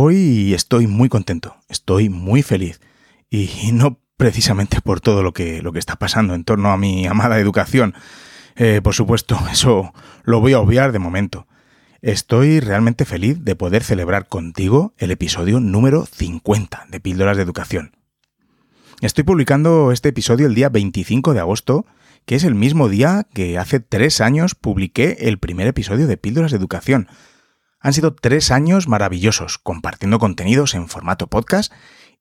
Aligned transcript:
Hoy 0.00 0.54
estoy 0.54 0.86
muy 0.86 1.08
contento, 1.08 1.56
estoy 1.68 2.08
muy 2.08 2.42
feliz 2.42 2.80
y 3.30 3.72
no 3.72 3.98
precisamente 4.16 4.80
por 4.80 5.00
todo 5.00 5.24
lo 5.24 5.32
que, 5.32 5.60
lo 5.60 5.72
que 5.72 5.80
está 5.80 5.96
pasando 5.96 6.36
en 6.36 6.44
torno 6.44 6.70
a 6.70 6.76
mi 6.76 7.08
amada 7.08 7.40
educación. 7.40 7.94
Eh, 8.54 8.80
por 8.80 8.94
supuesto, 8.94 9.36
eso 9.50 9.92
lo 10.22 10.40
voy 10.40 10.52
a 10.52 10.60
obviar 10.60 10.92
de 10.92 11.00
momento. 11.00 11.48
Estoy 12.00 12.60
realmente 12.60 13.06
feliz 13.06 13.44
de 13.44 13.56
poder 13.56 13.82
celebrar 13.82 14.28
contigo 14.28 14.94
el 14.98 15.10
episodio 15.10 15.58
número 15.58 16.06
50 16.06 16.86
de 16.88 17.00
Píldoras 17.00 17.36
de 17.36 17.42
Educación. 17.42 17.96
Estoy 19.00 19.24
publicando 19.24 19.90
este 19.90 20.10
episodio 20.10 20.46
el 20.46 20.54
día 20.54 20.68
25 20.68 21.34
de 21.34 21.40
agosto, 21.40 21.86
que 22.24 22.36
es 22.36 22.44
el 22.44 22.54
mismo 22.54 22.88
día 22.88 23.26
que 23.34 23.58
hace 23.58 23.80
tres 23.80 24.20
años 24.20 24.54
publiqué 24.54 25.16
el 25.22 25.38
primer 25.38 25.66
episodio 25.66 26.06
de 26.06 26.16
Píldoras 26.16 26.52
de 26.52 26.58
Educación. 26.58 27.08
Han 27.80 27.92
sido 27.92 28.14
tres 28.14 28.50
años 28.50 28.88
maravillosos, 28.88 29.58
compartiendo 29.58 30.18
contenidos 30.18 30.74
en 30.74 30.88
formato 30.88 31.26
podcast 31.28 31.72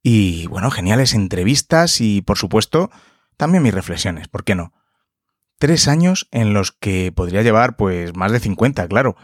y, 0.04 0.48
bueno, 0.48 0.72
geniales 0.72 1.14
entrevistas 1.14 2.02
y, 2.02 2.22
por 2.22 2.38
supuesto, 2.38 2.92
también 3.38 3.64
mis 3.64 3.74
reflexiones, 3.74 4.28
¿por 4.28 4.44
qué 4.44 4.56
no? 4.56 4.74
Tres 5.60 5.88
años 5.88 6.28
en 6.32 6.54
los 6.54 6.72
que 6.72 7.12
podría 7.12 7.42
llevar, 7.42 7.76
pues, 7.76 8.16
más 8.16 8.32
de 8.32 8.40
50, 8.40 8.88
claro 8.88 9.16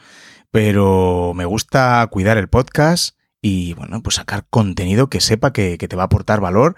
pero 0.54 1.34
me 1.34 1.46
gusta 1.46 2.08
cuidar 2.12 2.38
el 2.38 2.48
podcast 2.48 3.18
y, 3.42 3.74
bueno, 3.74 4.04
pues 4.04 4.18
sacar 4.18 4.46
contenido 4.52 5.10
que 5.10 5.20
sepa 5.20 5.52
que, 5.52 5.80
te 5.80 5.96
va 5.96 6.04
a 6.04 6.06
aportar 6.06 6.42
valor 6.42 6.76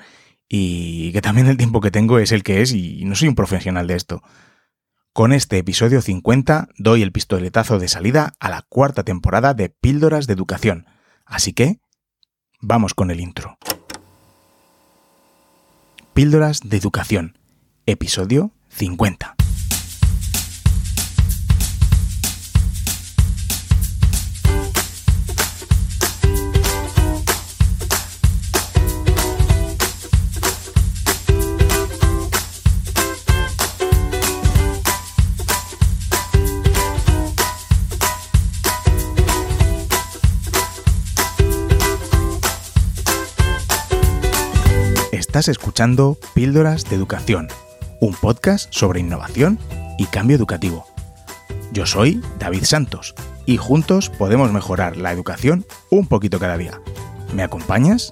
y 0.47 1.11
que 1.11 1.21
también 1.21 1.47
el 1.47 1.57
tiempo 1.57 1.81
que 1.81 1.91
tengo 1.91 2.17
es 2.17 2.31
el 2.31 2.41
que 2.41 2.61
es 2.61 2.71
y 2.71 3.03
no 3.03 3.15
soy 3.15 3.27
un 3.27 3.35
profesional 3.35 3.85
de 3.85 3.95
esto. 3.95 4.23
Con 5.15 5.31
este 5.31 5.57
episodio 5.57 6.01
50 6.01 6.67
doy 6.77 7.01
el 7.01 7.13
pistoletazo 7.13 7.79
de 7.79 7.87
salida 7.87 8.33
a 8.37 8.49
la 8.49 8.63
cuarta 8.63 9.03
temporada 9.03 9.53
de 9.53 9.69
Píldoras 9.69 10.27
de 10.27 10.33
Educación. 10.33 10.87
Así 11.25 11.53
que, 11.53 11.79
vamos 12.59 12.93
con 12.93 13.11
el 13.11 13.21
intro. 13.21 13.57
Píldoras 16.13 16.59
de 16.65 16.75
Educación, 16.75 17.37
episodio 17.85 18.51
50. 18.67 19.37
Estás 45.15 45.47
escuchando 45.47 46.17
Píldoras 46.33 46.89
de 46.89 46.97
Educación, 46.97 47.47
un 48.01 48.13
podcast 48.15 48.67
sobre 48.73 48.99
innovación 48.99 49.57
y 49.97 50.07
cambio 50.07 50.35
educativo. 50.35 50.85
Yo 51.71 51.85
soy 51.85 52.21
David 52.37 52.65
Santos 52.65 53.15
y 53.45 53.55
juntos 53.55 54.09
podemos 54.09 54.51
mejorar 54.51 54.97
la 54.97 55.13
educación 55.13 55.65
un 55.89 56.07
poquito 56.07 56.37
cada 56.37 56.57
día. 56.57 56.81
¿Me 57.33 57.43
acompañas? 57.43 58.11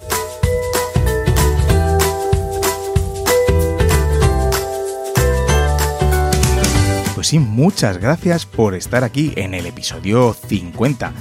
Pues 7.16 7.28
sí, 7.28 7.38
muchas 7.38 7.98
gracias 7.98 8.46
por 8.46 8.76
estar 8.76 9.04
aquí 9.04 9.34
en 9.36 9.56
el 9.56 9.66
episodio 9.66 10.34
50. 10.34 11.12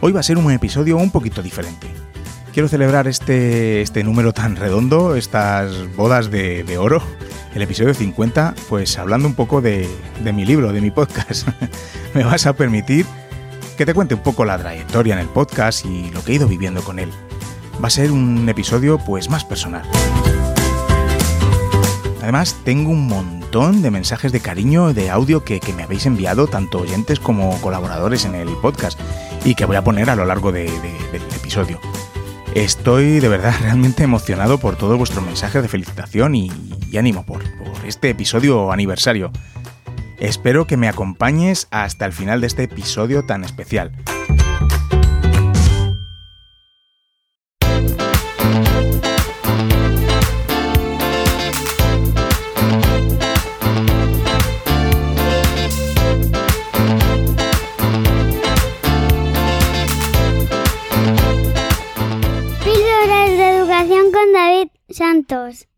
Hoy 0.00 0.12
va 0.12 0.20
a 0.20 0.22
ser 0.22 0.38
un 0.38 0.50
episodio 0.50 0.96
un 0.96 1.10
poquito 1.10 1.42
diferente 1.42 1.97
quiero 2.58 2.68
celebrar 2.68 3.06
este, 3.06 3.82
este 3.82 4.02
número 4.02 4.32
tan 4.32 4.56
redondo, 4.56 5.14
estas 5.14 5.94
bodas 5.94 6.28
de, 6.28 6.76
oro, 6.76 7.00
el 7.54 7.62
episodio 7.62 7.94
50, 7.94 8.56
pues 8.68 8.98
hablando 8.98 9.28
un 9.28 9.36
poco 9.36 9.60
de, 9.60 9.88
de 10.24 10.32
mi 10.32 10.44
libro, 10.44 10.72
de 10.72 10.80
mi 10.80 10.90
podcast. 10.90 11.46
Me 12.14 12.24
vas 12.24 12.46
a 12.46 12.54
permitir 12.54 13.06
que 13.76 13.86
te 13.86 13.94
cuente 13.94 14.16
un 14.16 14.24
poco 14.24 14.44
la 14.44 14.58
trayectoria 14.58 15.14
en 15.14 15.20
el 15.20 15.28
podcast 15.28 15.86
y 15.86 16.10
lo 16.10 16.24
que 16.24 16.32
he 16.32 16.34
ido 16.34 16.48
viviendo 16.48 16.82
con 16.82 16.98
él. 16.98 17.10
Va 17.80 17.86
a 17.86 17.90
ser 17.90 18.10
un 18.10 18.48
episodio 18.48 18.98
pues 18.98 19.30
más 19.30 19.44
personal. 19.44 19.84
Además, 22.20 22.56
tengo 22.64 22.90
un 22.90 23.06
montón 23.06 23.82
de 23.82 23.92
mensajes 23.92 24.32
de 24.32 24.40
cariño, 24.40 24.92
de 24.94 25.10
audio 25.10 25.44
que, 25.44 25.60
me 25.76 25.84
habéis 25.84 26.06
enviado, 26.06 26.48
tanto 26.48 26.80
oyentes 26.80 27.20
como 27.20 27.56
colaboradores 27.60 28.24
en 28.24 28.34
el 28.34 28.48
podcast, 28.60 28.98
y 29.44 29.54
que 29.54 29.64
voy 29.64 29.76
a 29.76 29.84
poner 29.84 30.10
a 30.10 30.16
lo 30.16 30.24
largo 30.24 30.50
del 30.50 30.72
episodio. 31.36 31.78
Estoy 32.54 33.20
de 33.20 33.28
verdad 33.28 33.54
realmente 33.62 34.02
emocionado 34.02 34.58
por 34.58 34.76
todo 34.76 34.96
vuestro 34.96 35.20
mensaje 35.20 35.62
de 35.62 35.68
felicitación 35.68 36.34
y, 36.34 36.50
ánimo 36.96 37.24
por, 37.24 37.42
por 37.58 37.86
este 37.86 38.10
episodio 38.10 38.72
aniversario. 38.72 39.30
Espero 40.18 40.66
que 40.66 40.76
me 40.76 40.88
acompañes 40.88 41.68
hasta 41.70 42.06
el 42.06 42.12
final 42.12 42.40
de 42.40 42.48
este 42.48 42.64
episodio 42.64 43.24
tan 43.24 43.44
especial. 43.44 43.92
Santos. 64.98 65.68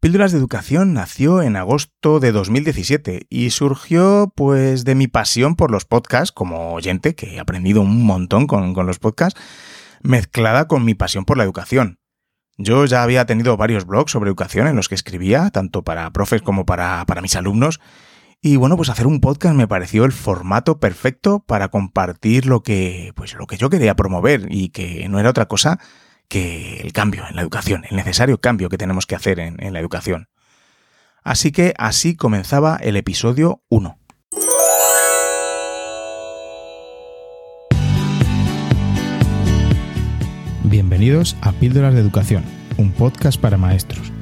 Píldoras 0.00 0.32
de 0.32 0.38
Educación 0.38 0.92
nació 0.92 1.40
en 1.40 1.56
agosto 1.56 2.20
de 2.20 2.30
2017 2.30 3.26
y 3.30 3.48
surgió 3.48 4.34
pues 4.36 4.84
de 4.84 4.94
mi 4.94 5.08
pasión 5.08 5.56
por 5.56 5.70
los 5.70 5.86
podcasts 5.86 6.30
como 6.30 6.74
oyente, 6.74 7.14
que 7.14 7.36
he 7.36 7.40
aprendido 7.40 7.80
un 7.80 8.04
montón 8.04 8.46
con, 8.46 8.74
los 8.86 8.98
podcasts, 8.98 9.40
mezclada 10.02 10.68
con 10.68 10.84
mi 10.84 10.92
pasión 10.92 11.24
por 11.24 11.38
la 11.38 11.44
educación. 11.44 12.00
Yo 12.58 12.84
ya 12.84 13.02
había 13.02 13.24
tenido 13.24 13.56
varios 13.56 13.86
blogs 13.86 14.12
sobre 14.12 14.28
educación 14.28 14.66
en 14.66 14.76
los 14.76 14.90
que 14.90 14.94
escribía, 14.94 15.48
tanto 15.48 15.82
para 15.82 16.10
profes 16.10 16.42
como 16.42 16.66
para, 16.66 17.06
para 17.06 17.22
mis 17.22 17.36
alumnos, 17.36 17.80
y 18.42 18.56
bueno, 18.56 18.76
pues 18.76 18.90
hacer 18.90 19.06
un 19.06 19.20
podcast 19.20 19.54
me 19.54 19.68
pareció 19.68 20.04
el 20.04 20.12
formato 20.12 20.78
perfecto 20.80 21.42
para 21.46 21.68
compartir 21.68 22.44
lo 22.44 22.62
que, 22.62 23.12
pues 23.16 23.32
lo 23.34 23.46
que 23.46 23.56
yo 23.56 23.70
quería 23.70 23.96
promover 23.96 24.48
y 24.50 24.68
que 24.68 25.08
no 25.08 25.18
era 25.18 25.30
otra 25.30 25.46
cosa 25.46 25.78
que 26.30 26.80
el 26.80 26.92
cambio 26.92 27.24
en 27.28 27.34
la 27.34 27.42
educación, 27.42 27.84
el 27.90 27.96
necesario 27.96 28.40
cambio 28.40 28.68
que 28.68 28.78
tenemos 28.78 29.04
que 29.04 29.16
hacer 29.16 29.40
en, 29.40 29.62
en 29.62 29.74
la 29.74 29.80
educación. 29.80 30.28
Así 31.22 31.50
que 31.50 31.74
así 31.76 32.16
comenzaba 32.16 32.76
el 32.76 32.96
episodio 32.96 33.62
1. 33.68 33.98
Bienvenidos 40.62 41.36
a 41.40 41.50
Píldoras 41.50 41.94
de 41.94 42.00
Educación, 42.00 42.44
un 42.78 42.92
podcast 42.92 43.40
para 43.40 43.58
maestros. 43.58 44.12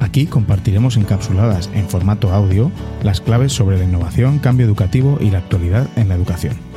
Aquí 0.00 0.26
compartiremos 0.26 0.96
encapsuladas 0.96 1.68
en 1.74 1.90
formato 1.90 2.32
audio 2.32 2.72
las 3.02 3.20
claves 3.20 3.52
sobre 3.52 3.78
la 3.78 3.84
innovación, 3.84 4.38
cambio 4.38 4.64
educativo 4.64 5.18
y 5.20 5.30
la 5.30 5.38
actualidad 5.38 5.86
en 5.96 6.08
la 6.08 6.14
educación. 6.14 6.69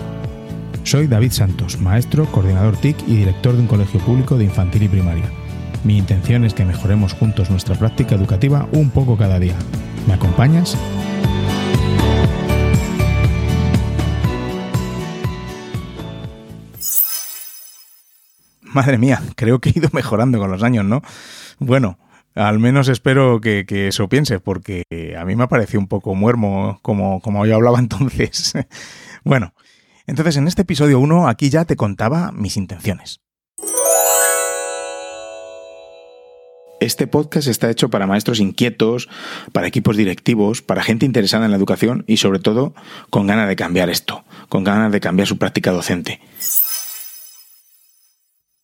Soy 0.84 1.08
David 1.08 1.32
Santos, 1.32 1.80
maestro, 1.80 2.26
coordinador 2.26 2.76
TIC 2.76 3.08
y 3.08 3.16
director 3.16 3.56
de 3.56 3.62
un 3.62 3.68
colegio 3.68 4.02
público 4.02 4.38
de 4.38 4.44
infantil 4.44 4.84
y 4.84 4.90
primaria. 4.90 5.24
Mi 5.86 5.98
intención 5.98 6.44
es 6.44 6.54
que 6.54 6.66
mejoremos 6.66 7.14
juntos 7.14 7.50
nuestra 7.50 7.76
práctica 7.76 8.16
educativa 8.16 8.68
un 8.74 8.92
poco 8.92 9.18
cada 9.18 9.40
día. 9.40 9.56
¿Me 10.08 10.14
acompañas? 10.14 10.78
Madre 18.62 18.98
mía, 18.98 19.22
creo 19.36 19.60
que 19.60 19.70
he 19.70 19.80
ido 19.80 19.90
mejorando 19.94 20.38
con 20.38 20.52
los 20.52 20.64
años, 20.64 20.84
¿no? 20.84 21.02
Bueno, 21.60 21.98
al 22.36 22.60
menos 22.60 22.90
espero 22.90 23.40
que, 23.40 23.66
eso 23.88 24.10
piense, 24.10 24.42
porque 24.42 24.84
a 25.18 25.24
mí 25.24 25.36
me 25.38 25.46
ha 25.46 25.48
parecido 25.48 25.80
un 25.80 25.88
poco 25.88 26.14
muermo 26.14 26.80
como, 26.82 27.22
como 27.22 27.46
yo 27.46 27.56
hablaba 27.56 27.80
entonces. 27.80 28.54
bueno, 29.24 29.54
entonces, 30.06 30.38
en 30.38 30.48
este 30.48 30.64
episodio 30.64 31.00
1, 31.00 31.28
aquí 31.28 31.50
ya 31.50 31.66
te 31.66 31.76
contaba 31.76 32.32
mis 32.32 32.58
intenciones. 32.58 33.22
Este 36.80 37.08
podcast 37.08 37.48
está 37.48 37.70
hecho 37.70 37.90
para 37.90 38.08
maestros 38.08 38.42
inquietos, 38.42 39.08
para 39.54 39.68
equipos 39.68 39.96
directivos, 39.96 40.62
para 40.62 40.84
gente 40.84 41.06
interesada 41.06 41.46
en 41.46 41.52
la 41.52 41.58
educación 41.58 42.04
y 42.08 42.18
sobre 42.18 42.40
todo 42.40 42.74
con 43.10 43.26
ganas 43.26 43.48
de 43.48 43.56
cambiar 43.56 43.90
esto, 43.90 44.26
con 44.50 44.66
ganas 44.66 44.92
de 44.92 45.00
cambiar 45.00 45.26
su 45.26 45.38
práctica 45.38 45.72
docente. 45.72 46.20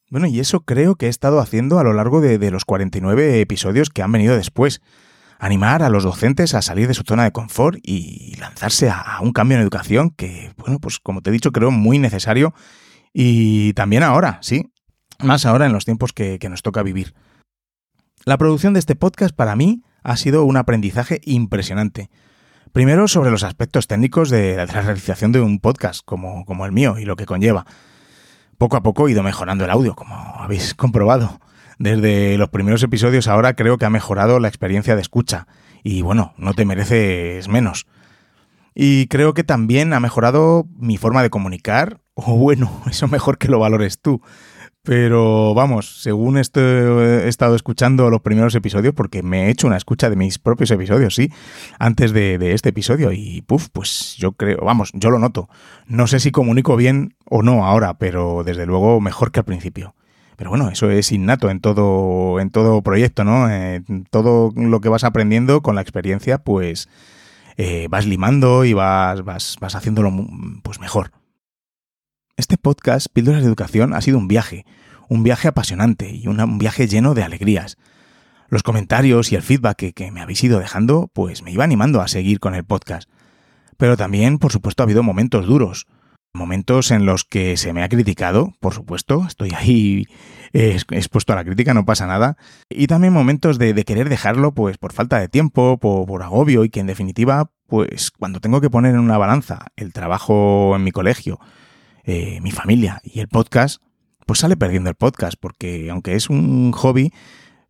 Bueno, 0.09 0.27
y 0.27 0.41
eso 0.41 0.61
creo 0.61 0.95
que 0.95 1.05
he 1.05 1.09
estado 1.09 1.39
haciendo 1.39 1.79
a 1.79 1.83
lo 1.83 1.93
largo 1.93 2.19
de, 2.19 2.39
de 2.39 2.51
los 2.51 2.65
49 2.65 3.39
episodios 3.39 3.89
que 3.89 4.01
han 4.01 4.11
venido 4.11 4.35
después 4.35 4.81
animar 5.39 5.81
a 5.83 5.89
los 5.89 6.03
docentes 6.03 6.53
a 6.53 6.61
salir 6.61 6.87
de 6.87 6.93
su 6.93 7.03
zona 7.03 7.23
de 7.23 7.31
confort 7.31 7.79
y 7.81 8.35
lanzarse 8.35 8.89
a, 8.89 9.19
un 9.21 9.31
cambio 9.31 9.55
en 9.55 9.63
educación 9.63 10.09
que, 10.11 10.51
bueno, 10.57 10.79
pues 10.79 10.99
como 10.99 11.21
te 11.21 11.29
he 11.29 11.33
dicho, 11.33 11.51
creo 11.51 11.71
muy 11.71 11.97
necesario 11.97 12.53
y 13.13 13.73
también 13.73 14.03
ahora, 14.03 14.37
sí. 14.41 14.71
más 15.19 15.45
ahora 15.45 15.65
en 15.65 15.73
los 15.73 15.85
tiempos 15.85 16.11
que, 16.13 16.37
nos 16.49 16.61
toca 16.61 16.83
vivir. 16.83 17.15
La 18.25 18.37
producción 18.37 18.73
de 18.73 18.79
este 18.79 18.95
podcast 18.95 19.33
para 19.33 19.55
mí 19.55 19.81
ha 20.03 20.17
sido 20.17 20.43
un 20.43 20.57
aprendizaje 20.57 21.21
impresionante. 21.23 22.09
Primero 22.73 23.07
sobre 23.07 23.31
los 23.31 23.43
aspectos 23.43 23.87
técnicos 23.87 24.29
de 24.29 24.57
la 24.57 24.65
realización 24.65 25.31
de 25.31 25.39
un 25.39 25.59
podcast 25.59 26.01
como, 26.05 26.45
como 26.45 26.65
el 26.65 26.73
mío 26.73 26.99
y 26.99 27.05
lo 27.05 27.15
que 27.15 27.25
conlleva. 27.25 27.65
Poco 28.57 28.75
a 28.75 28.83
poco 28.83 29.07
he 29.07 29.11
ido 29.11 29.23
mejorando 29.23 29.63
el 29.63 29.71
audio, 29.71 29.95
como 29.95 30.15
habéis 30.15 30.75
comprobado. 30.75 31.39
Desde 31.79 32.37
los 32.37 32.49
primeros 32.49 32.83
episodios 32.83 33.29
ahora 33.29 33.55
creo 33.55 33.77
que 33.77 33.85
ha 33.85 33.89
mejorado 33.89 34.39
la 34.41 34.49
experiencia 34.49 34.95
de 34.95 35.01
escucha. 35.01 35.47
Y 35.81 36.01
bueno, 36.01 36.33
no 36.37 36.53
te 36.53 36.65
mereces 36.65 37.47
menos. 37.47 37.87
Y 38.75 39.07
creo 39.07 39.33
que 39.33 39.45
también 39.45 39.93
ha 39.93 40.01
mejorado 40.01 40.67
mi 40.77 40.97
forma 40.97 41.23
de 41.23 41.29
comunicar. 41.31 42.01
O 42.21 42.35
bueno, 42.35 42.69
eso 42.89 43.07
mejor 43.07 43.37
que 43.37 43.47
lo 43.47 43.59
valores 43.59 44.01
tú. 44.01 44.21
Pero 44.83 45.53
vamos, 45.53 46.01
según 46.01 46.37
he 46.37 46.41
estado 46.41 47.55
escuchando 47.55 48.09
los 48.09 48.19
primeros 48.19 48.53
episodios, 48.55 48.93
porque 48.93 49.23
me 49.23 49.45
he 49.45 49.49
hecho 49.49 49.67
una 49.67 49.77
escucha 49.77 50.09
de 50.09 50.17
mis 50.17 50.37
propios 50.37 50.69
episodios, 50.71 51.15
sí, 51.15 51.31
antes 51.79 52.11
de, 52.11 52.37
de, 52.37 52.53
este 52.53 52.69
episodio. 52.69 53.13
Y 53.13 53.41
puf, 53.43 53.69
pues 53.71 54.17
yo 54.17 54.33
creo, 54.33 54.57
vamos, 54.65 54.91
yo 54.93 55.11
lo 55.11 55.19
noto. 55.19 55.47
No 55.85 56.07
sé 56.07 56.19
si 56.19 56.31
comunico 56.31 56.75
bien 56.75 57.15
o 57.23 57.41
no 57.41 57.65
ahora, 57.65 57.97
pero 57.97 58.43
desde 58.43 58.65
luego 58.65 58.99
mejor 58.99 59.31
que 59.31 59.39
al 59.39 59.45
principio. 59.45 59.95
Pero 60.39 60.51
bueno, 60.51 60.69
eso 60.69 60.89
es 60.89 61.11
innato 61.11 61.49
en 61.49 61.59
todo, 61.59 62.39
en 62.39 62.49
todo 62.49 62.81
proyecto, 62.81 63.25
¿no? 63.25 63.49
En 63.49 64.05
todo 64.09 64.53
lo 64.55 64.79
que 64.79 64.87
vas 64.87 65.03
aprendiendo 65.03 65.61
con 65.61 65.75
la 65.75 65.81
experiencia, 65.81 66.37
pues 66.37 66.87
eh, 67.57 67.87
vas 67.89 68.05
limando 68.05 68.63
y 68.63 68.71
vas, 68.71 69.21
vas, 69.25 69.57
vas 69.59 69.75
haciéndolo 69.75 70.13
pues 70.63 70.79
mejor. 70.79 71.11
Este 72.37 72.57
podcast, 72.57 73.07
Píldoras 73.11 73.41
de 73.41 73.47
Educación, 73.49 73.93
ha 73.93 73.99
sido 73.99 74.17
un 74.17 74.29
viaje, 74.29 74.65
un 75.09 75.23
viaje 75.23 75.49
apasionante 75.49 76.09
y 76.09 76.27
un 76.27 76.57
viaje 76.57 76.87
lleno 76.87 77.15
de 77.15 77.23
alegrías. 77.23 77.77
Los 78.47 78.63
comentarios 78.63 79.33
y 79.33 79.35
el 79.35 79.41
feedback 79.41 79.91
que, 79.93 80.11
me 80.13 80.21
habéis 80.21 80.41
ido 80.41 80.57
dejando, 80.57 81.11
pues 81.11 81.43
me 81.43 81.51
iba 81.51 81.65
animando 81.65 81.99
a 81.99 82.07
seguir 82.07 82.39
con 82.39 82.55
el 82.55 82.63
podcast. 82.63 83.09
Pero 83.75 83.97
también, 83.97 84.37
por 84.37 84.53
supuesto, 84.53 84.83
ha 84.83 84.85
habido 84.85 85.03
momentos 85.03 85.47
duros, 85.47 85.85
momentos 86.33 86.91
en 86.91 87.05
los 87.05 87.23
que 87.23 87.57
se 87.57 87.73
me 87.73 87.83
ha 87.83 87.89
criticado, 87.89 88.53
por 88.59 88.73
supuesto, 88.73 89.25
estoy 89.27 89.51
ahí 89.55 90.05
eh, 90.53 90.79
expuesto 90.91 91.33
a 91.33 91.35
la 91.35 91.43
crítica, 91.43 91.73
no 91.73 91.85
pasa 91.85 92.07
nada, 92.07 92.37
y 92.69 92.87
también 92.87 93.13
momentos 93.13 93.57
de, 93.57 93.73
querer 93.83 94.09
dejarlo 94.09 94.53
pues 94.53 94.77
por 94.77 94.93
falta 94.93 95.19
de 95.19 95.27
tiempo, 95.27 95.77
por, 95.77 96.23
agobio 96.23 96.63
y 96.63 96.69
que 96.69 96.79
en 96.79 96.87
definitiva, 96.87 97.51
pues 97.67 98.11
cuando 98.11 98.39
tengo 98.39 98.61
que 98.61 98.69
poner 98.69 98.93
en 98.93 99.01
una 99.01 99.17
balanza 99.17 99.67
el 99.75 99.93
trabajo 99.93 100.75
en 100.75 100.83
mi 100.83 100.91
colegio, 100.91 101.39
eh, 102.03 102.39
mi 102.41 102.51
familia 102.51 103.01
y 103.03 103.19
el 103.19 103.27
podcast, 103.27 103.81
pues 104.25 104.39
sale 104.39 104.57
perdiendo 104.57 104.89
el 104.89 104.95
podcast, 104.95 105.35
porque 105.39 105.89
aunque 105.89 106.15
es 106.15 106.29
un 106.29 106.71
hobby 106.71 107.11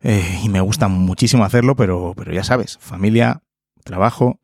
eh, 0.02 0.40
y 0.44 0.48
me 0.48 0.60
gusta 0.60 0.88
muchísimo 0.88 1.44
hacerlo, 1.44 1.76
pero, 1.76 2.14
pero 2.16 2.32
ya 2.32 2.44
sabes, 2.44 2.78
familia, 2.80 3.42
trabajo. 3.84 4.38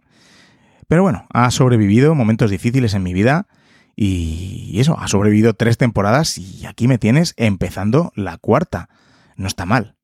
Pero 0.88 1.02
bueno, 1.02 1.26
ha 1.32 1.50
sobrevivido 1.50 2.14
momentos 2.14 2.50
difíciles 2.50 2.94
en 2.94 3.02
mi 3.02 3.12
vida 3.12 3.48
y 3.96 4.78
eso, 4.78 4.96
ha 4.98 5.08
sobrevivido 5.08 5.54
tres 5.54 5.78
temporadas 5.78 6.36
y 6.36 6.66
aquí 6.66 6.86
me 6.86 6.98
tienes 6.98 7.32
empezando 7.38 8.12
la 8.14 8.36
cuarta. 8.36 8.90
No 9.36 9.46
está 9.46 9.64
mal. 9.64 9.94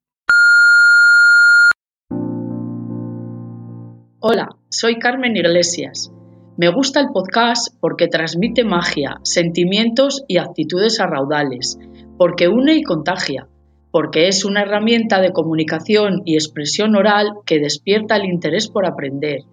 Hola, 4.20 4.48
soy 4.70 4.98
Carmen 4.98 5.36
Iglesias. 5.36 6.10
Me 6.56 6.68
gusta 6.68 7.00
el 7.00 7.08
podcast 7.12 7.74
porque 7.80 8.08
transmite 8.08 8.64
magia, 8.64 9.18
sentimientos 9.24 10.24
y 10.26 10.38
actitudes 10.38 11.00
a 11.00 11.06
raudales, 11.06 11.78
porque 12.16 12.48
une 12.48 12.74
y 12.74 12.82
contagia, 12.82 13.48
porque 13.90 14.28
es 14.28 14.44
una 14.44 14.62
herramienta 14.62 15.20
de 15.20 15.32
comunicación 15.32 16.22
y 16.24 16.34
expresión 16.34 16.94
oral 16.94 17.32
que 17.44 17.58
despierta 17.58 18.16
el 18.16 18.26
interés 18.26 18.68
por 18.68 18.86
aprender, 18.86 19.44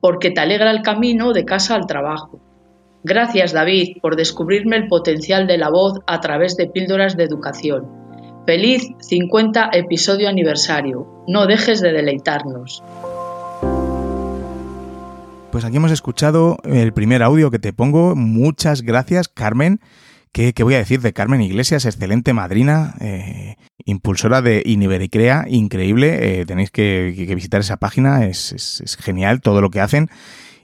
porque 0.00 0.30
te 0.30 0.40
alegra 0.40 0.70
el 0.70 0.82
camino 0.82 1.32
de 1.32 1.44
casa 1.44 1.74
al 1.74 1.86
trabajo 1.86 2.40
Gracias 3.08 3.52
David 3.52 3.98
por 4.02 4.16
descubrirme 4.16 4.74
el 4.74 4.88
potencial 4.88 5.46
de 5.46 5.58
la 5.58 5.70
voz 5.70 6.00
a 6.08 6.18
través 6.18 6.56
de 6.56 6.66
píldoras 6.66 7.16
de 7.16 7.22
educación. 7.22 7.86
Feliz 8.46 8.82
50 8.98 9.70
episodio 9.74 10.28
aniversario. 10.28 11.22
No 11.28 11.46
dejes 11.46 11.80
de 11.80 11.92
deleitarnos. 11.92 12.82
Pues 15.52 15.64
aquí 15.64 15.76
hemos 15.76 15.92
escuchado 15.92 16.56
el 16.64 16.92
primer 16.92 17.22
audio 17.22 17.52
que 17.52 17.60
te 17.60 17.72
pongo. 17.72 18.16
Muchas 18.16 18.82
gracias, 18.82 19.28
Carmen. 19.28 19.78
¿Qué, 20.32 20.52
voy 20.64 20.74
a 20.74 20.78
decir 20.78 21.00
de 21.00 21.12
Carmen 21.12 21.42
Iglesias? 21.42 21.84
Excelente 21.84 22.32
madrina, 22.32 22.96
eh, 23.00 23.54
impulsora 23.84 24.42
de 24.42 24.64
Inibericrea, 24.66 25.44
increíble. 25.48 26.40
Eh, 26.40 26.44
tenéis 26.44 26.72
que, 26.72 27.14
visitar 27.36 27.60
esa 27.60 27.76
página, 27.76 28.26
es, 28.26 28.52
es 28.52 28.96
genial 28.96 29.42
todo 29.42 29.60
lo 29.60 29.70
que 29.70 29.80
hacen. 29.80 30.10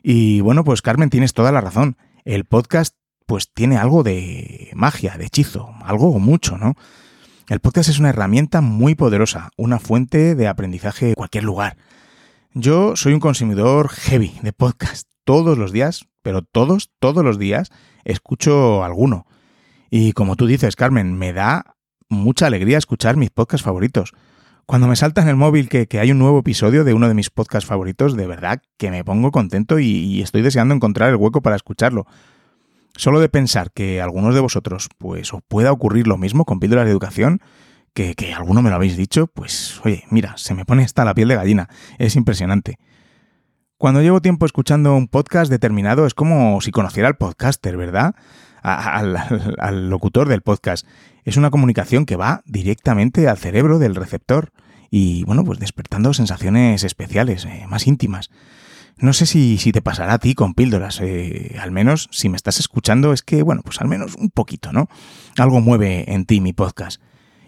Y 0.03 0.41
bueno, 0.41 0.65
pues 0.65 0.83
Carmen, 0.83 1.09
tienes 1.09 1.35
toda 1.35 1.53
la 1.53 1.61
razón 1.61 1.97
el 2.25 2.45
podcast 2.45 2.97
pues 3.27 3.53
tiene 3.53 3.77
algo 3.77 4.03
de 4.03 4.71
magia, 4.75 5.17
de 5.17 5.27
hechizo, 5.27 5.71
algo 5.85 6.11
o 6.11 6.19
mucho, 6.19 6.59
¿no? 6.59 6.75
El 7.49 7.61
podcast 7.61 7.89
es 7.89 7.99
una 7.99 8.11
herramienta 8.11 8.61
muy 8.61 8.95
poderosa, 8.95 9.51
una 9.57 9.79
fuente 9.79 10.35
de 10.35 10.49
aprendizaje 10.49 11.09
en 11.09 11.15
cualquier 11.15 11.45
lugar. 11.45 11.77
Yo 12.55 12.97
soy 12.97 13.15
un 13.15 13.21
consumidor 13.21 13.89
heavy 13.89 14.39
de 14.43 14.53
podcast 14.53 15.09
todos 15.25 15.59
los 15.59 15.73
días, 15.73 16.07
pero 16.23 16.43
todos, 16.43 16.91
todos 16.99 17.25
los 17.25 17.39
días 17.39 17.71
escucho 18.05 18.85
alguno. 18.85 19.27
Y 19.91 20.13
como 20.13 20.37
tú 20.37 20.47
dices, 20.47 20.77
Carmen, 20.77 21.19
me 21.19 21.33
da 21.33 21.77
mucha 22.09 22.47
alegría 22.47 22.79
escuchar 22.79 23.17
mis 23.17 23.31
podcasts 23.31 23.65
favoritos. 23.65 24.13
Cuando 24.67 24.87
me 24.87 24.97
salta 24.97 25.23
en 25.23 25.29
el 25.29 25.37
móvil 25.37 25.69
que, 25.69 25.87
hay 25.99 26.13
un 26.13 26.19
nuevo 26.19 26.39
episodio 26.39 26.85
de 26.85 26.95
uno 26.95 27.09
de 27.09 27.15
mis 27.15 27.31
podcasts 27.31 27.69
favoritos, 27.69 28.17
de 28.17 28.27
verdad 28.27 28.63
que 28.77 28.91
me 28.91 29.05
pongo 29.05 29.31
contento 29.31 29.79
y, 29.79 30.23
estoy 30.23 30.43
deseando 30.43 30.75
encontrar 30.75 31.11
el 31.11 31.17
hueco 31.17 31.43
para 31.43 31.57
escucharlo. 31.57 32.07
Solo 32.95 33.21
de 33.21 33.29
pensar 33.29 33.73
que 33.73 34.01
algunos 34.01 34.35
de 34.35 34.41
vosotros 34.41 34.89
pues 34.99 35.33
os 35.33 35.41
pueda 35.49 35.73
ocurrir 35.73 36.07
lo 36.07 36.19
mismo 36.19 36.45
con 36.45 36.61
píldoras 36.61 36.85
de 36.85 36.91
educación, 36.91 37.41
que, 37.95 38.15
que 38.15 38.33
alguno 38.33 38.63
me 38.63 38.71
lo 38.71 38.77
habéis 38.77 38.97
dicho, 38.97 39.27
pues 39.27 39.81
oye, 39.85 40.05
mira, 40.11 40.37
se 40.37 40.55
me 40.55 40.65
pone 40.65 40.85
hasta 40.85 41.05
la 41.05 41.15
piel 41.15 41.29
de 41.29 41.37
gallina. 41.37 41.69
Es 41.99 42.17
impresionante. 42.17 42.79
Cuando 43.77 44.01
llevo 44.01 44.23
tiempo 44.23 44.47
escuchando 44.47 44.95
un 44.95 45.09
podcast 45.09 45.51
determinado 45.51 46.07
es 46.07 46.15
como 46.15 46.61
si 46.61 46.71
conociera 46.71 47.09
al 47.09 47.17
podcaster, 47.17 47.77
¿verdad? 47.77 48.15
al, 48.63 49.91
locutor 49.91 50.29
del 50.29 50.43
podcast. 50.43 50.87
Es 51.25 51.37
una 51.37 51.51
comunicación 51.51 52.07
que 52.07 52.17
va 52.17 52.43
directamente 52.47 53.29
al 53.29 53.39
cerebro 53.39 53.79
del 53.79 53.95
receptor 53.95 54.53
y, 54.91 55.25
bueno, 55.25 55.45
pues 55.45 55.59
despertando 55.59 56.13
sensaciones 56.15 56.85
especiales, 56.85 57.45
eh, 57.45 57.65
más 57.69 57.87
íntimas. 57.87 58.31
No 58.99 59.13
sé 59.13 59.27
si, 59.27 59.57
si, 59.59 59.73
te 59.73 59.83
pasará 59.83 60.15
a 60.15 60.19
ti 60.19 60.35
con 60.35 60.55
píldoras, 60.55 61.01
eh, 61.01 61.57
al 61.61 61.71
menos 61.71 62.09
si 62.13 62.29
me 62.29 62.37
estás 62.37 62.61
escuchando 62.61 63.13
es 63.13 63.23
que, 63.23 63.43
bueno, 63.43 63.63
pues 63.65 63.81
al 63.81 63.89
menos 63.89 64.15
un 64.17 64.31
poquito, 64.31 64.73
¿no? 64.73 64.89
Algo 65.39 65.61
mueve 65.61 66.13
en 66.13 66.27
ti 66.27 66.41
mi 66.41 66.53
podcast. 66.53 67.01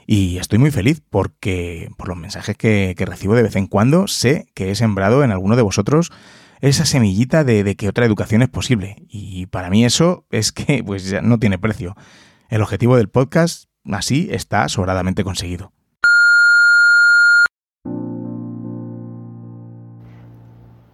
Y 0.06 0.38
estoy 0.38 0.58
muy 0.58 0.70
feliz 0.70 1.02
porque 1.08 1.90
por 1.96 2.08
los 2.08 2.16
mensajes 2.16 2.56
que, 2.56 2.94
que 2.96 3.06
recibo 3.06 3.34
de 3.34 3.42
vez 3.42 3.56
en 3.56 3.66
cuando 3.66 4.06
sé 4.06 4.46
que 4.54 4.70
he 4.70 4.74
sembrado 4.74 5.24
en 5.24 5.30
alguno 5.30 5.56
de 5.56 5.62
vosotros 5.62 6.12
esa 6.68 6.86
semillita 6.86 7.44
de, 7.44 7.76
que 7.76 7.88
otra 7.88 8.06
educación 8.06 8.42
es 8.42 8.48
posible. 8.48 8.96
Y 9.08 9.46
para 9.46 9.70
mí 9.70 9.84
eso 9.84 10.26
es 10.30 10.52
que 10.52 10.82
pues 10.84 11.08
ya 11.08 11.20
no 11.20 11.38
tiene 11.38 11.58
precio. 11.58 11.94
El 12.54 12.62
objetivo 12.62 12.96
del 12.96 13.08
podcast 13.08 13.64
así 13.92 14.28
está 14.30 14.68
sobradamente 14.68 15.24
conseguido. 15.24 15.72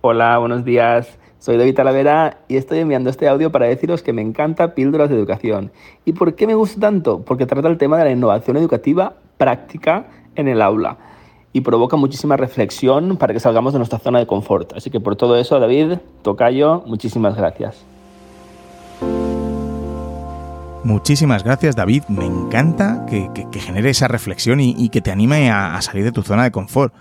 Hola, 0.00 0.38
buenos 0.38 0.64
días. 0.64 1.19
Soy 1.38 1.59
David 1.59 1.75
Talavera 1.75 2.38
y 2.49 2.57
estoy 2.57 2.79
enviando 2.79 3.11
este 3.11 3.29
audio 3.29 3.52
para 3.52 3.67
deciros 3.67 4.02
que 4.02 4.14
me 4.14 4.23
encanta 4.23 4.75
Píldoras 4.75 5.11
de 5.11 5.17
Educación. 5.17 5.71
¿Y 6.07 6.14
por 6.14 6.35
qué 6.35 6.47
me 6.47 6.55
gusta 6.55 6.81
tanto? 6.81 7.21
Porque 7.26 7.45
trata 7.45 7.69
el 7.69 7.76
tema 7.76 7.99
de 7.99 8.05
la 8.05 8.11
innovación 8.12 8.57
educativa 8.57 9.17
práctica 9.37 10.07
en 10.37 10.49
el 10.49 10.62
aula 10.62 10.97
y 11.52 11.61
provoca 11.61 11.99
muchísima 11.99 12.38
reflexión 12.38 13.19
para 13.19 13.35
que 13.35 13.40
salgamos 13.40 13.75
de 13.75 13.81
nuestra 13.81 13.99
zona 13.99 14.19
de 14.19 14.26
confort. 14.26 14.73
Así 14.73 14.88
que 14.88 15.00
por 15.00 15.14
todo 15.14 15.37
eso, 15.37 15.61
David, 15.61 15.99
Tocayo, 16.23 16.83
muchísimas 16.87 17.37
gracias. 17.37 17.85
Muchísimas 20.83 21.45
gracias 21.45 21.77
David, 21.77 22.05
me 22.09 22.25
encanta 22.25 23.05
que, 23.07 23.29
genere 23.61 23.91
esa 23.91 24.09
reflexión 24.09 24.61
y, 24.61 24.89
que 24.89 25.03
te 25.03 25.11
anime 25.11 25.51
a, 25.51 25.81
salir 25.83 26.05
de 26.05 26.13
tu 26.13 26.23
zona 26.23 26.45
de 26.45 26.51
confort. 26.51 26.95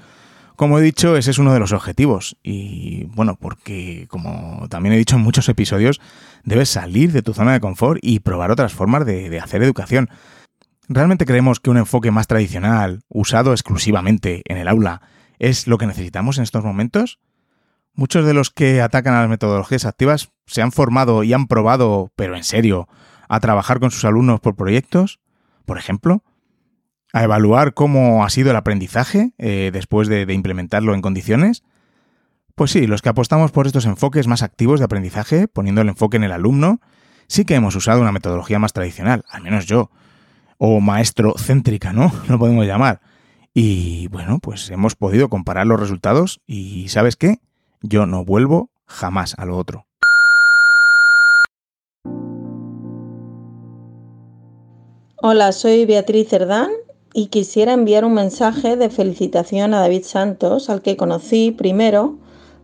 Como 0.57 0.77
he 0.77 0.81
dicho, 0.81 1.15
ese 1.15 1.31
es 1.31 1.39
uno 1.39 1.53
de 1.53 1.59
los 1.59 1.71
objetivos 1.71 2.35
y 2.43 3.05
bueno, 3.05 3.37
porque 3.39 4.07
como 4.09 4.67
también 4.69 4.93
he 4.93 4.97
dicho 4.97 5.15
en 5.15 5.21
muchos 5.21 5.47
episodios, 5.47 6.01
debes 6.43 6.69
salir 6.69 7.13
de 7.13 7.21
tu 7.21 7.33
zona 7.33 7.53
de 7.53 7.61
confort 7.61 7.99
y 8.03 8.19
probar 8.19 8.51
otras 8.51 8.73
formas 8.73 9.05
de, 9.05 9.29
de 9.29 9.39
hacer 9.39 9.63
educación. 9.63 10.09
¿Realmente 10.89 11.25
creemos 11.25 11.61
que 11.61 11.69
un 11.69 11.77
enfoque 11.77 12.11
más 12.11 12.27
tradicional, 12.27 13.03
usado 13.07 13.53
exclusivamente 13.53 14.43
en 14.45 14.57
el 14.57 14.67
aula, 14.67 15.01
es 15.39 15.67
lo 15.67 15.77
que 15.77 15.87
necesitamos 15.87 16.37
en 16.37 16.43
estos 16.43 16.65
momentos? 16.65 17.19
Muchos 17.93 18.25
de 18.25 18.33
los 18.33 18.49
que 18.49 18.81
atacan 18.81 19.13
a 19.13 19.21
las 19.21 19.29
metodologías 19.29 19.85
activas 19.85 20.29
se 20.45 20.61
han 20.61 20.73
formado 20.73 21.23
y 21.23 21.31
han 21.31 21.47
probado, 21.47 22.11
pero 22.15 22.35
en 22.35 22.43
serio, 22.43 22.89
a 23.29 23.39
trabajar 23.39 23.79
con 23.79 23.91
sus 23.91 24.03
alumnos 24.03 24.41
por 24.41 24.55
proyectos, 24.55 25.19
por 25.65 25.77
ejemplo. 25.77 26.23
a 27.11 27.23
evaluar 27.23 27.73
cómo 27.73 28.23
ha 28.23 28.29
sido 28.29 28.51
el 28.51 28.55
aprendizaje 28.55 29.31
eh, 29.39 29.71
después 29.73 30.07
de, 30.07 30.31
implementarlo 30.31 30.93
en 30.93 31.01
condiciones. 31.01 31.63
Pues 32.53 32.69
sí, 32.71 32.85
los 32.85 33.01
que 33.01 33.09
apostamos 33.09 33.51
por 33.51 33.65
estos 33.65 33.85
enfoques 33.85 34.27
más 34.27 34.43
activos 34.43 34.79
de 34.79 34.85
aprendizaje, 34.85 35.47
poniendo 35.47 35.81
el 35.81 35.89
enfoque 35.89 36.17
en 36.17 36.23
el 36.23 36.31
alumno, 36.31 36.81
sí 37.27 37.45
que 37.45 37.55
hemos 37.55 37.75
usado 37.75 38.01
una 38.01 38.11
metodología 38.11 38.59
más 38.59 38.73
tradicional, 38.73 39.23
al 39.29 39.41
menos 39.41 39.65
yo, 39.65 39.89
o 40.57 40.81
maestro 40.81 41.33
céntrica, 41.37 41.93
¿no? 41.93 42.11
Lo 42.27 42.37
podemos 42.37 42.67
llamar. 42.67 43.01
Y 43.53 44.07
bueno, 44.09 44.39
pues 44.39 44.69
hemos 44.69 44.95
podido 44.95 45.29
comparar 45.29 45.65
los 45.65 45.79
resultados 45.79 46.41
y 46.45 46.89
¿sabes 46.89 47.15
qué? 47.15 47.39
Yo 47.81 48.05
no 48.05 48.23
vuelvo 48.23 48.69
jamás 48.85 49.33
a 49.39 49.45
lo 49.45 49.57
otro. 49.57 49.88
Hola, 55.21 55.51
soy 55.51 55.85
Beatriz 55.85 56.29
Cerdán 56.29 56.69
y 57.13 57.25
quisiera 57.25 57.73
enviar 57.73 58.05
un 58.05 58.13
mensaje 58.13 58.77
de 58.77 58.89
felicitación 58.89 59.73
a 59.73 59.81
David 59.81 60.05
Santos, 60.05 60.69
al 60.69 60.81
que 60.81 60.95
conocí 60.95 61.51
primero 61.51 62.15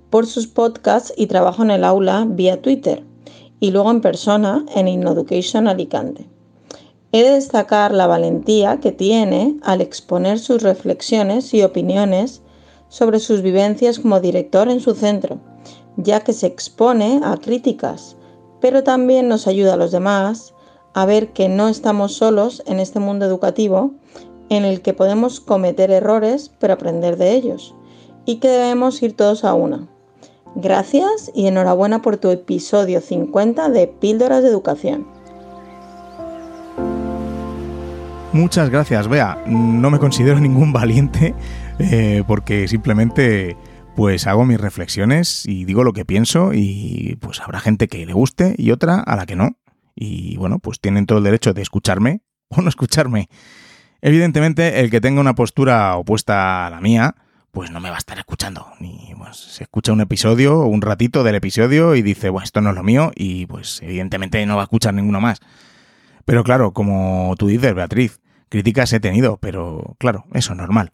por 0.09 0.25
sus 0.25 0.47
podcasts 0.47 1.13
y 1.17 1.27
trabajo 1.27 1.63
en 1.63 1.71
el 1.71 1.83
aula 1.83 2.25
vía 2.25 2.61
Twitter 2.61 3.03
y 3.59 3.71
luego 3.71 3.91
en 3.91 3.99
persona 3.99 4.65
en 4.73 4.87
InnoEducation 4.87 5.67
Alicante. 5.67 6.29
He 7.11 7.23
de 7.23 7.31
destacar 7.31 7.93
la 7.93 8.07
valentía 8.07 8.79
que 8.79 8.93
tiene 8.93 9.57
al 9.61 9.81
exponer 9.81 10.39
sus 10.39 10.63
reflexiones 10.63 11.53
y 11.53 11.61
opiniones 11.61 12.41
sobre 12.87 13.19
sus 13.19 13.41
vivencias 13.41 13.99
como 13.99 14.21
director 14.21 14.69
en 14.69 14.79
su 14.79 14.95
centro, 14.95 15.41
ya 15.97 16.21
que 16.21 16.31
se 16.31 16.47
expone 16.47 17.19
a 17.21 17.35
críticas, 17.35 18.15
pero 18.61 18.81
también 18.81 19.27
nos 19.27 19.45
ayuda 19.45 19.73
a 19.73 19.77
los 19.77 19.91
demás 19.91 20.54
a 20.95 21.05
ver 21.05 21.33
que 21.33 21.49
no 21.49 21.67
estamos 21.67 22.15
solos 22.15 22.63
en 22.65 22.79
este 22.79 22.99
mundo 22.99 23.25
educativo 23.25 23.91
en 24.49 24.63
el 24.63 24.81
que 24.81 24.93
podemos 24.93 25.41
cometer 25.41 25.91
errores 25.91 26.51
pero 26.57 26.73
aprender 26.73 27.17
de 27.17 27.33
ellos 27.33 27.75
y 28.25 28.37
que 28.37 28.47
debemos 28.47 29.03
ir 29.03 29.13
todos 29.13 29.43
a 29.43 29.53
una. 29.53 29.89
Gracias 30.55 31.31
y 31.35 31.47
enhorabuena 31.47 32.01
por 32.01 32.15
tu 32.15 32.29
episodio 32.29 33.01
50 33.01 33.69
de 33.69 33.87
Píldoras 33.87 34.41
de 34.41 34.49
Educación. 34.49 35.05
Muchas 38.31 38.69
gracias, 38.69 39.09
Bea. 39.09 39.43
No 39.45 39.91
me 39.91 39.99
considero 39.99 40.39
ningún 40.39 40.71
valiente 40.71 41.35
eh, 41.77 42.23
porque 42.25 42.69
simplemente 42.69 43.57
pues 43.97 44.27
hago 44.27 44.45
mis 44.45 44.61
reflexiones 44.61 45.45
y 45.45 45.65
digo 45.65 45.83
lo 45.83 45.91
que 45.91 46.05
pienso 46.05 46.51
y 46.53 47.17
pues 47.19 47.41
habrá 47.41 47.59
gente 47.59 47.89
que 47.89 48.05
le 48.05 48.13
guste 48.13 48.55
y 48.57 48.71
otra 48.71 49.01
a 49.01 49.17
la 49.17 49.25
que 49.25 49.35
no. 49.35 49.57
Y 49.95 50.37
bueno, 50.37 50.59
pues 50.59 50.79
tienen 50.79 51.05
todo 51.05 51.19
el 51.19 51.23
derecho 51.23 51.53
de 51.53 51.61
escucharme 51.61 52.21
o 52.49 52.61
no 52.61 52.69
escucharme. 52.69 53.29
Evidentemente, 54.01 54.81
el 54.81 54.91
que 54.91 55.01
tenga 55.01 55.21
una 55.21 55.35
postura 55.35 55.95
opuesta 55.95 56.67
a 56.67 56.69
la 56.69 56.81
mía, 56.81 57.15
pues 57.51 57.71
no 57.71 57.79
me 57.79 57.89
va 57.89 57.95
a 57.95 57.99
estar 57.99 58.17
escuchando. 58.17 58.67
Ni 58.79 59.13
pues, 59.17 59.37
se 59.37 59.63
escucha 59.63 59.93
un 59.93 60.01
episodio, 60.01 60.59
un 60.59 60.81
ratito 60.81 61.23
del 61.23 61.35
episodio 61.35 61.95
y 61.95 62.01
dice, 62.01 62.29
bueno, 62.29 62.43
esto 62.43 62.61
no 62.61 62.69
es 62.71 62.75
lo 62.75 62.83
mío, 62.83 63.11
y 63.15 63.45
pues 63.47 63.81
evidentemente 63.81 64.45
no 64.45 64.57
va 64.57 64.63
a 64.63 64.65
escuchar 64.65 64.93
ninguno 64.93 65.21
más. 65.21 65.39
Pero 66.25 66.43
claro, 66.43 66.73
como 66.73 67.33
tú 67.37 67.47
dices, 67.47 67.73
Beatriz, 67.73 68.19
críticas 68.49 68.91
he 68.93 68.99
tenido, 68.99 69.37
pero 69.37 69.95
claro, 69.97 70.25
eso 70.33 70.51
es 70.51 70.57
normal. 70.57 70.91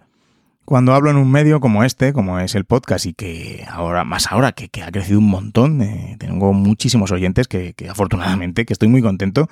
Cuando 0.65 0.94
hablo 0.94 1.10
en 1.10 1.18
un 1.18 1.30
medio 1.30 1.60
como 1.60 1.84
este, 1.84 2.13
como 2.13 2.39
es 2.39 2.56
el 2.56 2.65
podcast, 2.65 3.06
y 3.06 3.13
que 3.13 3.65
ahora, 3.70 4.03
más 4.03 4.32
ahora, 4.32 4.51
que, 4.53 4.70
ha 4.82 4.91
crecido 4.91 5.20
un 5.20 5.30
montón, 5.30 5.82
eh, 5.82 6.15
tengo 6.20 6.53
muchísimos 6.53 7.12
oyentes 7.12 7.48
que, 7.48 7.75
afortunadamente, 7.89 8.65
que 8.65 8.74
estoy 8.74 8.88
muy 8.88 9.01
contento, 9.01 9.50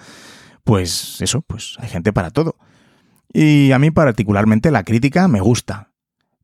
pues 0.63 1.19
eso, 1.21 1.41
pues 1.41 1.75
hay 1.79 1.89
gente 1.89 2.13
para 2.13 2.29
todo. 2.29 2.55
Y 3.33 3.71
a 3.71 3.79
mí 3.79 3.91
particularmente 3.91 4.71
la 4.71 4.83
crítica 4.83 5.27
me 5.27 5.41
gusta. 5.41 5.91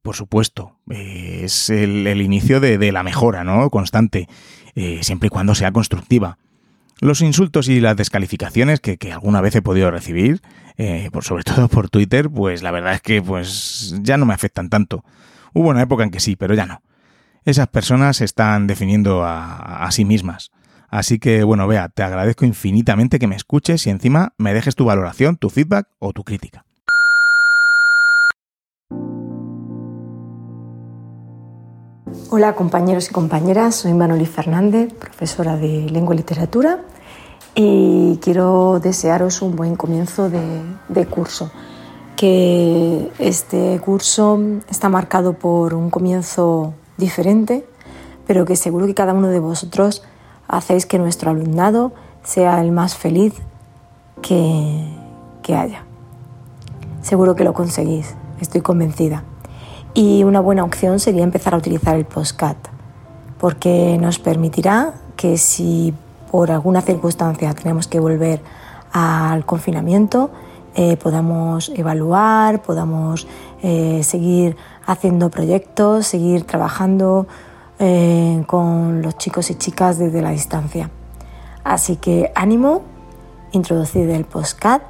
Por 0.01 0.15
supuesto, 0.15 0.79
es 0.89 1.69
el, 1.69 2.21
inicio 2.21 2.59
de, 2.59 2.91
la 2.91 3.01
mejora, 3.01 3.43
¿no? 3.43 3.69
Constante, 3.71 4.27
eh, 4.75 4.99
siempre 5.01 5.27
y 5.27 5.29
cuando 5.29 5.55
sea 5.55 5.71
constructiva. 5.71 6.37
Los 7.01 7.21
insultos 7.21 7.67
y 7.67 7.81
las 7.81 7.97
descalificaciones 7.97 8.79
que, 8.79 8.97
alguna 9.11 9.41
vez 9.41 9.55
he 9.55 9.61
podido 9.61 9.91
recibir, 9.91 10.41
eh, 10.77 11.09
por, 11.11 11.23
sobre 11.23 11.43
todo 11.45 11.67
por 11.67 11.89
Twitter, 11.89 12.29
pues 12.29 12.63
la 12.63 12.71
verdad 12.71 12.93
es 12.93 13.01
que 13.01 13.21
pues 13.21 13.95
ya 14.01 14.17
no 14.17 14.25
me 14.25 14.33
afectan 14.33 14.69
tanto. 14.69 15.03
Hubo 15.53 15.69
una 15.69 15.81
época 15.81 16.03
en 16.03 16.11
que 16.11 16.19
sí, 16.19 16.35
pero 16.35 16.53
ya 16.53 16.65
no. 16.65 16.81
Esas 17.43 17.67
personas 17.67 18.17
se 18.17 18.25
están 18.25 18.67
definiendo 18.67 19.23
a, 19.23 19.85
a 19.85 19.91
sí 19.91 20.05
mismas. 20.05 20.51
Así 20.87 21.19
que 21.19 21.43
bueno, 21.43 21.67
vea, 21.67 21.89
te 21.89 22.03
agradezco 22.03 22.45
infinitamente 22.45 23.19
que 23.19 23.27
me 23.27 23.35
escuches 23.35 23.85
y 23.85 23.89
encima 23.89 24.33
me 24.37 24.53
dejes 24.53 24.75
tu 24.75 24.85
valoración, 24.85 25.37
tu 25.37 25.49
feedback 25.49 25.87
o 25.99 26.13
tu 26.13 26.23
crítica. 26.23 26.65
Hola 32.37 32.53
compañeros 32.53 33.09
y 33.09 33.13
compañeras, 33.13 33.75
soy 33.75 33.93
Manoli 33.93 34.25
Fernández, 34.25 34.93
profesora 34.93 35.55
de 35.55 35.89
lengua 35.89 36.15
y 36.15 36.17
literatura 36.17 36.81
y 37.55 38.19
quiero 38.21 38.81
desearos 38.81 39.41
un 39.41 39.55
buen 39.55 39.77
comienzo 39.77 40.29
de, 40.29 41.05
curso. 41.05 41.49
Que 42.17 43.09
este 43.19 43.79
curso 43.79 44.37
está 44.69 44.89
marcado 44.89 45.31
por 45.39 45.73
un 45.73 45.89
comienzo 45.89 46.73
diferente, 46.97 47.65
pero 48.27 48.43
que 48.43 48.57
seguro 48.57 48.85
que 48.85 48.95
cada 48.95 49.13
uno 49.13 49.29
de 49.29 49.39
vosotros 49.39 50.03
hacéis 50.49 50.85
que 50.85 50.99
nuestro 50.99 51.31
alumnado 51.31 51.93
sea 52.21 52.59
el 52.59 52.73
más 52.73 52.97
feliz 52.97 53.33
que, 54.21 54.93
que 55.41 55.55
haya. 55.55 55.85
Seguro 57.01 57.33
que 57.37 57.45
lo 57.45 57.53
conseguís, 57.53 58.13
estoy 58.41 58.59
convencida. 58.59 59.23
Y 59.97 60.25
una 60.25 60.41
buena 60.41 60.65
opción 60.65 60.99
sería 60.99 61.23
empezar 61.23 61.53
a 61.53 61.57
utilizar 61.57 61.95
el 61.95 62.03
postcat, 62.03 62.57
porque 63.39 63.97
nos 63.97 64.19
permitirá 64.19 64.93
que 65.15 65.37
si 65.37 65.93
por 66.29 66.51
alguna 66.51 66.81
circunstancia 66.81 67.53
tenemos 67.53 67.87
que 67.87 68.01
volver 68.01 68.41
al 68.91 69.45
confinamiento, 69.45 70.31
eh, 70.75 70.97
podamos 70.97 71.71
evaluar, 71.73 72.61
podamos 72.61 73.25
eh, 73.63 74.01
seguir 74.03 74.57
haciendo 74.85 75.29
proyectos, 75.29 76.07
seguir 76.07 76.43
trabajando 76.43 77.25
eh, 77.79 78.43
con 78.47 79.01
los 79.01 79.17
chicos 79.17 79.49
y 79.49 79.55
chicas 79.55 79.97
desde 79.97 80.21
la 80.21 80.31
distancia. 80.31 80.89
Así 81.63 81.95
que 81.95 82.33
ánimo, 82.35 82.81
introducid 83.53 84.09
el 84.09 84.25
postcat 84.25 84.81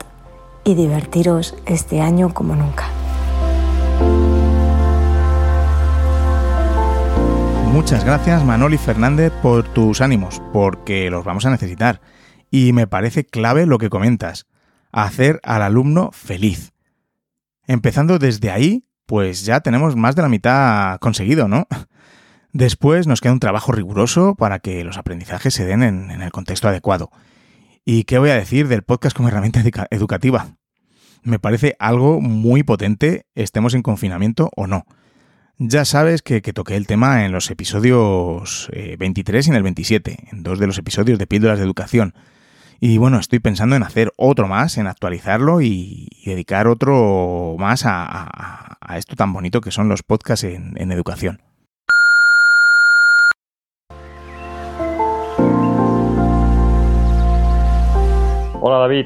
y 0.64 0.74
divertiros 0.74 1.54
este 1.68 2.02
año 2.02 2.34
como 2.34 2.56
nunca. 2.56 2.95
Muchas 7.76 8.06
gracias 8.06 8.42
Manoli 8.46 8.78
Fernández 8.78 9.34
por 9.42 9.68
tus 9.74 10.00
ánimos, 10.00 10.42
porque 10.54 11.10
los 11.10 11.26
vamos 11.26 11.46
a 11.46 11.50
necesitar. 11.50 12.00
Y 12.50 12.72
me 12.72 12.88
parece 12.88 13.26
clave 13.26 13.66
lo 13.66 13.80
que 13.80 13.90
comentas, 13.90 14.48
hacer 14.94 15.42
al 15.44 15.62
alumno 15.62 16.10
feliz. 16.14 16.72
Empezando 17.68 18.18
desde 18.18 18.50
ahí, 18.50 18.86
pues 19.06 19.44
ya 19.44 19.60
tenemos 19.60 19.98
más 19.98 20.16
de 20.16 20.22
la 20.22 20.30
mitad 20.30 21.00
conseguido, 21.00 21.50
¿no? 21.50 21.68
Después 22.54 23.08
nos 23.08 23.20
queda 23.20 23.34
un 23.34 23.42
trabajo 23.42 23.74
riguroso 23.74 24.36
para 24.36 24.60
que 24.60 24.86
los 24.86 24.98
aprendizajes 24.98 25.54
se 25.54 25.66
den 25.66 25.84
en, 25.84 26.10
el 26.10 26.32
contexto 26.32 26.70
adecuado. 26.70 27.12
¿Y 27.84 28.06
qué 28.06 28.20
voy 28.20 28.30
a 28.30 28.36
decir 28.36 28.70
del 28.70 28.84
podcast 28.84 29.18
como 29.18 29.28
herramienta 29.28 29.62
educativa? 29.90 30.56
Me 31.24 31.40
parece 31.40 31.76
algo 31.78 32.22
muy 32.22 32.64
potente, 32.64 33.26
estemos 33.36 33.74
en 33.74 33.82
confinamiento 33.82 34.50
o 34.56 34.66
no. 34.66 34.86
Ya 35.58 35.86
sabes 35.86 36.22
que, 36.22 36.42
toqué 36.42 36.76
el 36.76 36.86
tema 36.86 37.24
en 37.24 37.32
los 37.32 37.50
episodios 37.50 38.70
23 39.00 39.48
eh, 39.48 39.50
y 39.50 39.52
en 39.52 39.56
el 39.56 39.64
27, 39.64 40.18
en 40.34 40.44
dos 40.44 40.60
de 40.60 40.68
los 40.68 40.78
episodios 40.78 41.18
de 41.18 41.28
Píldoras 41.28 41.60
de 41.60 41.64
Educación. 41.64 42.14
Y 42.82 42.98
bueno, 42.98 43.20
estoy 43.20 43.40
pensando 43.40 43.78
en 43.78 43.84
hacer 43.84 44.12
otro 44.18 44.50
más, 44.50 44.78
en 44.78 44.88
actualizarlo 44.88 45.62
y, 45.62 46.10
dedicar 46.26 46.68
otro 46.68 47.56
más 47.58 47.84
a, 47.86 48.78
esto 48.98 49.16
tan 49.16 49.32
bonito 49.32 49.62
que 49.62 49.72
son 49.72 49.88
los 49.88 50.04
podcasts 50.04 50.44
en 50.44 50.92
educación. 50.92 51.40
Hola 58.60 58.80
David, 58.80 59.06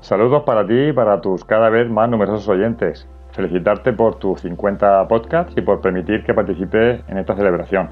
saludos 0.00 0.42
para 0.44 0.66
ti 0.66 0.88
y 0.88 0.92
para 0.92 1.20
tus 1.20 1.44
cada 1.44 1.68
vez 1.68 1.88
más 1.88 2.08
numerosos 2.08 2.48
oyentes 2.48 3.06
felicitarte 3.34 3.92
por 3.92 4.16
tus 4.16 4.40
50 4.40 5.06
podcasts 5.08 5.52
y 5.56 5.60
por 5.60 5.80
permitir 5.80 6.24
que 6.24 6.32
participe 6.32 7.02
en 7.08 7.18
esta 7.18 7.36
celebración. 7.36 7.90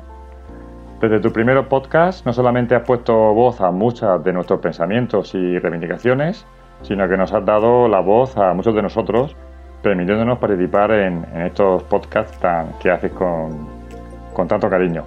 Desde 1.00 1.20
tu 1.20 1.32
primer 1.32 1.66
podcast 1.68 2.24
no 2.24 2.32
solamente 2.32 2.74
has 2.74 2.82
puesto 2.82 3.12
voz 3.34 3.60
a 3.60 3.70
muchos 3.70 4.22
de 4.22 4.32
nuestros 4.32 4.60
pensamientos 4.60 5.34
y 5.34 5.58
reivindicaciones, 5.58 6.46
sino 6.82 7.08
que 7.08 7.16
nos 7.16 7.32
has 7.32 7.44
dado 7.44 7.88
la 7.88 8.00
voz 8.00 8.36
a 8.36 8.54
muchos 8.54 8.74
de 8.74 8.82
nosotros, 8.82 9.36
permitiéndonos 9.82 10.38
participar 10.38 10.92
en, 10.92 11.24
estos 11.46 11.82
podcasts 11.84 12.38
que 12.80 12.90
haces 12.90 13.10
con 13.12 14.48
tanto 14.48 14.70
cariño. 14.70 15.04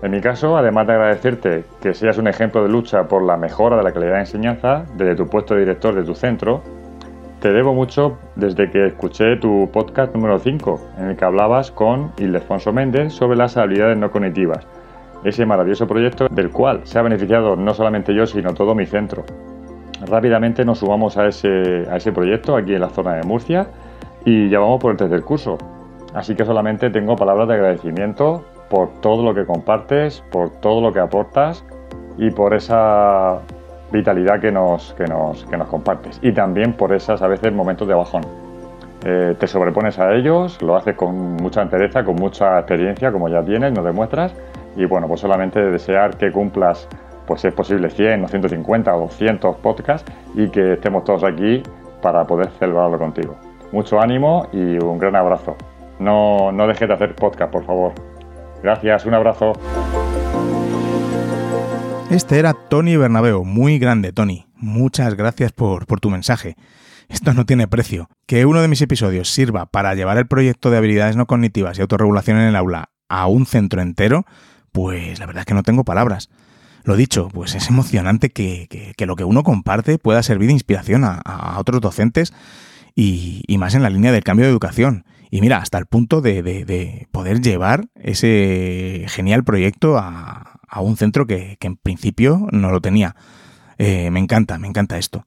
En 0.00 0.12
mi 0.12 0.20
caso, 0.20 0.56
además 0.56 0.86
de 0.86 0.92
agradecerte 0.92 1.64
que 1.80 1.92
seas 1.92 2.18
un 2.18 2.28
ejemplo 2.28 2.62
de 2.62 2.68
lucha 2.68 3.08
por 3.08 3.22
la 3.22 3.36
mejora 3.36 3.76
de 3.76 3.82
la 3.82 3.92
calidad 3.92 4.14
de 4.14 4.20
enseñanza 4.20 4.84
desde 4.94 5.16
tu 5.16 5.26
puesto 5.26 5.54
de 5.54 5.60
director 5.60 5.92
de 5.92 6.04
tu 6.04 6.14
centro, 6.14 6.62
te 7.40 7.52
debo 7.52 7.72
mucho 7.72 8.18
desde 8.34 8.70
que 8.70 8.86
escuché 8.86 9.36
tu 9.36 9.70
podcast 9.72 10.14
número 10.14 10.38
5, 10.38 10.80
en 10.98 11.10
el 11.10 11.16
que 11.16 11.24
hablabas 11.24 11.70
con 11.70 12.12
Ildefonso 12.18 12.72
Méndez 12.72 13.12
sobre 13.12 13.36
las 13.36 13.56
habilidades 13.56 13.96
no 13.96 14.10
cognitivas. 14.10 14.66
Ese 15.24 15.46
maravilloso 15.46 15.86
proyecto 15.86 16.28
del 16.28 16.50
cual 16.50 16.80
se 16.84 16.98
ha 16.98 17.02
beneficiado 17.02 17.54
no 17.54 17.74
solamente 17.74 18.14
yo, 18.14 18.26
sino 18.26 18.54
todo 18.54 18.74
mi 18.74 18.86
centro. 18.86 19.24
Rápidamente 20.06 20.64
nos 20.64 20.78
sumamos 20.78 21.16
a 21.16 21.26
ese, 21.26 21.86
a 21.90 21.96
ese 21.96 22.12
proyecto 22.12 22.56
aquí 22.56 22.74
en 22.74 22.80
la 22.80 22.88
zona 22.88 23.14
de 23.14 23.22
Murcia 23.22 23.68
y 24.24 24.48
ya 24.48 24.58
vamos 24.58 24.80
por 24.80 24.92
el 24.92 24.96
tercer 24.96 25.22
curso. 25.22 25.58
Así 26.14 26.34
que 26.34 26.44
solamente 26.44 26.90
tengo 26.90 27.14
palabras 27.14 27.48
de 27.48 27.54
agradecimiento 27.54 28.44
por 28.68 29.00
todo 29.00 29.22
lo 29.22 29.34
que 29.34 29.44
compartes, 29.44 30.24
por 30.30 30.50
todo 30.60 30.80
lo 30.80 30.92
que 30.92 31.00
aportas 31.00 31.64
y 32.16 32.30
por 32.30 32.54
esa 32.54 33.40
vitalidad 33.90 34.40
que 34.40 34.52
nos, 34.52 34.92
que 34.94 35.04
nos, 35.04 35.44
que 35.44 35.56
nos 35.56 35.68
compartes. 35.68 36.18
Y 36.22 36.32
también 36.32 36.72
por 36.72 36.92
esas 36.92 37.22
a 37.22 37.28
veces 37.28 37.52
momentos 37.52 37.88
de 37.88 37.94
bajón. 37.94 38.22
Eh, 39.04 39.36
te 39.38 39.46
sobrepones 39.46 39.98
a 39.98 40.12
ellos, 40.14 40.60
lo 40.60 40.76
haces 40.76 40.96
con 40.96 41.36
mucha 41.36 41.62
entereza, 41.62 42.04
con 42.04 42.16
mucha 42.16 42.58
experiencia, 42.58 43.12
como 43.12 43.28
ya 43.28 43.42
tienes, 43.42 43.72
nos 43.72 43.84
demuestras. 43.84 44.34
Y 44.76 44.84
bueno, 44.84 45.06
pues 45.08 45.20
solamente 45.20 45.60
desear 45.60 46.16
que 46.16 46.30
cumplas, 46.32 46.88
pues 47.26 47.40
si 47.40 47.48
es 47.48 47.54
posible, 47.54 47.90
100 47.90 48.24
o 48.24 48.28
150 48.28 48.94
o 48.94 49.00
200 49.00 49.56
podcasts 49.56 50.10
y 50.34 50.48
que 50.50 50.74
estemos 50.74 51.04
todos 51.04 51.24
aquí 51.24 51.62
para 52.02 52.24
poder 52.24 52.48
celebrarlo 52.58 52.98
contigo. 52.98 53.36
Mucho 53.72 54.00
ánimo 54.00 54.46
y 54.52 54.78
un 54.78 54.98
gran 54.98 55.16
abrazo. 55.16 55.56
No, 55.98 56.52
no 56.52 56.66
dejes 56.66 56.88
de 56.88 56.94
hacer 56.94 57.14
podcast, 57.14 57.52
por 57.52 57.64
favor. 57.64 57.92
Gracias, 58.62 59.04
un 59.04 59.14
abrazo. 59.14 59.52
Este 62.10 62.38
era 62.38 62.54
Tony 62.54 62.96
Bernabeu, 62.96 63.44
muy 63.44 63.78
grande 63.78 64.12
Tony. 64.12 64.46
Muchas 64.56 65.14
gracias 65.14 65.52
por, 65.52 65.86
por, 65.86 66.00
tu 66.00 66.08
mensaje. 66.08 66.56
Esto 67.08 67.34
no 67.34 67.44
tiene 67.44 67.68
precio. 67.68 68.08
Que 68.26 68.46
uno 68.46 68.62
de 68.62 68.68
mis 68.68 68.80
episodios 68.80 69.30
sirva 69.30 69.66
para 69.66 69.94
llevar 69.94 70.16
el 70.16 70.26
proyecto 70.26 70.70
de 70.70 70.78
habilidades 70.78 71.16
no 71.16 71.26
cognitivas 71.26 71.76
y 71.76 71.82
autorregulación 71.82 72.38
en 72.38 72.48
el 72.48 72.56
aula 72.56 72.88
a 73.10 73.26
un 73.26 73.44
centro 73.44 73.82
entero, 73.82 74.24
pues 74.72 75.18
la 75.18 75.26
verdad 75.26 75.40
es 75.40 75.46
que 75.46 75.54
no 75.54 75.62
tengo 75.62 75.84
palabras. 75.84 76.30
Lo 76.82 76.96
dicho, 76.96 77.28
pues 77.28 77.54
es 77.54 77.68
emocionante 77.68 78.30
que, 78.30 78.94
que, 78.96 79.06
lo 79.06 79.14
que 79.14 79.24
uno 79.24 79.42
comparte 79.42 79.98
pueda 79.98 80.22
servir 80.22 80.46
de 80.46 80.54
inspiración 80.54 81.04
a, 81.04 81.16
a 81.16 81.58
otros 81.60 81.82
docentes 81.82 82.32
y, 82.94 83.42
y, 83.46 83.58
más 83.58 83.74
en 83.74 83.82
la 83.82 83.90
línea 83.90 84.12
del 84.12 84.24
cambio 84.24 84.46
de 84.46 84.50
educación. 84.50 85.04
Y 85.30 85.42
mira, 85.42 85.58
hasta 85.58 85.76
el 85.76 85.84
punto 85.84 86.22
de, 86.22 86.42
de, 86.42 86.64
de 86.64 87.06
poder 87.12 87.42
llevar 87.42 87.88
ese 87.94 89.04
genial 89.08 89.44
proyecto 89.44 89.98
a, 89.98 90.57
a 90.68 90.80
un 90.80 90.96
centro 90.96 91.26
que, 91.26 91.56
que, 91.58 91.66
en 91.66 91.76
principio 91.76 92.46
no 92.52 92.70
lo 92.70 92.80
tenía. 92.80 93.16
Eh, 93.78 94.10
me 94.10 94.20
encanta, 94.20 94.58
me 94.58 94.68
encanta 94.68 94.98
esto. 94.98 95.26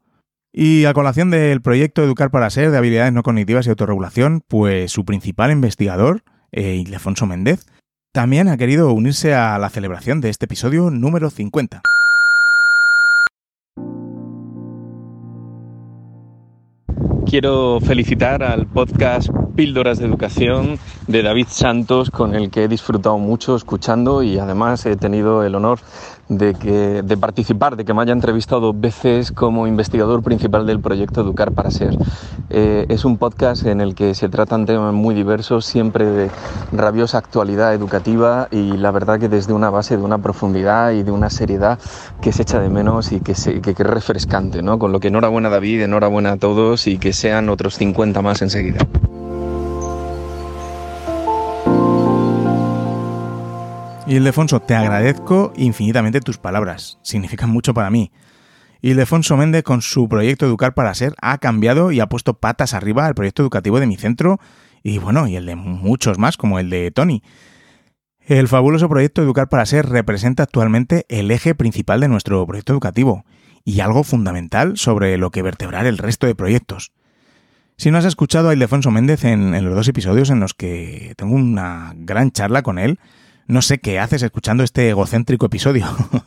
Y 0.54 0.86
a 0.86 0.94
colación 0.94 1.32
del 1.32 1.62
proyecto 1.62 2.04
Educar 2.04 2.30
para 2.30 2.50
Ser 2.50 2.72
de 2.72 2.78
habilidades 2.78 3.14
no 3.14 3.24
cognitivas 3.24 3.66
y 3.66 3.70
autorregulación, 3.70 4.44
pues 4.48 4.92
su 4.92 5.06
principal 5.06 5.52
investigador, 5.52 6.24
eh, 6.52 6.76
Ildefonso 6.76 7.26
Méndez, 7.26 7.66
también 8.12 8.50
ha 8.50 8.58
querido 8.58 8.92
unirse 8.92 9.34
a 9.34 9.58
la 9.58 9.70
celebración 9.70 10.20
de 10.20 10.30
este 10.30 10.46
episodio 10.46 10.90
número 10.90 11.30
50. 11.30 11.82
Quiero 17.32 17.80
felicitar 17.80 18.44
al 18.44 18.68
podcast 18.68 19.30
Píldoras 19.56 20.00
de 20.00 20.06
Educación 20.06 20.78
de 21.08 21.24
David 21.24 21.48
Santos, 21.50 22.12
con 22.12 22.36
el 22.36 22.52
que 22.52 22.66
he 22.66 22.68
disfrutado 22.68 23.18
mucho 23.20 23.56
escuchando 23.56 24.22
y 24.22 24.38
además 24.38 24.86
he 24.86 24.98
tenido 24.98 25.42
el 25.46 25.56
honor 25.56 25.80
de, 26.32 26.54
que, 26.54 27.02
de 27.04 27.18
participar, 27.18 27.76
de 27.76 27.84
que 27.84 27.94
me 27.94 28.02
haya 28.02 28.14
entrevistado 28.14 28.62
dos 28.62 28.80
veces 28.80 29.32
como 29.34 29.68
investigador 29.68 30.24
principal 30.24 30.66
del 30.66 30.80
proyecto 30.80 31.22
Educar 31.22 31.52
para 31.52 31.72
Ser. 31.72 31.98
Eh, 32.50 32.86
es 32.88 33.04
un 33.04 33.18
podcast 33.18 33.66
en 33.66 33.82
el 33.82 33.96
que 33.96 34.16
se 34.16 34.30
tratan 34.30 34.66
temas 34.66 34.94
muy 34.94 35.14
diversos, 35.14 35.66
siempre 35.66 36.06
de 36.06 36.32
rabiosa 36.72 37.18
actualidad 37.18 37.74
educativa 37.74 38.48
y 38.50 38.78
la 38.78 38.92
verdad 38.92 39.20
que 39.20 39.28
desde 39.28 39.52
una 39.52 39.70
base 39.70 39.98
de 39.98 40.04
una 40.04 40.20
profundidad 40.20 40.92
y 40.92 41.04
de 41.04 41.12
una 41.12 41.30
seriedad 41.30 41.80
que 42.22 42.32
se 42.32 42.44
echa 42.44 42.60
de 42.60 42.70
menos 42.70 43.12
y 43.12 43.20
que, 43.20 43.34
que, 43.62 43.74
que 43.74 43.84
es 43.84 43.90
refrescante, 43.90 44.64
¿no? 44.64 44.80
Con 44.80 44.94
lo 44.94 45.02
que 45.02 45.10
enhorabuena 45.10 45.50
David, 45.50 45.82
enhorabuena 45.82 46.32
a 46.32 46.38
todos 46.38 46.88
y 46.88 46.98
que 46.98 47.12
sean 47.12 47.50
otros 47.50 47.76
50 47.76 48.22
más 48.22 48.42
enseguida. 48.42 48.88
Ildefonso, 54.12 54.60
te 54.60 54.76
agradezco 54.76 55.54
infinitamente 55.56 56.20
tus 56.20 56.38
palabras, 56.38 57.00
significan 57.02 57.50
mucho 57.50 57.74
para 57.74 57.90
mí. 57.90 58.12
Ildefonso 58.82 59.38
Méndez, 59.38 59.64
con 59.64 59.82
su 59.82 60.10
proyecto 60.10 60.46
Educar 60.46 60.74
para 60.74 60.94
Ser, 60.94 61.14
ha 61.22 61.38
cambiado 61.38 61.94
y 61.94 62.02
ha 62.02 62.08
puesto 62.08 62.34
patas 62.34 62.74
arriba 62.74 63.06
al 63.06 63.16
proyecto 63.16 63.42
educativo 63.42 63.80
de 63.80 63.88
mi 63.88 63.96
centro 63.96 64.42
y 64.84 64.98
bueno, 64.98 65.30
y 65.30 65.38
el 65.38 65.46
de 65.46 65.56
muchos 65.56 66.18
más, 66.18 66.36
como 66.36 66.60
el 66.60 66.70
de 66.70 66.92
Tony. 66.92 67.24
El 68.20 68.50
fabuloso 68.50 68.90
proyecto 68.90 69.22
Educar 69.22 69.48
para 69.48 69.66
Ser 69.66 69.88
representa 69.88 70.44
actualmente 70.44 71.06
el 71.08 71.32
eje 71.32 71.56
principal 71.56 72.02
de 72.02 72.10
nuestro 72.10 72.46
proyecto 72.46 72.74
educativo 72.74 73.24
y 73.64 73.80
algo 73.80 74.04
fundamental 74.04 74.78
sobre 74.78 75.18
lo 75.18 75.32
que 75.32 75.42
vertebrar 75.42 75.86
el 75.86 75.98
resto 75.98 76.28
de 76.28 76.36
proyectos. 76.36 76.92
Si 77.78 77.92
no 77.92 77.98
has 77.98 78.06
escuchado 78.06 78.50
a 78.50 78.54
Ildefonso 78.54 78.92
Méndez 78.92 79.24
en, 79.24 79.56
en 79.56 79.64
los 79.64 79.74
dos 79.74 79.88
episodios 79.88 80.30
en 80.32 80.42
los 80.42 80.54
que 80.54 81.14
tengo 81.16 81.34
una 81.34 81.94
gran 81.96 82.32
charla 82.32 82.62
con 82.62 82.78
él, 82.78 83.00
no 83.48 83.62
sé 83.62 83.80
qué 83.80 84.00
haces 84.00 84.24
escuchando 84.24 84.64
este 84.64 84.90
egocéntrico 84.90 85.46
episodio. 85.46 85.86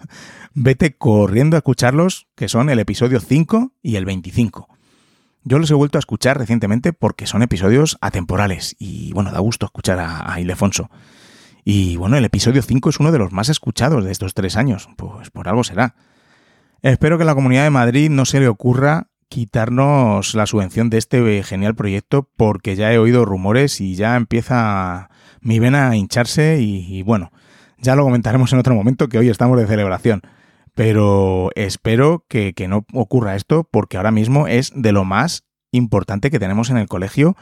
Vete 0.55 0.97
corriendo 0.97 1.57
a 1.57 1.59
escucharlos, 1.59 2.27
que 2.35 2.49
son 2.49 2.71
el 2.71 2.79
episodio 2.79 3.21
5 3.21 3.73
y 3.83 3.97
el 3.97 4.05
25. 4.05 4.69
Yo 5.43 5.59
los 5.59 5.71
he 5.71 5.75
vuelto 5.75 5.99
a 5.99 6.01
escuchar 6.01 6.39
recientemente 6.39 6.93
porque 6.93 7.27
son 7.27 7.43
episodios 7.43 7.99
atemporales 8.01 8.77
y 8.79 9.13
bueno, 9.13 9.31
da 9.31 9.41
gusto 9.41 9.67
escuchar 9.67 9.99
a, 9.99 10.33
a 10.33 10.41
Ildefonso. 10.41 10.91
Y 11.65 11.97
bueno, 11.97 12.17
el 12.17 12.25
episodio 12.25 12.63
5 12.63 12.91
es 12.91 13.01
uno 13.01 13.13
de 13.13 13.19
los 13.19 13.33
más 13.33 13.49
escuchados 13.49 14.05
de 14.05 14.13
estos 14.13 14.35
tres 14.35 14.57
años, 14.57 14.89
pues 14.97 15.31
por 15.31 15.49
algo 15.49 15.65
será. 15.65 15.95
Espero 16.83 17.17
que 17.17 17.23
a 17.23 17.27
la 17.27 17.35
Comunidad 17.35 17.65
de 17.65 17.71
Madrid 17.71 18.11
no 18.11 18.27
se 18.27 18.41
le 18.41 18.49
ocurra 18.49 19.09
quitarnos 19.29 20.35
la 20.35 20.47
subvención 20.47 20.91
de 20.91 20.99
este 20.99 21.43
genial 21.43 21.75
proyecto 21.75 22.31
porque 22.37 22.77
ya 22.77 22.93
he 22.93 22.99
oído 22.99 23.25
rumores 23.25 23.81
y 23.81 23.95
ya 23.95 24.17
empieza 24.17 25.11
mi 25.45 25.61
vena 25.61 25.91
a 25.91 25.97
hincharse 25.97 26.59
y, 26.61 27.03
bueno, 27.03 27.31
ya 27.79 27.95
lo 27.95 28.03
comentaremos 28.03 28.53
en 28.53 28.59
otro 28.59 28.75
momento 28.75 29.09
que 29.09 29.19
hoy 29.19 29.29
estamos 29.29 29.59
de 29.59 29.67
celebración. 29.67 30.23
Pero 30.75 31.51
espero 31.55 32.25
que, 32.29 32.53
que 32.53 32.67
no 32.67 32.85
ocurra 32.93 33.37
esto 33.37 33.69
porque 33.71 33.97
ahora 33.97 34.11
mismo 34.11 34.49
es 34.49 34.73
de 34.75 34.91
lo 34.91 35.05
más 35.05 35.45
importante 35.71 36.31
que 36.31 36.41
tenemos 36.41 36.71
en 36.71 36.79
el 36.79 36.89
colegio 36.89 37.37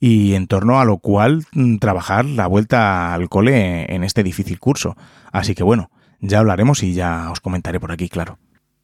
y 0.00 0.34
en 0.34 0.46
torno 0.46 0.80
a 0.80 0.84
lo 0.84 0.98
cual 0.98 1.44
mm, 1.52 1.78
trabajar 1.78 2.24
la 2.24 2.46
vuelta 2.46 3.12
al 3.12 3.28
cole 3.28 3.92
en 3.94 4.04
este 4.04 4.22
difícil 4.22 4.58
curso. 4.58 4.96
Así 5.32 5.54
que 5.54 5.64
bueno, 5.64 5.90
ya 6.20 6.38
hablaremos 6.38 6.82
y 6.82 6.94
ya 6.94 7.30
os 7.30 7.40
comentaré 7.40 7.80
por 7.80 7.92
aquí, 7.92 8.08
claro. 8.08 8.38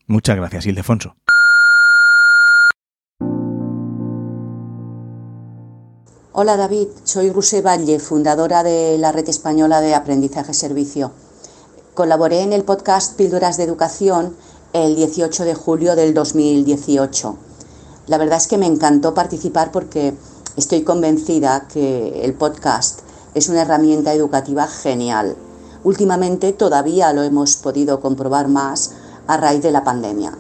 Muchas 0.06 0.37
gracias, 0.37 0.66
Ildefonso. 0.66 1.16
Hola 6.37 6.57
David, 6.57 6.88
soy 7.05 7.31
Rusé 7.31 7.62
Valle, 7.62 8.01
fundadora 8.01 8.64
de 8.64 8.99
la 8.99 9.12
Red 9.12 9.29
Española 9.29 9.81
de 9.81 9.94
Aprendizaje 9.94 10.53
Servicio. 10.53 11.12
Colaboré 11.94 12.40
en 12.40 12.53
el 12.53 12.64
podcast 12.64 13.14
Píldoras 13.14 13.57
de 13.57 13.62
Educación 13.62 14.35
el 14.73 14.97
18 14.97 15.44
de 15.44 15.55
julio 15.55 15.94
del 15.94 16.12
2018. 16.12 17.37
La 18.09 18.18
verdad 18.18 18.38
es 18.38 18.49
que 18.49 18.59
me 18.59 18.66
encantó 18.66 19.14
participar 19.14 19.70
porque 19.70 20.12
estoy 20.57 20.83
convencida 20.83 21.68
que 21.73 22.25
el 22.25 22.35
podcast 22.35 23.03
es 23.35 23.49
una 23.49 23.62
herramienta 23.62 24.12
educativa 24.12 24.66
genial. 24.66 25.37
Últimamente 25.85 26.53
todavía 26.53 27.12
lo 27.12 27.23
hemos 27.23 27.55
podido 27.55 28.01
comprobar 28.01 28.49
más 28.49 28.90
a 29.29 29.37
raíz 29.37 29.62
de 29.62 29.70
la 29.70 29.85
pandemia. 29.85 30.37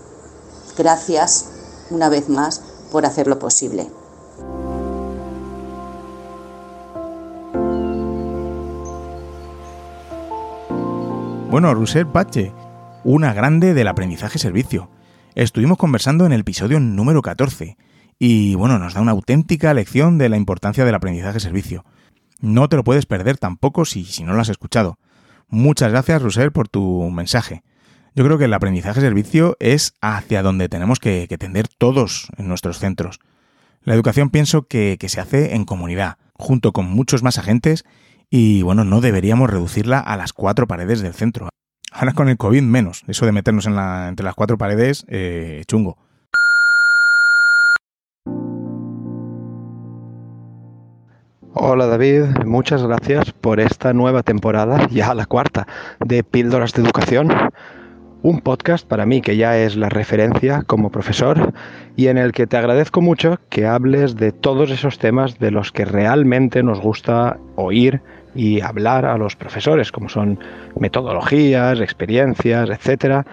Gracias 0.76 1.44
una 1.90 2.08
vez 2.08 2.28
más 2.28 2.62
por 2.90 3.06
hacerlo 3.06 3.38
posible. 3.38 3.88
Bueno, 11.54 11.72
Rousset 11.72 12.10
Bache, 12.10 12.52
una 13.04 13.32
grande 13.32 13.74
del 13.74 13.86
aprendizaje 13.86 14.40
servicio. 14.40 14.90
Estuvimos 15.36 15.78
conversando 15.78 16.26
en 16.26 16.32
el 16.32 16.40
episodio 16.40 16.80
número 16.80 17.22
14 17.22 17.76
y 18.18 18.56
bueno, 18.56 18.80
nos 18.80 18.94
da 18.94 19.00
una 19.00 19.12
auténtica 19.12 19.72
lección 19.72 20.18
de 20.18 20.28
la 20.28 20.36
importancia 20.36 20.84
del 20.84 20.96
aprendizaje 20.96 21.38
servicio. 21.38 21.84
No 22.40 22.68
te 22.68 22.74
lo 22.74 22.82
puedes 22.82 23.06
perder 23.06 23.38
tampoco 23.38 23.84
si, 23.84 24.04
si 24.04 24.24
no 24.24 24.32
lo 24.32 24.40
has 24.40 24.48
escuchado. 24.48 24.98
Muchas 25.46 25.92
gracias, 25.92 26.22
Rousset, 26.22 26.50
por 26.50 26.66
tu 26.66 27.08
mensaje. 27.12 27.62
Yo 28.16 28.24
creo 28.24 28.36
que 28.36 28.46
el 28.46 28.54
aprendizaje 28.54 29.00
servicio 29.00 29.56
es 29.60 29.94
hacia 30.00 30.42
donde 30.42 30.68
tenemos 30.68 30.98
que, 30.98 31.26
que 31.28 31.38
tender 31.38 31.68
todos 31.68 32.30
en 32.36 32.48
nuestros 32.48 32.80
centros. 32.80 33.20
La 33.84 33.94
educación 33.94 34.30
pienso 34.30 34.66
que, 34.66 34.96
que 34.98 35.08
se 35.08 35.20
hace 35.20 35.54
en 35.54 35.66
comunidad, 35.66 36.16
junto 36.32 36.72
con 36.72 36.90
muchos 36.90 37.22
más 37.22 37.38
agentes 37.38 37.84
y 38.36 38.62
bueno, 38.62 38.82
no 38.82 39.00
deberíamos 39.00 39.48
reducirla 39.48 40.00
a 40.00 40.16
las 40.16 40.32
cuatro 40.32 40.66
paredes 40.66 41.00
del 41.00 41.14
centro. 41.14 41.50
Ahora 41.92 42.14
con 42.14 42.28
el 42.28 42.36
COVID 42.36 42.62
menos, 42.62 43.04
eso 43.06 43.26
de 43.26 43.30
meternos 43.30 43.64
entre 43.66 44.24
las 44.24 44.34
cuatro 44.34 44.58
paredes, 44.58 45.06
eh, 45.06 45.62
chungo. 45.68 45.96
Hola 51.52 51.86
David, 51.86 52.24
muchas 52.44 52.82
gracias 52.82 53.30
por 53.30 53.60
esta 53.60 53.92
nueva 53.92 54.24
temporada, 54.24 54.88
ya 54.90 55.14
la 55.14 55.26
cuarta, 55.26 55.68
de 56.04 56.24
Píldoras 56.24 56.72
de 56.72 56.82
Educación. 56.82 57.28
Un 58.22 58.40
podcast 58.40 58.88
para 58.88 59.06
mí 59.06 59.20
que 59.20 59.36
ya 59.36 59.58
es 59.58 59.76
la 59.76 59.90
referencia 59.90 60.62
como 60.62 60.90
profesor 60.90 61.52
y 61.94 62.08
en 62.08 62.18
el 62.18 62.32
que 62.32 62.48
te 62.48 62.56
agradezco 62.56 63.00
mucho 63.00 63.38
que 63.48 63.66
hables 63.66 64.16
de 64.16 64.32
todos 64.32 64.72
esos 64.72 64.98
temas 64.98 65.38
de 65.38 65.52
los 65.52 65.70
que 65.70 65.84
realmente 65.84 66.64
nos 66.64 66.80
gusta 66.80 67.38
oír 67.54 68.00
y 68.34 68.60
hablar 68.60 69.04
a 69.04 69.16
los 69.16 69.36
profesores, 69.36 69.92
como 69.92 70.08
son 70.08 70.38
metodologías, 70.78 71.80
experiencias, 71.80 72.70
etcétera. 72.70 73.24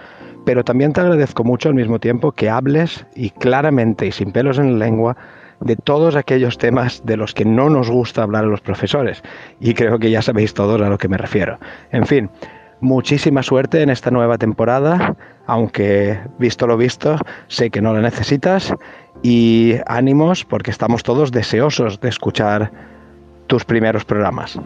Pero 0.44 0.64
también 0.64 0.92
te 0.92 1.00
agradezco 1.00 1.44
mucho 1.44 1.68
al 1.68 1.74
mismo 1.74 1.98
tiempo 1.98 2.32
que 2.32 2.50
hables 2.50 3.06
y 3.14 3.30
claramente 3.30 4.06
y 4.06 4.12
sin 4.12 4.32
pelos 4.32 4.58
en 4.58 4.78
la 4.78 4.86
lengua 4.86 5.16
de 5.60 5.76
todos 5.76 6.16
aquellos 6.16 6.58
temas 6.58 7.02
de 7.04 7.16
los 7.16 7.34
que 7.34 7.44
no 7.44 7.70
nos 7.70 7.90
gusta 7.90 8.22
hablar 8.22 8.44
a 8.44 8.48
los 8.48 8.60
profesores. 8.60 9.22
Y 9.60 9.74
creo 9.74 9.98
que 9.98 10.10
ya 10.10 10.22
sabéis 10.22 10.54
todos 10.54 10.80
a 10.80 10.88
lo 10.88 10.98
que 10.98 11.08
me 11.08 11.16
refiero. 11.16 11.58
En 11.92 12.06
fin, 12.06 12.28
muchísima 12.80 13.42
suerte 13.42 13.82
en 13.82 13.90
esta 13.90 14.10
nueva 14.10 14.38
temporada, 14.38 15.16
aunque 15.46 16.18
visto 16.38 16.66
lo 16.66 16.76
visto, 16.76 17.16
sé 17.46 17.70
que 17.70 17.80
no 17.80 17.92
la 17.92 18.00
necesitas. 18.00 18.74
Y 19.22 19.76
ánimos 19.86 20.44
porque 20.44 20.72
estamos 20.72 21.04
todos 21.04 21.30
deseosos 21.30 22.00
de 22.00 22.08
escuchar 22.08 22.72
tus 23.52 23.66
primeros 23.66 24.06
programas. 24.06 24.58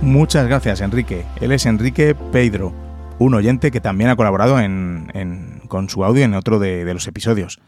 Muchas 0.00 0.46
gracias, 0.46 0.80
Enrique. 0.80 1.26
Él 1.40 1.50
es 1.50 1.66
Enrique 1.66 2.14
Pedro, 2.30 2.72
un 3.18 3.34
oyente 3.34 3.72
que 3.72 3.80
también 3.80 4.08
ha 4.10 4.14
colaborado 4.14 4.56
con 5.66 5.88
su 5.88 6.04
audio 6.04 6.24
en 6.24 6.34
otro 6.34 6.60
de, 6.60 6.84
los 6.94 7.08
episodios. 7.08 7.58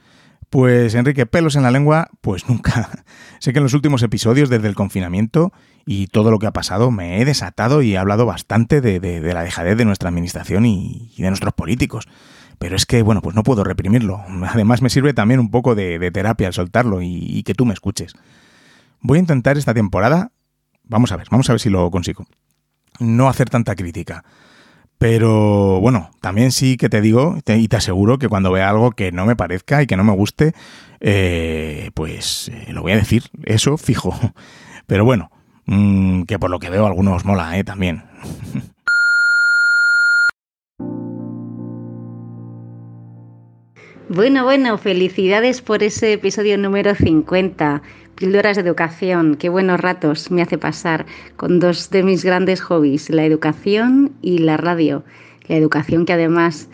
Pues 0.48 0.94
Enrique, 0.94 1.26
pelos 1.26 1.56
en 1.56 1.64
la 1.64 1.72
lengua, 1.72 2.10
pues 2.20 2.48
nunca. 2.48 2.90
sé 3.40 3.52
que 3.52 3.58
en 3.58 3.64
los 3.64 3.74
últimos 3.74 4.04
episodios, 4.04 4.50
desde 4.50 4.68
el 4.68 4.76
confinamiento 4.76 5.52
y 5.84 6.06
todo 6.06 6.30
lo 6.30 6.38
que 6.38 6.46
ha 6.46 6.52
pasado, 6.52 6.92
me 6.92 7.20
he 7.20 7.24
desatado 7.24 7.82
y 7.82 7.94
he 7.94 7.98
hablado 7.98 8.24
bastante 8.24 8.80
de, 8.80 9.20
la 9.34 9.42
dejadez 9.42 9.76
de 9.76 9.84
nuestra 9.84 10.10
administración 10.10 10.64
y, 10.64 11.12
de 11.18 11.28
nuestros 11.28 11.54
políticos. 11.54 12.06
Pero 12.60 12.76
es 12.76 12.86
que, 12.86 13.02
bueno, 13.02 13.22
pues 13.22 13.34
no 13.34 13.42
puedo 13.42 13.64
reprimirlo. 13.64 14.22
Además 14.46 14.82
me 14.82 14.90
sirve 14.90 15.14
también 15.14 15.40
un 15.40 15.50
poco 15.50 15.74
de, 15.74 16.10
terapia 16.12 16.46
al 16.46 16.52
soltarlo 16.52 17.02
y, 17.02 17.42
que 17.42 17.54
tú 17.54 17.66
me 17.66 17.74
escuches. 17.74 18.14
Voy 19.00 19.18
a 19.18 19.20
intentar 19.20 19.58
esta 19.58 19.74
temporada 19.74 20.30
Vamos 20.90 21.12
a 21.12 21.16
ver, 21.16 21.28
vamos 21.30 21.48
a 21.48 21.52
ver 21.52 21.60
si 21.60 21.70
lo 21.70 21.88
consigo. 21.92 22.26
No 22.98 23.28
hacer 23.28 23.48
tanta 23.48 23.76
crítica. 23.76 24.24
Pero 24.98 25.80
bueno, 25.80 26.10
también 26.20 26.50
sí 26.50 26.76
que 26.76 26.88
te 26.88 27.00
digo 27.00 27.38
y 27.46 27.68
te 27.68 27.76
aseguro 27.76 28.18
que 28.18 28.28
cuando 28.28 28.50
vea 28.50 28.68
algo 28.68 28.90
que 28.90 29.12
no 29.12 29.24
me 29.24 29.36
parezca 29.36 29.82
y 29.82 29.86
que 29.86 29.96
no 29.96 30.02
me 30.02 30.12
guste, 30.12 30.52
eh, 30.98 31.90
pues 31.94 32.50
eh, 32.52 32.72
lo 32.72 32.82
voy 32.82 32.92
a 32.92 32.96
decir, 32.96 33.22
eso 33.44 33.78
fijo. 33.78 34.18
Pero 34.88 35.04
bueno, 35.04 35.30
mmm, 35.66 36.24
que 36.24 36.40
por 36.40 36.50
lo 36.50 36.58
que 36.58 36.70
veo 36.70 36.86
algunos 36.86 37.24
mola, 37.24 37.56
¿eh? 37.56 37.62
También. 37.62 38.02
Bueno, 44.12 44.42
bueno, 44.42 44.76
felicidades 44.76 45.62
por 45.62 45.84
ese 45.84 46.14
episodio 46.14 46.58
número 46.58 46.96
50. 46.96 47.80
Píldoras 48.16 48.56
de 48.56 48.62
educación, 48.62 49.36
qué 49.36 49.48
buenos 49.48 49.78
ratos 49.78 50.32
me 50.32 50.42
hace 50.42 50.58
pasar 50.58 51.06
con 51.36 51.60
dos 51.60 51.90
de 51.90 52.02
mis 52.02 52.24
grandes 52.24 52.60
hobbies, 52.60 53.08
la 53.08 53.24
educación 53.24 54.10
y 54.20 54.38
la 54.38 54.56
radio. 54.56 55.04
La 55.46 55.54
educación 55.54 56.06
que 56.06 56.14
además 56.14 56.68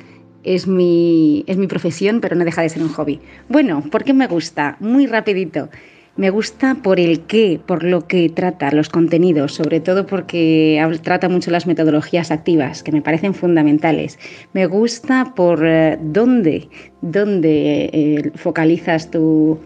es 0.44 0.66
mi, 0.66 1.44
es 1.46 1.58
mi 1.58 1.66
profesión, 1.66 2.22
pero 2.22 2.36
no 2.36 2.44
deja 2.46 2.62
de 2.62 2.70
ser 2.70 2.82
un 2.82 2.88
hobby. 2.88 3.20
Bueno, 3.50 3.84
¿por 3.90 4.04
qué 4.04 4.14
me 4.14 4.28
gusta? 4.28 4.78
Muy 4.80 5.06
rapidito. 5.06 5.68
Me 6.16 6.30
gusta 6.30 6.76
por 6.76 6.98
el 6.98 7.20
qué, 7.26 7.60
por 7.66 7.84
lo 7.84 8.06
que 8.06 8.30
trata, 8.30 8.70
los 8.70 8.88
contenidos, 8.88 9.52
sobre 9.52 9.80
todo 9.80 10.06
porque 10.06 10.82
trata 11.02 11.28
mucho 11.28 11.50
las 11.50 11.66
metodologías 11.66 12.30
activas, 12.30 12.82
que 12.82 12.90
me 12.90 13.02
parecen 13.02 13.34
fundamentales. 13.34 14.18
Me 14.54 14.64
gusta 14.64 15.34
por 15.36 15.66
eh, 15.66 15.98
dónde, 16.00 16.70
dónde 17.02 17.90
eh, 17.92 18.32
focalizas 18.34 19.10
tu, 19.10 19.60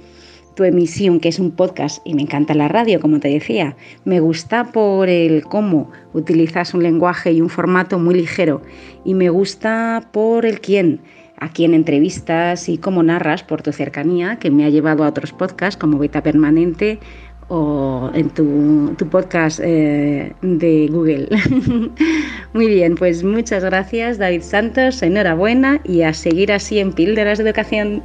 tu 0.56 0.64
emisión, 0.64 1.20
que 1.20 1.28
es 1.28 1.38
un 1.38 1.52
podcast, 1.52 2.04
y 2.04 2.14
me 2.14 2.22
encanta 2.22 2.52
la 2.54 2.66
radio, 2.66 2.98
como 2.98 3.20
te 3.20 3.28
decía. 3.28 3.76
Me 4.04 4.18
gusta 4.18 4.72
por 4.72 5.08
el 5.08 5.44
cómo 5.44 5.92
utilizas 6.14 6.74
un 6.74 6.82
lenguaje 6.82 7.30
y 7.30 7.40
un 7.40 7.48
formato 7.48 8.00
muy 8.00 8.16
ligero. 8.16 8.60
Y 9.04 9.14
me 9.14 9.28
gusta 9.30 10.08
por 10.12 10.44
el 10.44 10.60
quién, 10.60 11.00
a 11.40 11.48
quién 11.48 11.74
entrevistas 11.74 12.68
y 12.68 12.79
cómo 12.79 13.03
narras 13.03 13.42
por 13.42 13.62
tu 13.62 13.72
cercanía, 13.72 14.37
que 14.37 14.50
me 14.50 14.64
ha 14.64 14.68
llevado 14.68 15.05
a 15.05 15.09
otros 15.09 15.33
podcasts 15.33 15.76
como 15.76 15.98
Beta 15.98 16.22
Permanente 16.22 17.00
o 17.48 18.11
en 18.14 18.31
tu, 18.31 18.94
tu 18.96 19.09
podcast 19.09 19.59
eh, 19.62 20.33
de 20.40 20.88
Google. 20.88 21.29
Muy 22.53 22.68
bien, 22.68 22.94
pues 22.94 23.24
muchas 23.24 23.64
gracias 23.64 24.18
David 24.18 24.42
Santos, 24.42 25.03
enhorabuena 25.03 25.81
y 25.85 26.03
a 26.03 26.14
seguir 26.14 26.53
así 26.53 26.79
en 26.79 26.92
Píldoras 26.92 27.38
de 27.38 27.44
Educación. 27.44 28.03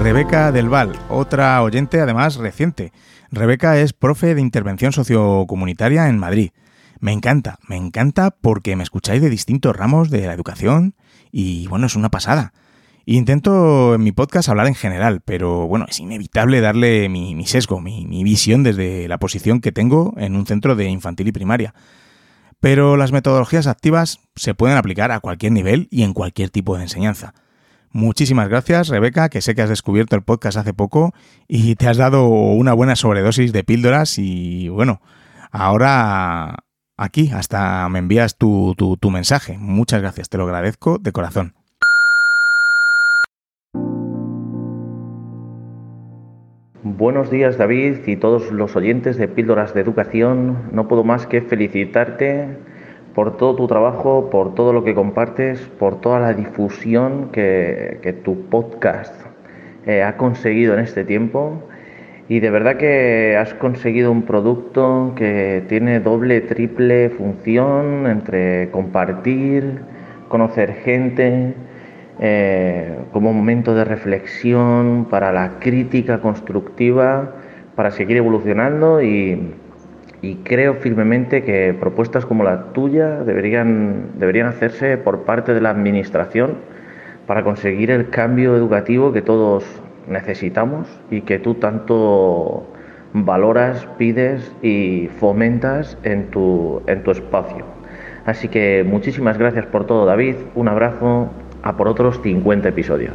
Rebeca 0.00 0.52
Del 0.52 0.68
Val, 0.68 0.92
otra 1.08 1.62
oyente 1.62 2.00
además 2.00 2.36
reciente. 2.36 2.92
Rebeca 3.30 3.78
es 3.78 3.92
profe 3.92 4.34
de 4.34 4.40
intervención 4.40 4.92
sociocomunitaria 4.92 6.08
en 6.08 6.18
Madrid. 6.18 6.50
Me 7.04 7.12
encanta, 7.12 7.58
me 7.68 7.76
encanta 7.76 8.30
porque 8.30 8.76
me 8.76 8.82
escucháis 8.82 9.20
de 9.20 9.28
distintos 9.28 9.76
ramos 9.76 10.08
de 10.08 10.26
la 10.26 10.32
educación 10.32 10.94
y 11.30 11.66
bueno, 11.66 11.84
es 11.84 11.96
una 11.96 12.08
pasada. 12.08 12.54
Intento 13.04 13.94
en 13.94 14.02
mi 14.02 14.10
podcast 14.10 14.48
hablar 14.48 14.68
en 14.68 14.74
general, 14.74 15.20
pero 15.22 15.66
bueno, 15.66 15.84
es 15.86 16.00
inevitable 16.00 16.62
darle 16.62 17.10
mi, 17.10 17.44
sesgo, 17.44 17.82
mi, 17.82 18.06
mi 18.06 18.24
visión 18.24 18.62
desde 18.62 19.06
la 19.06 19.18
posición 19.18 19.60
que 19.60 19.70
tengo 19.70 20.14
en 20.16 20.34
un 20.34 20.46
centro 20.46 20.76
de 20.76 20.88
infantil 20.88 21.28
y 21.28 21.32
primaria. 21.32 21.74
Pero 22.58 22.96
las 22.96 23.12
metodologías 23.12 23.66
activas 23.66 24.20
se 24.34 24.54
pueden 24.54 24.78
aplicar 24.78 25.12
a 25.12 25.20
cualquier 25.20 25.52
nivel 25.52 25.88
y 25.90 26.04
en 26.04 26.14
cualquier 26.14 26.48
tipo 26.48 26.74
de 26.74 26.84
enseñanza. 26.84 27.34
Muchísimas 27.90 28.48
gracias, 28.48 28.88
Rebeca, 28.88 29.28
que 29.28 29.42
sé 29.42 29.54
que 29.54 29.60
has 29.60 29.68
descubierto 29.68 30.16
el 30.16 30.22
podcast 30.22 30.56
hace 30.56 30.72
poco 30.72 31.12
y 31.48 31.74
te 31.74 31.86
has 31.86 31.98
dado 31.98 32.26
una 32.28 32.72
buena 32.72 32.96
sobredosis 32.96 33.52
de 33.52 33.62
píldoras 33.62 34.18
y 34.18 34.70
bueno, 34.70 35.02
ahora 35.50 36.64
aquí 36.96 37.30
hasta 37.32 37.88
me 37.88 37.98
envías 37.98 38.36
tu, 38.36 38.74
tu, 38.76 39.10
mensaje. 39.10 39.56
Muchas 39.58 40.00
gracias, 40.00 40.28
te 40.28 40.38
lo 40.38 40.44
agradezco 40.44 40.98
de 40.98 41.12
corazón. 41.12 41.54
Buenos 46.82 47.30
días 47.30 47.56
David 47.56 48.06
y 48.06 48.16
todos 48.16 48.52
los 48.52 48.76
oyentes 48.76 49.16
de 49.16 49.26
Píldoras 49.26 49.74
de 49.74 49.80
Educación. 49.80 50.70
No 50.72 50.86
puedo 50.86 51.02
más 51.02 51.26
que 51.26 51.40
felicitarte 51.40 52.58
por 53.14 53.36
todo 53.36 53.56
tu 53.56 53.66
trabajo, 53.66 54.28
por 54.28 54.54
todo 54.54 54.72
lo 54.72 54.84
que 54.84 54.94
compartes, 54.94 55.60
por 55.78 56.00
toda 56.00 56.20
la 56.20 56.34
difusión 56.34 57.30
que, 57.32 58.20
tu 58.24 58.48
podcast 58.48 59.14
eh, 59.86 60.02
ha 60.02 60.16
conseguido 60.16 60.74
en 60.74 60.80
este 60.80 61.04
tiempo. 61.04 61.62
Y 62.28 62.40
de 62.40 62.50
verdad 62.50 62.76
que 62.76 63.36
has 63.36 63.52
conseguido 63.54 64.10
un 64.10 64.22
producto 64.22 65.12
que 65.14 65.62
tiene 65.68 66.00
doble, 66.00 66.40
triple 66.40 67.10
función 67.10 68.06
entre 68.06 68.70
compartir, 68.70 69.80
conocer 70.28 70.72
gente, 70.72 71.54
eh, 72.20 72.96
como 73.12 73.32
momento 73.34 73.74
de 73.74 73.84
reflexión 73.84 75.06
para 75.10 75.32
la 75.32 75.58
crítica 75.58 76.20
constructiva, 76.20 77.34
para 77.74 77.90
seguir 77.90 78.16
evolucionando 78.16 79.02
y, 79.02 79.52
y 80.22 80.36
creo 80.36 80.74
firmemente 80.74 81.42
que 81.42 81.74
propuestas 81.78 82.24
como 82.24 82.42
la 82.42 82.72
tuya 82.72 83.22
deberían, 83.22 84.12
deberían 84.18 84.46
hacerse 84.46 84.96
por 84.96 85.24
parte 85.24 85.52
de 85.52 85.60
la 85.60 85.70
Administración 85.70 86.54
para 87.26 87.42
conseguir 87.44 87.90
el 87.90 88.08
cambio 88.08 88.56
educativo 88.56 89.12
que 89.12 89.20
todos 89.20 89.64
necesitamos 90.08 90.88
y 91.10 91.22
que 91.22 91.38
tú 91.38 91.54
tanto 91.54 92.66
valoras, 93.12 93.86
pides 93.96 94.52
y 94.62 95.08
fomentas 95.20 95.96
en 96.02 96.30
tu, 96.30 96.82
en 96.86 97.02
tu 97.02 97.12
espacio. 97.12 97.64
Así 98.26 98.48
que 98.48 98.84
muchísimas 98.86 99.38
gracias 99.38 99.66
por 99.66 99.86
todo, 99.86 100.06
David. 100.06 100.36
Un 100.54 100.68
abrazo 100.68 101.30
a 101.62 101.76
por 101.76 101.88
otros 101.88 102.20
50 102.22 102.68
episodios. 102.68 103.14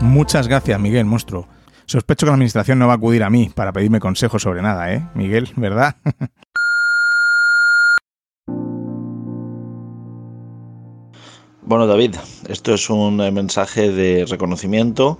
Muchas 0.00 0.48
gracias, 0.48 0.80
Miguel 0.80 1.04
Monstruo. 1.04 1.46
Sospecho 1.86 2.26
que 2.26 2.30
la 2.30 2.34
administración 2.34 2.78
no 2.78 2.86
va 2.86 2.94
a 2.94 2.96
acudir 2.96 3.24
a 3.24 3.30
mí 3.30 3.50
para 3.54 3.72
pedirme 3.72 3.98
consejos 3.98 4.42
sobre 4.42 4.62
nada, 4.62 4.92
¿eh? 4.92 5.02
Miguel, 5.14 5.48
¿verdad? 5.56 5.96
Bueno, 11.68 11.86
David, 11.86 12.14
esto 12.48 12.72
es 12.72 12.88
un 12.88 13.18
mensaje 13.18 13.90
de 13.92 14.24
reconocimiento 14.24 15.18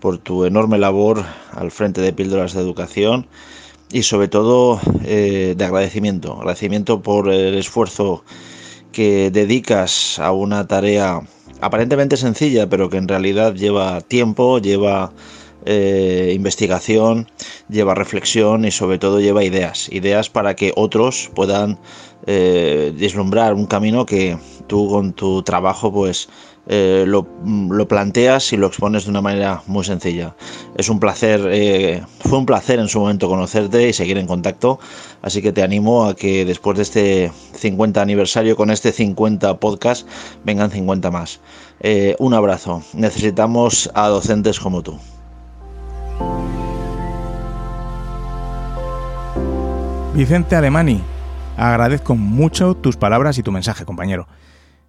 por 0.00 0.18
tu 0.18 0.44
enorme 0.44 0.76
labor 0.76 1.24
al 1.50 1.70
frente 1.70 2.02
de 2.02 2.12
Píldoras 2.12 2.52
de 2.52 2.60
Educación 2.60 3.26
y 3.90 4.02
sobre 4.02 4.28
todo 4.28 4.78
de 5.02 5.56
agradecimiento, 5.58 6.34
agradecimiento 6.34 7.00
por 7.00 7.30
el 7.30 7.54
esfuerzo 7.54 8.22
que 8.92 9.30
dedicas 9.30 10.18
a 10.18 10.32
una 10.32 10.66
tarea 10.66 11.22
aparentemente 11.62 12.18
sencilla, 12.18 12.68
pero 12.68 12.90
que 12.90 12.98
en 12.98 13.08
realidad 13.08 13.54
lleva 13.54 14.02
tiempo, 14.02 14.58
lleva 14.58 15.14
eh, 15.64 16.32
investigación, 16.34 17.28
lleva 17.68 17.94
reflexión 17.94 18.64
y 18.64 18.72
sobre 18.72 18.98
todo 18.98 19.20
lleva 19.20 19.44
ideas, 19.44 19.88
ideas 19.92 20.28
para 20.28 20.56
que 20.56 20.72
otros 20.74 21.30
puedan 21.34 21.78
eh, 22.26 22.92
deslumbrar 22.96 23.54
un 23.54 23.66
camino 23.66 24.04
que 24.04 24.36
tú 24.66 24.88
con 24.88 25.12
tu 25.12 25.42
trabajo 25.44 25.92
pues 25.92 26.28
eh, 26.66 27.04
lo, 27.06 27.26
planteas 27.86 28.52
y 28.52 28.56
lo 28.56 28.66
expones 28.66 29.04
de 29.04 29.10
una 29.10 29.20
manera 29.20 29.62
muy 29.66 29.84
sencilla. 29.84 30.34
Es 30.76 30.88
un 30.88 30.98
placer, 30.98 31.40
fue 32.20 32.38
un 32.38 32.46
placer 32.46 32.80
en 32.80 32.88
su 32.88 32.98
momento 32.98 33.28
conocerte 33.28 33.88
y 33.88 33.92
seguir 33.92 34.18
en 34.18 34.26
contacto, 34.26 34.80
así 35.22 35.42
que 35.42 35.52
te 35.52 35.62
animo 35.62 36.06
a 36.06 36.16
que 36.16 36.44
después 36.44 36.76
de 36.76 36.82
este 36.82 37.32
50 37.54 38.02
aniversario 38.02 38.56
con 38.56 38.70
este 38.70 38.90
50 38.90 39.58
podcast 39.58 40.08
vengan 40.44 40.72
50 40.72 41.10
más. 41.12 41.40
un 42.18 42.34
abrazo, 42.34 42.82
necesitamos 42.94 43.90
a 43.94 44.08
docentes 44.08 44.58
como 44.58 44.82
tú. 44.82 44.98
Vicente 50.14 50.56
Alemani, 50.56 51.02
agradezco 51.56 52.14
mucho 52.16 52.74
tus 52.74 52.96
palabras 52.96 53.38
y 53.38 53.42
tu 53.42 53.50
mensaje, 53.50 53.86
compañero. 53.86 54.28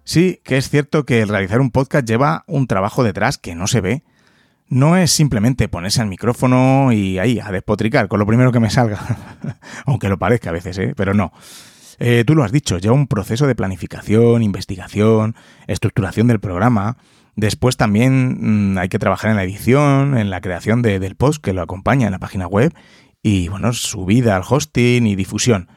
Sí, 0.04 0.40
que 0.44 0.58
es 0.58 0.68
cierto 0.68 1.06
que 1.06 1.22
el 1.22 1.28
realizar 1.28 1.62
un 1.62 1.70
podcast 1.70 2.06
lleva 2.06 2.44
un 2.46 2.66
trabajo 2.66 3.02
detrás 3.02 3.38
que 3.38 3.54
no 3.54 3.66
se 3.66 3.80
ve. 3.80 4.02
No 4.68 4.98
es 4.98 5.10
simplemente 5.10 5.66
ponerse 5.68 6.02
al 6.02 6.08
micrófono 6.08 6.92
y 6.92 7.18
ahí 7.18 7.40
a 7.40 7.50
despotricar 7.50 8.08
con 8.08 8.20
lo 8.20 8.26
primero 8.26 8.52
que 8.52 8.60
me 8.60 8.68
salga. 8.68 8.98
Aunque 9.86 10.10
lo 10.10 10.18
parezca 10.18 10.50
a 10.50 10.52
veces, 10.52 10.76
¿eh? 10.78 10.92
pero 10.94 11.14
no. 11.14 11.32
Eh, 11.98 12.24
tú 12.26 12.34
lo 12.34 12.44
has 12.44 12.52
dicho, 12.52 12.78
lleva 12.78 12.94
un 12.94 13.06
proceso 13.06 13.46
de 13.46 13.54
planificación, 13.54 14.42
investigación, 14.42 15.36
estructuración 15.66 16.26
del 16.26 16.40
programa. 16.40 16.98
Después 17.36 17.76
también 17.76 18.72
mm, 18.74 18.78
hay 18.78 18.88
que 18.88 18.98
trabajar 18.98 19.30
en 19.30 19.36
la 19.36 19.44
edición, 19.44 20.16
en 20.16 20.30
la 20.30 20.40
creación 20.40 20.82
del 20.82 21.16
post 21.16 21.42
que 21.42 21.52
lo 21.52 21.62
acompaña 21.62 22.06
en 22.06 22.12
la 22.12 22.18
página 22.18 22.46
web 22.46 22.72
y 23.22 23.48
bueno, 23.48 23.72
subida 23.72 24.36
al 24.36 24.42
hosting 24.48 25.06
y 25.06 25.16
difusión. 25.16 25.68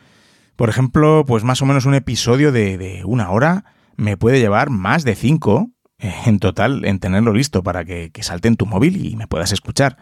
Por 0.56 0.70
ejemplo, 0.70 1.24
pues 1.26 1.44
más 1.44 1.62
o 1.62 1.66
menos 1.66 1.86
un 1.86 1.94
episodio 1.94 2.52
de, 2.52 3.02
una 3.06 3.32
hora 3.32 3.64
me 3.96 4.18
puede 4.18 4.40
llevar 4.40 4.70
más 4.70 5.04
de 5.04 5.16
cinco 5.16 5.72
eh, 6.00 6.14
en 6.26 6.40
total 6.40 6.86
en 6.86 7.00
tenerlo 7.00 7.34
listo 7.34 7.64
para 7.64 7.86
que, 7.86 8.12
que 8.12 8.24
salte 8.24 8.48
en 8.48 8.56
tu 8.56 8.66
móvil 8.66 9.06
y 9.06 9.16
me 9.16 9.28
puedas 9.28 9.52
escuchar. 9.52 9.98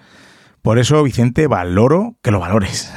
Por 0.61 0.79
eso, 0.79 1.03
Vicente, 1.03 1.47
valoro 1.47 2.17
que 2.23 2.31
lo 2.31 2.39
valores. 2.39 2.91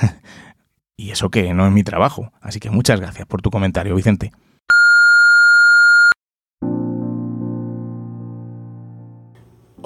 y 0.97 1.11
eso 1.11 1.31
que 1.31 1.53
no 1.55 1.67
es 1.67 1.73
mi 1.73 1.85
trabajo. 1.85 2.33
Así 2.41 2.59
que 2.59 2.71
muchas 2.71 3.01
gracias 3.01 3.27
por 3.27 3.43
tu 3.43 3.51
comentario, 3.51 3.95
Vicente. 3.95 4.33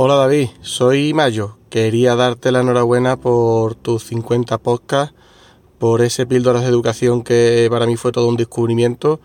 Hola 0.04 0.16
David, 0.16 0.48
soy 0.62 1.14
Mayo. 1.14 1.58
Quería 1.70 2.16
darte 2.16 2.50
la 2.50 2.62
enhorabuena 2.62 3.20
por 3.20 3.76
tus 3.76 4.02
50 4.02 4.58
podcasts, 4.58 5.14
por 5.78 6.02
ese 6.02 6.26
píldoras 6.26 6.62
de 6.62 6.70
educación 6.70 7.22
que 7.22 7.68
para 7.70 7.86
mí 7.86 7.94
fue 7.94 8.10
todo 8.10 8.26
un 8.26 8.34
descubrimiento. 8.34 9.20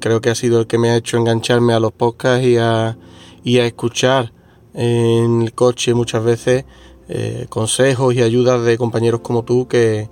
Creo 0.00 0.22
que 0.22 0.30
ha 0.30 0.34
sido 0.34 0.60
el 0.60 0.66
que 0.66 0.78
me 0.78 0.88
ha 0.88 0.96
hecho 0.96 1.18
engancharme 1.18 1.74
a 1.74 1.78
los 1.78 1.92
podcasts 1.92 2.42
y 2.42 2.56
a, 2.56 2.96
escuchar 3.44 4.32
en 4.72 5.42
el 5.42 5.52
coche 5.52 5.92
muchas 5.92 6.24
veces 6.24 6.64
eh, 7.10 7.44
consejos 7.50 8.14
y 8.14 8.22
ayudas 8.22 8.64
de 8.64 8.78
compañeros 8.78 9.20
como 9.20 9.44
tú 9.44 9.68
que, 9.68 10.08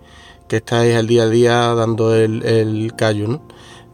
estáis 0.51 0.95
al 0.95 1.07
día 1.07 1.23
a 1.23 1.29
día 1.31 1.75
dando 1.75 2.15
el, 2.15 2.45
el 2.45 2.93
callo. 2.97 3.41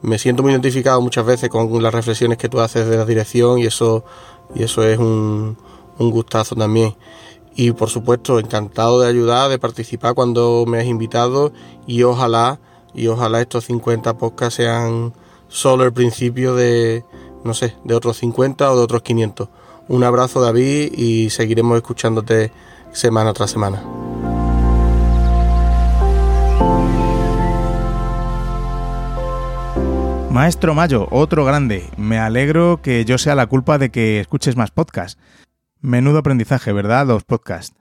Me 0.02 0.18
siento 0.18 0.42
muy 0.42 0.50
identificado 0.50 1.00
muchas 1.00 1.24
veces 1.24 1.48
con 1.48 1.80
las 1.80 1.94
reflexiones 1.94 2.38
que 2.38 2.48
tú 2.48 2.58
haces 2.58 2.88
de 2.88 2.96
la 2.96 3.04
dirección 3.04 3.60
y 3.60 3.66
eso 3.66 4.02
es 4.56 4.98
un 4.98 5.56
un 5.98 6.10
gustazo 6.10 6.54
también. 6.54 6.94
Y 7.54 7.72
por 7.72 7.90
supuesto, 7.90 8.38
encantado 8.38 9.00
de 9.00 9.08
ayudar, 9.08 9.50
de 9.50 9.58
participar 9.58 10.14
cuando 10.14 10.64
me 10.66 10.78
has 10.78 10.86
invitado 10.86 11.52
y 11.86 12.02
ojalá, 12.04 12.60
y 12.94 13.08
ojalá 13.08 13.40
estos 13.40 13.64
50 13.64 14.16
podcasts 14.16 14.56
sean 14.56 15.12
solo 15.48 15.84
el 15.84 15.92
principio 15.92 16.54
de, 16.54 17.04
no 17.44 17.54
sé, 17.54 17.74
de 17.84 17.94
otros 17.94 18.18
50 18.18 18.70
o 18.70 18.76
de 18.76 18.82
otros 18.82 19.02
500. 19.02 19.48
Un 19.88 20.04
abrazo 20.04 20.40
David 20.40 20.92
y 20.92 21.30
seguiremos 21.30 21.76
escuchándote 21.76 22.52
semana 22.92 23.32
tras 23.32 23.50
semana. 23.50 23.82
Maestro 30.30 30.72
Mayo, 30.72 31.08
otro 31.10 31.44
grande. 31.44 31.90
Me 31.96 32.18
alegro 32.18 32.80
que 32.80 33.04
yo 33.04 33.18
sea 33.18 33.34
la 33.34 33.46
culpa 33.48 33.78
de 33.78 33.90
que 33.90 34.20
escuches 34.20 34.56
más 34.56 34.70
podcasts. 34.70 35.18
Menudo 35.80 36.18
aprendizaje, 36.18 36.72
¿verdad? 36.72 37.06
Los 37.06 37.24
podcasts. 37.24 37.76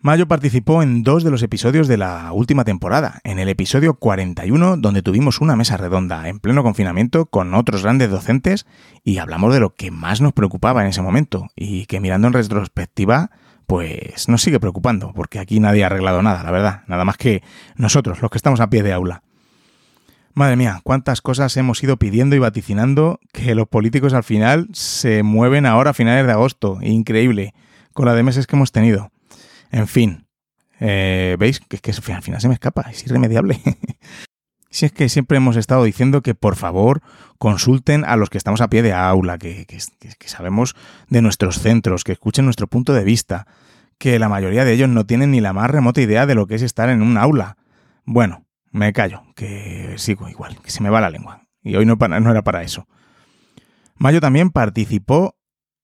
Mayo 0.00 0.28
participó 0.28 0.82
en 0.82 1.02
dos 1.02 1.24
de 1.24 1.30
los 1.30 1.42
episodios 1.42 1.88
de 1.88 1.96
la 1.96 2.30
última 2.32 2.64
temporada, 2.64 3.20
en 3.24 3.38
el 3.38 3.48
episodio 3.48 3.94
41, 3.94 4.76
donde 4.76 5.02
tuvimos 5.02 5.40
una 5.40 5.56
mesa 5.56 5.78
redonda 5.78 6.28
en 6.28 6.38
pleno 6.38 6.62
confinamiento 6.62 7.26
con 7.26 7.54
otros 7.54 7.82
grandes 7.82 8.10
docentes 8.10 8.66
y 9.02 9.18
hablamos 9.18 9.52
de 9.54 9.60
lo 9.60 9.74
que 9.74 9.90
más 9.90 10.20
nos 10.20 10.32
preocupaba 10.32 10.82
en 10.82 10.88
ese 10.88 11.02
momento 11.02 11.48
y 11.56 11.86
que 11.86 11.98
mirando 11.98 12.28
en 12.28 12.34
retrospectiva, 12.34 13.30
pues 13.66 14.28
nos 14.28 14.42
sigue 14.42 14.60
preocupando, 14.60 15.12
porque 15.12 15.38
aquí 15.38 15.58
nadie 15.58 15.82
ha 15.82 15.86
arreglado 15.86 16.22
nada, 16.22 16.44
la 16.44 16.50
verdad, 16.52 16.82
nada 16.86 17.04
más 17.04 17.16
que 17.16 17.42
nosotros, 17.74 18.22
los 18.22 18.30
que 18.30 18.38
estamos 18.38 18.60
a 18.60 18.70
pie 18.70 18.82
de 18.82 18.92
aula. 18.92 19.22
Madre 20.36 20.56
mía, 20.56 20.82
cuántas 20.84 21.22
cosas 21.22 21.56
hemos 21.56 21.82
ido 21.82 21.96
pidiendo 21.96 22.36
y 22.36 22.38
vaticinando 22.38 23.20
que 23.32 23.54
los 23.54 23.68
políticos 23.68 24.12
al 24.12 24.22
final 24.22 24.68
se 24.74 25.22
mueven 25.22 25.64
ahora 25.64 25.92
a 25.92 25.94
finales 25.94 26.26
de 26.26 26.32
agosto. 26.32 26.76
Increíble, 26.82 27.54
con 27.94 28.04
la 28.04 28.12
de 28.12 28.22
meses 28.22 28.46
que 28.46 28.54
hemos 28.54 28.70
tenido. 28.70 29.10
En 29.70 29.88
fin, 29.88 30.26
eh, 30.78 31.36
¿veis? 31.38 31.60
Que, 31.60 31.78
que 31.78 31.90
al 31.90 32.22
final 32.22 32.38
se 32.38 32.48
me 32.48 32.52
escapa, 32.54 32.82
es 32.90 33.02
irremediable. 33.06 33.62
si 34.70 34.84
es 34.84 34.92
que 34.92 35.08
siempre 35.08 35.38
hemos 35.38 35.56
estado 35.56 35.84
diciendo 35.84 36.20
que 36.20 36.34
por 36.34 36.56
favor 36.56 37.00
consulten 37.38 38.04
a 38.04 38.16
los 38.16 38.28
que 38.28 38.36
estamos 38.36 38.60
a 38.60 38.68
pie 38.68 38.82
de 38.82 38.92
aula, 38.92 39.38
que, 39.38 39.64
que 39.64 40.28
sabemos 40.28 40.76
de 41.08 41.22
nuestros 41.22 41.60
centros, 41.60 42.04
que 42.04 42.12
escuchen 42.12 42.44
nuestro 42.44 42.66
punto 42.66 42.92
de 42.92 43.04
vista, 43.04 43.46
que 43.96 44.18
la 44.18 44.28
mayoría 44.28 44.66
de 44.66 44.74
ellos 44.74 44.90
no 44.90 45.06
tienen 45.06 45.30
ni 45.30 45.40
la 45.40 45.54
más 45.54 45.70
remota 45.70 46.02
idea 46.02 46.26
de 46.26 46.34
lo 46.34 46.46
que 46.46 46.56
es 46.56 46.62
estar 46.62 46.90
en 46.90 47.00
un 47.00 47.16
aula. 47.16 47.56
Bueno, 48.04 48.45
me 48.76 48.92
callo, 48.92 49.22
que 49.34 49.94
sigo 49.96 50.28
igual, 50.28 50.58
que 50.62 50.70
se 50.70 50.82
me 50.82 50.90
va 50.90 51.00
la 51.00 51.10
lengua. 51.10 51.46
Y 51.62 51.76
hoy 51.76 51.86
no, 51.86 51.96
era 52.00 52.42
para 52.42 52.62
eso. 52.62 52.86
Mayo 53.96 54.20
también 54.20 54.50
participó 54.50 55.36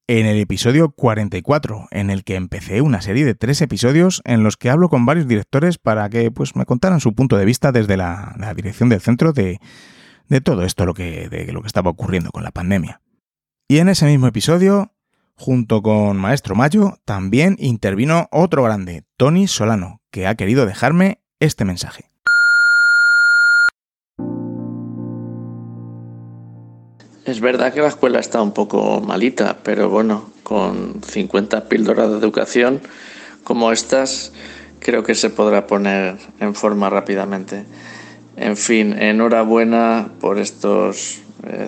en 0.07 0.27
el 0.27 0.39
episodio 0.39 0.91
44, 0.91 1.89
en 1.91 2.11
el 2.11 2.23
que 2.23 2.37
empecé 2.37 2.83
una 2.83 3.01
serie 3.01 3.25
de 3.25 3.35
tres 3.35 3.63
episodios 3.63 4.21
en 4.25 4.43
los 4.43 4.57
que 4.57 4.69
hablo 4.69 4.89
con 4.89 5.07
varios 5.07 5.27
directores 5.27 5.79
para 5.79 6.09
que 6.11 6.31
pues, 6.31 6.55
me 6.55 6.67
contaran 6.67 7.01
su 7.01 7.15
punto 7.15 7.37
de 7.37 7.47
vista 7.47 7.73
desde 7.73 7.97
la, 7.97 8.35
dirección 8.55 8.89
del 8.91 9.01
centro 9.01 9.33
de, 9.33 9.59
de 10.29 10.41
todo 10.41 10.65
esto 10.65 10.85
lo 10.85 10.93
que, 10.93 11.29
de 11.29 11.51
lo 11.53 11.63
que 11.63 11.69
estaba 11.69 11.91
ocurriendo 11.91 12.31
con 12.31 12.45
la 12.45 12.51
pandemia. 12.51 13.01
Y 13.69 13.79
en 13.79 13.89
ese 13.89 14.05
mismo 14.05 14.27
episodio, 14.27 14.93
junto 15.35 15.83
con 15.83 16.19
Maestro 16.19 16.55
Mayo, 16.55 16.99
también 17.07 17.57
intervino 17.59 18.29
otro 18.31 18.63
grande, 18.63 19.05
Tony 19.17 19.49
Solano, 19.49 20.03
que 20.11 20.27
ha 20.27 20.35
querido 20.35 20.67
dejarme 20.67 21.23
este 21.41 21.65
mensaje. 21.65 22.12
Es 27.25 27.41
verdad 27.41 27.73
que 27.73 27.81
la 27.81 27.87
escuela 27.87 28.19
está 28.19 28.43
un 28.43 28.53
poco 28.53 29.01
malita, 29.01 29.59
pero 29.63 29.89
bueno, 29.89 30.31
con 30.43 31.01
50 31.05 31.69
píldoras 31.69 32.11
de 32.11 32.19
educación 32.19 32.81
como 33.45 33.71
estas, 33.71 34.33
creo 34.81 35.05
que 35.05 35.15
se 35.15 35.31
podrá 35.31 35.69
poner 35.69 36.17
en 36.41 36.57
forma 36.57 36.91
rápidamente. 36.91 37.65
En 38.37 38.57
fin, 38.57 39.01
enhorabuena 39.01 40.11
por 40.21 40.41
estos 40.41 41.21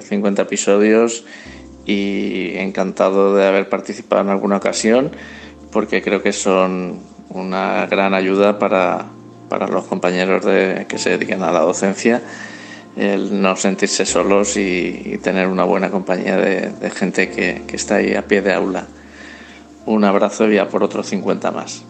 50 0.08 0.42
eh, 0.42 0.44
episodios 0.44 1.24
y 1.86 2.56
encantado 2.56 3.36
de 3.36 3.46
haber 3.46 3.68
participado 3.68 4.22
en 4.22 4.30
alguna 4.30 4.56
ocasión 4.56 5.12
porque 5.70 6.02
creo 6.02 6.20
que 6.20 6.32
son 6.32 6.98
una 7.28 7.86
gran 7.86 8.12
ayuda 8.14 8.58
para, 8.58 9.06
para 9.48 9.68
los 9.68 9.84
compañeros 9.84 10.44
que 10.44 10.98
se 10.98 11.10
dedican 11.10 11.44
a 11.44 11.52
la 11.52 11.60
docencia 11.60 12.22
el 12.96 13.40
no 13.40 13.56
sentirse 13.56 14.06
solos 14.06 14.56
y, 14.56 15.18
tener 15.22 15.48
una 15.48 15.64
buena 15.64 15.90
compañía 15.90 16.36
de, 16.36 16.90
gente 16.90 17.30
que, 17.30 17.62
que, 17.66 17.76
está 17.76 17.96
ahí 17.96 18.14
a 18.14 18.26
pie 18.26 18.42
de 18.42 18.52
aula. 18.52 18.86
Un 19.86 20.04
abrazo 20.04 20.50
y 20.50 20.58
a 20.58 20.68
por 20.68 20.82
otros 20.82 21.06
50 21.08 21.50
más. 21.50 21.84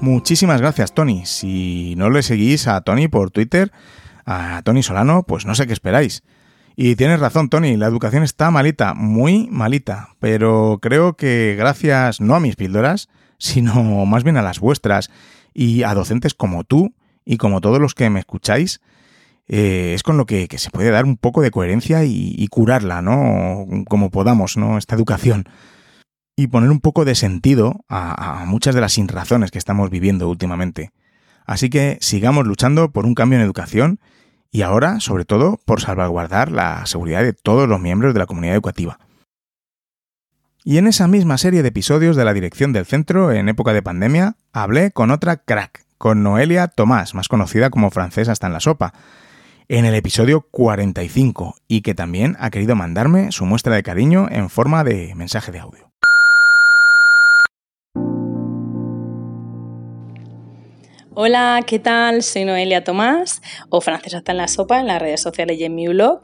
Muchísimas 0.00 0.60
gracias, 0.60 0.92
Tony. 0.92 1.26
Si 1.26 1.94
no 1.96 2.10
le 2.10 2.22
seguís 2.22 2.68
a 2.68 2.80
Tony 2.82 3.08
por 3.08 3.30
Twitter, 3.30 3.72
a 4.24 4.62
Tony 4.64 4.82
Solano, 4.82 5.24
pues 5.24 5.46
no 5.46 5.54
sé 5.54 5.66
qué 5.66 5.72
esperáis. 5.72 6.22
Y 6.76 6.94
tienes 6.94 7.20
razón, 7.20 7.48
Tony, 7.48 7.76
la 7.76 7.86
educación 7.86 8.22
está 8.22 8.50
malita, 8.50 8.92
muy 8.92 9.48
malita, 9.50 10.10
pero 10.20 10.78
creo 10.82 11.16
que 11.16 11.56
gracias 11.58 12.20
no 12.20 12.34
a 12.34 12.40
mis 12.40 12.54
píldoras, 12.54 13.08
sino 13.38 14.04
más 14.06 14.24
bien 14.24 14.36
a 14.36 14.42
las 14.42 14.60
vuestras 14.60 15.10
y 15.52 15.82
a 15.82 15.94
docentes 15.94 16.34
como 16.34 16.64
tú 16.64 16.94
y 17.24 17.38
como 17.38 17.60
todos 17.60 17.80
los 17.80 17.94
que 17.94 18.08
me 18.10 18.20
escucháis, 18.20 18.80
eh, 19.48 19.92
es 19.94 20.02
con 20.02 20.16
lo 20.16 20.26
que, 20.26 20.48
se 20.58 20.70
puede 20.70 20.90
dar 20.90 21.04
un 21.04 21.16
poco 21.16 21.42
de 21.42 21.50
coherencia 21.50 22.04
y, 22.04 22.46
curarla, 22.48 23.02
¿no? 23.02 23.66
Como 23.88 24.10
podamos, 24.10 24.56
¿no? 24.56 24.78
Esta 24.78 24.94
educación. 24.94 25.44
Y 26.36 26.48
poner 26.48 26.70
un 26.70 26.80
poco 26.80 27.04
de 27.04 27.14
sentido 27.14 27.84
a, 27.88 28.42
a 28.42 28.44
muchas 28.44 28.74
de 28.74 28.80
las 28.80 28.92
sinrazones 28.92 29.50
que 29.50 29.58
estamos 29.58 29.90
viviendo 29.90 30.28
últimamente. 30.28 30.92
Así 31.46 31.70
que 31.70 31.98
sigamos 32.00 32.46
luchando 32.46 32.90
por 32.90 33.06
un 33.06 33.14
cambio 33.14 33.38
en 33.38 33.44
educación 33.44 34.00
y 34.50 34.62
ahora, 34.62 35.00
sobre 35.00 35.24
todo, 35.24 35.58
por 35.64 35.80
salvaguardar 35.80 36.50
la 36.50 36.84
seguridad 36.86 37.22
de 37.22 37.32
todos 37.32 37.68
los 37.68 37.80
miembros 37.80 38.14
de 38.14 38.20
la 38.20 38.26
comunidad 38.26 38.54
educativa. 38.54 38.98
Y 40.68 40.78
en 40.78 40.88
esa 40.88 41.06
misma 41.06 41.38
serie 41.38 41.62
de 41.62 41.68
episodios 41.68 42.16
de 42.16 42.24
la 42.24 42.34
dirección 42.34 42.72
del 42.72 42.86
centro 42.86 43.30
en 43.30 43.48
época 43.48 43.72
de 43.72 43.82
pandemia, 43.82 44.34
hablé 44.52 44.90
con 44.90 45.12
otra 45.12 45.36
crack, 45.36 45.86
con 45.96 46.24
Noelia 46.24 46.66
Tomás, 46.66 47.14
más 47.14 47.28
conocida 47.28 47.70
como 47.70 47.92
francesa 47.92 48.32
hasta 48.32 48.48
en 48.48 48.52
la 48.52 48.58
sopa, 48.58 48.92
en 49.68 49.84
el 49.84 49.94
episodio 49.94 50.40
45, 50.50 51.54
y 51.68 51.82
que 51.82 51.94
también 51.94 52.36
ha 52.40 52.50
querido 52.50 52.74
mandarme 52.74 53.30
su 53.30 53.46
muestra 53.46 53.76
de 53.76 53.84
cariño 53.84 54.26
en 54.28 54.50
forma 54.50 54.82
de 54.82 55.14
mensaje 55.14 55.52
de 55.52 55.60
audio. 55.60 55.85
Hola, 61.18 61.64
¿qué 61.66 61.78
tal? 61.78 62.22
Soy 62.22 62.44
Noelia 62.44 62.84
Tomás, 62.84 63.40
o 63.70 63.80
Francesa 63.80 64.18
está 64.18 64.32
en 64.32 64.36
la 64.36 64.48
sopa, 64.48 64.80
en 64.80 64.86
las 64.86 65.00
redes 65.00 65.22
sociales 65.22 65.58
y 65.58 65.64
en 65.64 65.74
mi 65.74 65.88
blog. 65.88 66.20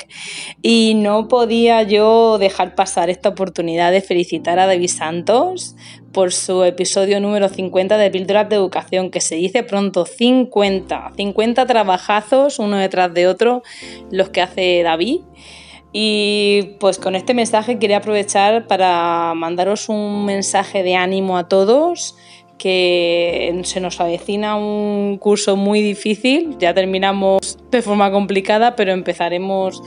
Y 0.61 0.93
no 0.97 1.29
podía 1.29 1.83
yo 1.83 2.37
dejar 2.37 2.75
pasar 2.75 3.09
esta 3.09 3.31
oportunidad 3.31 3.91
de 3.91 4.03
felicitar 4.03 4.59
a 4.59 4.67
David 4.67 4.91
Santos 4.91 5.77
por 6.13 6.31
su 6.31 6.63
episodio 6.65 7.21
número 7.21 7.49
50 7.49 7.97
de 7.97 8.11
Píldoras 8.11 8.51
de 8.51 8.57
Educación, 8.57 9.11
que 9.11 9.23
se 9.23 9.37
dice 9.37 9.63
pronto 9.63 10.05
50, 10.05 11.13
50 11.17 11.65
trabajazos 11.65 12.59
uno 12.59 12.77
detrás 12.77 13.15
de 13.15 13.29
otro 13.29 13.63
los 14.11 14.29
que 14.29 14.43
hace 14.43 14.83
David. 14.83 15.21
Y 15.95 16.77
pues 16.81 16.99
con 16.99 17.15
este 17.15 17.33
mensaje 17.33 17.79
quería 17.79 17.99
aprovechar 17.99 18.67
para 18.67 19.33
mandaros 19.35 19.89
un 19.89 20.27
mensaje 20.27 20.83
de 20.83 20.97
ánimo 20.97 21.39
a 21.39 21.49
todos 21.49 22.15
que 22.63 23.61
se 23.65 23.81
nos 23.81 24.01
avecina 24.01 24.55
un 24.55 25.19
curso 25.19 25.57
muy 25.57 25.83
difícil, 25.83 26.57
ya 26.61 26.73
terminamos 26.73 27.59
de 27.73 27.83
forma 27.83 28.13
complicada, 28.13 28.77
pero 28.77 28.93
empezaremos 28.93 29.83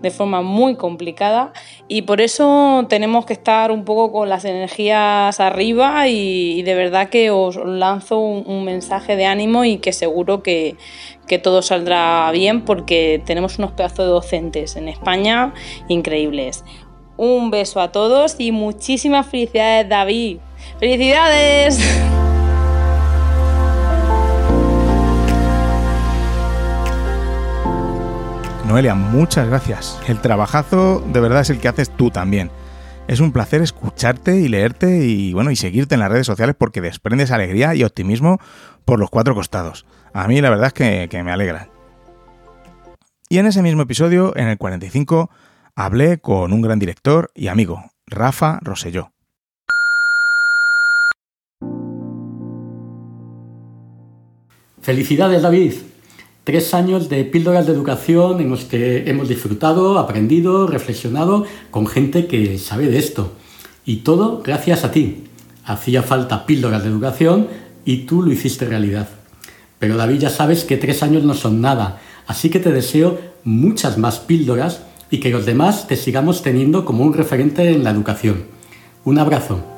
de 0.00 0.10
forma 0.10 0.40
muy 0.40 0.76
complicada 0.76 1.52
y 1.86 2.02
por 2.02 2.22
eso 2.22 2.86
tenemos 2.88 3.26
que 3.26 3.34
estar 3.34 3.70
un 3.70 3.84
poco 3.84 4.10
con 4.10 4.30
las 4.30 4.46
energías 4.46 5.38
arriba 5.38 6.08
y, 6.08 6.62
de 6.62 6.74
verdad 6.74 7.10
que 7.10 7.30
os 7.30 7.56
lanzo 7.56 8.20
un, 8.20 8.64
mensaje 8.64 9.16
de 9.16 9.26
ánimo 9.26 9.66
y 9.66 9.76
que 9.76 9.92
seguro 9.92 10.42
que, 10.42 10.76
que, 11.26 11.38
todo 11.38 11.60
saldrá 11.60 12.30
bien 12.32 12.62
porque 12.62 13.20
tenemos 13.26 13.58
unos 13.58 13.72
pedazos 13.72 13.98
de 13.98 14.12
docentes 14.12 14.76
en 14.76 14.88
España 14.88 15.52
increíbles. 15.88 16.64
Un 17.18 17.50
beso 17.50 17.80
a 17.82 17.92
todos 17.92 18.36
y 18.38 18.50
muchísimas 18.50 19.26
felicidades 19.26 19.90
David. 19.90 20.38
¡Felicidades! 20.80 21.78
Noelia, 28.66 28.94
muchas 28.94 29.46
gracias. 29.46 30.00
El 30.08 30.20
trabajazo 30.20 31.00
de 31.00 31.20
verdad 31.20 31.42
es 31.42 31.50
el 31.50 31.60
que 31.60 31.68
haces 31.68 31.90
tú 31.90 32.10
también. 32.10 32.50
Es 33.06 33.20
un 33.20 33.32
placer 33.32 33.60
escucharte 33.60 34.40
y 34.40 34.48
leerte 34.48 35.06
y 35.06 35.32
bueno, 35.34 35.50
y 35.50 35.56
seguirte 35.56 35.94
en 35.94 36.00
las 36.00 36.10
redes 36.10 36.26
sociales 36.26 36.56
porque 36.58 36.80
desprendes 36.80 37.30
alegría 37.30 37.74
y 37.74 37.84
optimismo 37.84 38.40
por 38.84 38.98
los 38.98 39.10
cuatro 39.10 39.34
costados. 39.34 39.86
A 40.12 40.26
mí 40.26 40.40
la 40.40 40.50
verdad 40.50 40.72
es 40.76 41.08
que, 41.08 41.22
me 41.22 41.30
alegra. 41.30 41.68
Y 43.28 43.38
en 43.38 43.46
ese 43.46 43.62
mismo 43.62 43.82
episodio, 43.82 44.34
en 44.36 44.48
el 44.48 44.58
45, 44.58 45.30
hablé 45.76 46.18
con 46.18 46.52
un 46.52 46.62
gran 46.62 46.78
director 46.78 47.30
y 47.34 47.48
amigo, 47.48 47.84
Rafa 48.06 48.58
Roselló. 48.62 49.13
Felicidades 54.84 55.40
David. 55.40 55.72
Tres 56.44 56.74
años 56.74 57.08
de 57.08 57.24
píldoras 57.24 57.66
de 57.66 57.72
educación 57.72 58.38
en 58.42 58.50
los 58.50 58.64
que 58.64 59.08
hemos 59.08 59.30
disfrutado, 59.30 59.98
aprendido, 59.98 60.66
reflexionado 60.66 61.46
con 61.70 61.86
gente 61.86 62.26
que 62.26 62.58
sabe 62.58 62.88
de 62.88 62.98
esto. 62.98 63.32
Y 63.86 64.00
todo 64.00 64.42
gracias 64.44 64.84
a 64.84 64.90
ti. 64.90 65.24
Hacía 65.64 66.02
falta 66.02 66.44
píldoras 66.44 66.82
de 66.82 66.90
educación 66.90 67.48
y 67.86 68.04
tú 68.04 68.20
lo 68.20 68.30
hiciste 68.30 68.66
realidad. 68.66 69.08
Pero 69.78 69.96
David 69.96 70.18
ya 70.18 70.28
sabes 70.28 70.64
que 70.64 70.76
tres 70.76 71.02
años 71.02 71.24
no 71.24 71.32
son 71.32 71.62
nada, 71.62 72.02
así 72.26 72.50
que 72.50 72.60
te 72.60 72.70
deseo 72.70 73.18
muchas 73.42 73.96
más 73.96 74.18
píldoras 74.18 74.82
y 75.10 75.16
que 75.16 75.30
los 75.30 75.46
demás 75.46 75.88
te 75.88 75.96
sigamos 75.96 76.42
teniendo 76.42 76.84
como 76.84 77.04
un 77.04 77.14
referente 77.14 77.70
en 77.70 77.84
la 77.84 77.90
educación. 77.90 78.44
Un 79.06 79.18
abrazo. 79.18 79.73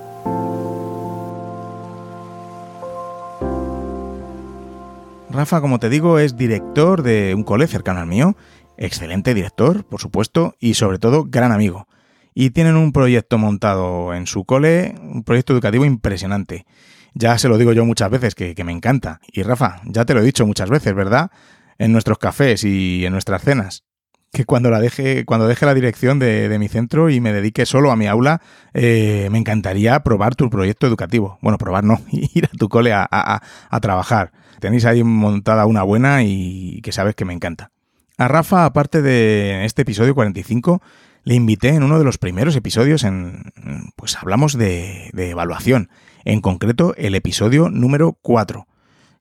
Rafa, 5.37 5.61
como 5.61 5.79
te 5.79 5.91
digo, 5.91 6.19
es 6.19 6.35
director 6.35 7.03
de 7.03 7.35
un 7.35 7.45
cole 7.45 7.67
cercano 7.67 8.01
al 8.01 8.07
mío, 8.07 8.37
excelente 8.79 9.35
director, 9.35 9.85
por 9.85 10.01
supuesto, 10.01 10.55
y 10.59 10.75
sobre 10.75 10.99
todo 10.99 11.27
gran 11.29 11.53
amigo. 11.53 11.89
Y 12.33 12.51
tienen 12.51 12.75
un 12.75 12.91
proyecto 12.91 13.37
montado 13.37 14.15
en 14.15 14.27
su 14.27 14.47
cole, 14.47 14.95
un 14.99 15.25
proyecto 15.25 15.53
educativo 15.53 15.85
impresionante. 15.85 16.65
Ya 17.13 17.37
se 17.37 17.49
lo 17.49 17.59
digo 17.59 17.75
yo 17.75 17.85
muchas 17.85 18.11
veces, 18.11 18.35
que, 18.35 18.55
me 18.65 18.73
encanta. 18.73 19.21
Y 19.31 19.43
Rafa, 19.43 19.83
ya 19.85 20.07
te 20.07 20.15
lo 20.15 20.21
he 20.21 20.25
dicho 20.25 20.47
muchas 20.47 20.71
veces, 20.71 20.95
¿verdad? 20.95 21.31
En 21.77 21.93
nuestros 21.93 22.17
cafés 22.17 22.65
y 22.65 23.05
en 23.05 23.13
nuestras 23.13 23.43
cenas. 23.43 23.85
Que 24.33 24.47
cuando 24.47 24.71
la 24.71 24.81
deje, 24.81 25.27
cuando 25.27 25.47
deje 25.47 25.67
la 25.67 25.75
dirección 25.75 26.19
de, 26.19 26.55
mi 26.59 26.69
centro 26.69 27.11
y 27.11 27.21
me 27.21 27.35
dedique 27.35 27.67
solo 27.67 27.91
a 27.91 27.97
mi 27.97 28.07
aula, 28.07 28.41
eh, 28.73 29.29
me 29.31 29.37
encantaría 29.39 30.01
probar 30.01 30.35
tu 30.35 30.49
proyecto 30.49 30.87
educativo. 30.87 31.39
Bueno, 31.43 31.59
probar 31.59 31.85
no, 31.85 32.01
ir 32.11 32.47
a 32.47 32.57
tu 32.57 32.71
cole 32.71 32.95
a, 32.95 33.07
a 33.11 33.81
trabajar. 33.81 34.33
Tenéis 34.61 34.85
ahí 34.85 35.03
montada 35.03 35.67
una 35.67 35.83
buena 35.83 36.23
y 36.23 36.81
que 36.83 36.93
sabes 36.93 37.15
que 37.15 37.25
me 37.25 37.33
encanta. 37.33 37.71
A 38.19 38.29
Rafa, 38.29 38.65
aparte 38.65 39.03
de 39.03 39.65
este 39.67 39.83
episodio 39.83 40.15
45, 40.15 40.81
le 41.25 41.35
invité 41.35 41.69
en 41.69 41.83
uno 41.83 41.99
de 41.99 42.05
los 42.05 42.19
primeros 42.19 42.57
episodios 42.57 43.05
en... 43.05 43.53
pues 43.97 44.17
hablamos 44.17 44.57
de, 44.57 45.11
evaluación, 45.15 45.91
en 46.25 46.41
concreto 46.41 46.95
el 46.97 47.15
episodio 47.15 47.69
número 47.69 48.17
4, 48.23 48.67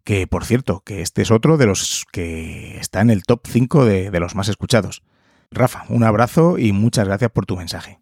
que 0.05 0.27
por 0.27 0.45
cierto, 0.45 0.81
que 0.85 1.01
este 1.01 1.23
es 1.23 1.31
otro 1.31 1.57
de 1.57 1.65
los 1.65 2.05
que 2.11 2.77
está 2.77 3.01
en 3.01 3.09
el 3.09 3.23
top 3.23 3.41
5 3.43 3.85
de, 3.85 4.11
de 4.11 4.19
los 4.19 4.35
más 4.35 4.47
escuchados. 4.47 5.01
Rafa, 5.51 5.85
un 5.89 6.03
abrazo 6.03 6.57
y 6.57 6.71
muchas 6.71 7.07
gracias 7.07 7.31
por 7.31 7.45
tu 7.45 7.57
mensaje. 7.57 7.99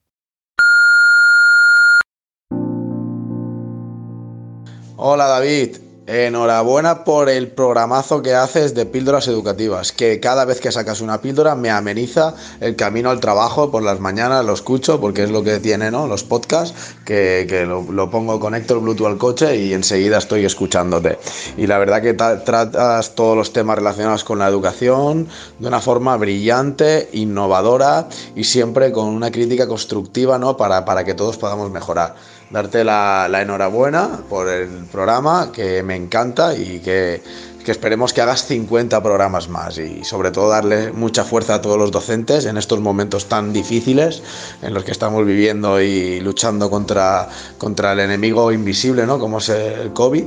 Hola 4.96 5.28
David, 5.28 5.78
Enhorabuena 6.06 7.06
por 7.06 7.30
el 7.30 7.48
programazo 7.48 8.22
que 8.22 8.36
haces 8.36 8.76
de 8.76 8.86
píldoras 8.86 9.30
educativas, 9.30 9.94
que 9.94 10.20
cada 10.20 10.44
vez 10.44 10.60
que 10.60 10.70
sacas 10.70 11.00
una 11.00 11.22
píldora 11.22 11.56
me 11.56 11.70
ameniza 11.70 12.36
el 12.60 12.76
camino 12.76 13.10
al 13.10 13.22
trabajo 13.22 13.72
por 13.72 13.84
las 13.84 14.02
mañanas, 14.02 14.44
lo 14.44 14.52
escucho 14.52 15.00
porque 15.00 15.24
es 15.24 15.32
lo 15.32 15.44
que 15.44 15.60
tiene 15.60 15.92
¿no? 15.92 16.06
los 16.08 16.26
podcasts, 16.26 16.98
que, 17.06 17.66
lo, 17.66 18.10
pongo, 18.10 18.38
conecto 18.38 18.74
el 18.74 18.82
Bluetooth 18.82 19.08
al 19.08 19.18
coche 19.18 19.56
y 19.56 19.72
enseguida 19.72 20.18
estoy 20.18 20.44
escuchándote. 20.44 21.20
Y 21.56 21.68
la 21.68 21.78
verdad 21.78 22.02
que 22.02 22.14
tratas 22.14 23.16
todos 23.16 23.38
los 23.38 23.54
temas 23.54 23.78
relacionados 23.78 24.26
con 24.26 24.40
la 24.40 24.50
educación 24.50 25.30
de 25.60 25.68
una 25.70 25.80
forma 25.80 26.18
brillante, 26.18 27.08
innovadora 27.14 28.10
y 28.36 28.44
siempre 28.44 28.92
con 28.92 29.06
una 29.06 29.32
crítica 29.32 29.70
constructiva 29.70 30.38
¿no? 30.38 30.58
para 30.58 31.06
que 31.06 31.14
todos 31.14 31.38
podamos 31.38 31.72
mejorar 31.72 32.16
darte 32.54 32.84
la, 32.84 33.28
enhorabuena 33.42 34.20
por 34.30 34.48
el 34.48 34.70
programa, 34.86 35.52
que 35.52 35.82
me 35.82 35.96
encanta 35.96 36.56
y 36.56 36.80
que, 36.80 37.22
esperemos 37.66 38.14
que 38.14 38.22
hagas 38.22 38.46
50 38.46 39.02
programas 39.02 39.50
más 39.50 39.78
y 39.78 40.04
sobre 40.04 40.32
todo 40.32 40.50
darle 40.50 40.92
mucha 40.92 41.24
fuerza 41.24 41.56
a 41.56 41.62
todos 41.62 41.78
los 41.78 41.92
docentes 41.92 42.46
en 42.46 42.58
estos 42.58 42.80
momentos 42.80 43.28
tan 43.28 43.54
difíciles 43.54 44.22
en 44.62 44.74
los 44.74 44.84
que 44.84 44.92
estamos 44.92 45.26
viviendo 45.26 45.82
y 45.82 46.20
luchando 46.20 46.70
contra, 46.70 47.28
contra 47.58 47.94
el 47.94 48.02
enemigo 48.02 48.52
invisible, 48.52 49.08
¿no? 49.08 49.18
Como 49.18 49.40
es 49.40 49.50
el 49.50 49.92
COVID. 49.92 50.26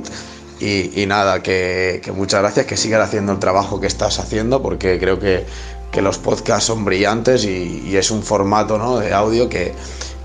Y, 0.59 1.05
nada, 1.07 1.43
que, 1.43 2.01
muchas 2.15 2.41
gracias, 2.41 2.65
que 2.65 2.75
sigas 2.75 3.07
haciendo 3.07 3.31
el 3.31 3.39
trabajo 3.39 3.79
que 3.79 3.85
estás 3.87 4.19
haciendo, 4.19 4.61
porque 4.61 4.99
creo 4.99 5.17
que, 5.19 5.45
los 6.01 6.19
podcasts 6.19 6.65
son 6.65 6.85
brillantes 6.85 7.43
y, 7.43 7.81
y 7.87 7.97
es 7.97 8.11
un 8.11 8.21
formato 8.21 8.77
¿no? 8.77 8.99
de 8.99 9.15
audio 9.15 9.49
que, 9.49 9.73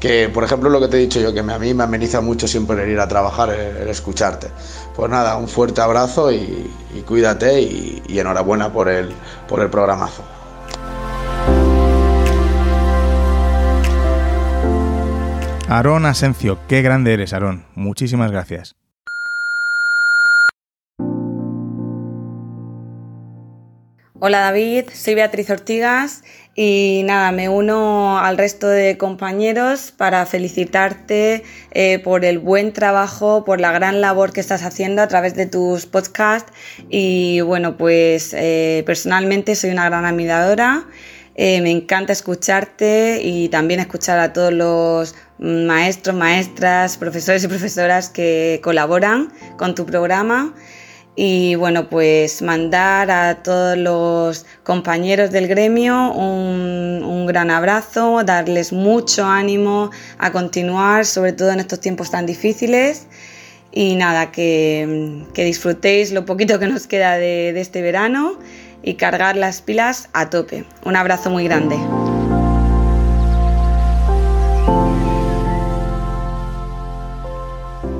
que 0.03 0.29
por 0.29 0.43
ejemplo 0.43 0.69
lo 0.69 0.81
que 0.81 0.89
te 0.89 0.97
he 0.97 1.01
dicho 1.01 1.21
yo, 1.21 1.33
que 1.33 1.39
a 1.39 1.59
mí 1.61 1.75
me 1.75 1.85
ameniza 1.85 2.21
mucho 2.21 2.49
siempre 2.49 2.83
el 2.83 2.91
ir 2.91 2.99
a 2.99 3.07
trabajar, 3.07 3.51
el, 3.51 3.89
escucharte. 3.89 4.49
Pues 4.97 5.09
nada, 5.09 5.37
un 5.37 5.47
fuerte 5.47 5.81
abrazo 5.81 6.33
y, 6.33 6.69
cuídate 7.07 7.63
y, 7.63 8.19
enhorabuena 8.19 8.73
por 8.73 8.89
el, 8.89 9.13
por 9.47 9.61
el 9.61 9.71
programazo. 9.71 10.25
Aarón 15.69 16.05
Asencio, 16.05 16.59
qué 16.67 16.83
grande 16.83 17.15
eres, 17.15 17.33
Aarón. 17.33 17.65
Muchísimas 17.77 18.33
gracias. 18.33 18.75
Hola 24.25 24.39
David, 24.39 24.85
soy 24.95 25.17
Beatriz 25.17 25.51
Ortigas 25.51 26.23
y 26.55 27.03
nada, 27.07 27.33
me 27.33 27.49
uno 27.49 28.21
al 28.21 28.39
resto 28.39 28.69
de 28.69 28.97
compañeros 28.97 29.91
para 29.91 30.25
felicitarte 30.27 31.43
eh, 31.73 31.99
por 31.99 32.25
el 32.25 32.39
buen 32.39 32.73
trabajo, 32.73 33.45
por 33.45 33.61
la 33.61 33.73
gran 33.73 34.01
labor 34.01 34.33
que 34.33 34.39
estás 34.39 34.63
haciendo 34.63 35.03
a 35.03 35.09
través 35.09 35.35
de 35.35 35.47
tus 35.47 35.87
podcasts 35.87 36.53
y 36.89 37.41
bueno, 37.41 37.77
pues 37.77 38.33
eh, 38.33 38.85
personalmente 38.87 39.57
soy 39.57 39.71
una 39.71 39.89
gran 39.89 40.05
admiradora. 40.05 40.85
Eh, 41.35 41.61
me 41.61 41.73
encanta 41.73 42.13
escucharte 42.13 43.23
y 43.25 43.49
también 43.49 43.81
escuchar 43.81 44.21
a 44.21 44.33
todos 44.33 44.53
los 44.53 45.17
maestros, 45.41 46.15
maestras, 46.15 46.97
profesores 46.97 47.43
y 47.43 47.49
profesoras 47.49 48.09
que 48.09 48.61
colaboran 48.63 49.33
con 49.59 49.75
tu 49.75 49.85
programa 49.85 50.55
y 51.15 51.57
bueno, 51.57 51.89
pues 51.89 52.41
mandar 52.41 53.11
a 53.11 53.43
todos 53.43 53.77
los 53.77 54.47
compañeros 54.63 55.31
del 55.31 55.47
gremio 55.47 56.13
un, 56.13 57.27
gran 57.27 57.51
abrazo, 57.51 58.25
darles 58.25 58.73
mucho 58.73 59.25
ánimo 59.25 59.91
a 60.19 60.33
continuar, 60.33 61.07
sobre 61.07 61.33
todo 61.33 61.53
en 61.53 61.61
estos 61.61 61.81
tiempos 61.81 62.11
tan 62.11 62.27
difíciles. 62.27 63.07
Y 63.71 63.95
nada, 63.95 64.33
que, 64.33 65.25
disfrutéis 65.35 66.13
lo 66.13 66.27
poquito 66.27 66.59
que 66.59 66.67
nos 66.67 66.87
queda 66.87 67.17
de 67.17 67.59
este 67.59 67.81
verano 67.81 68.39
y 68.83 68.95
cargar 68.95 69.37
las 69.37 69.63
pilas 69.63 70.09
a 70.13 70.31
tope. 70.31 70.65
Un 70.85 70.97
abrazo 70.97 71.31
muy 71.31 71.45
grande. 71.45 71.77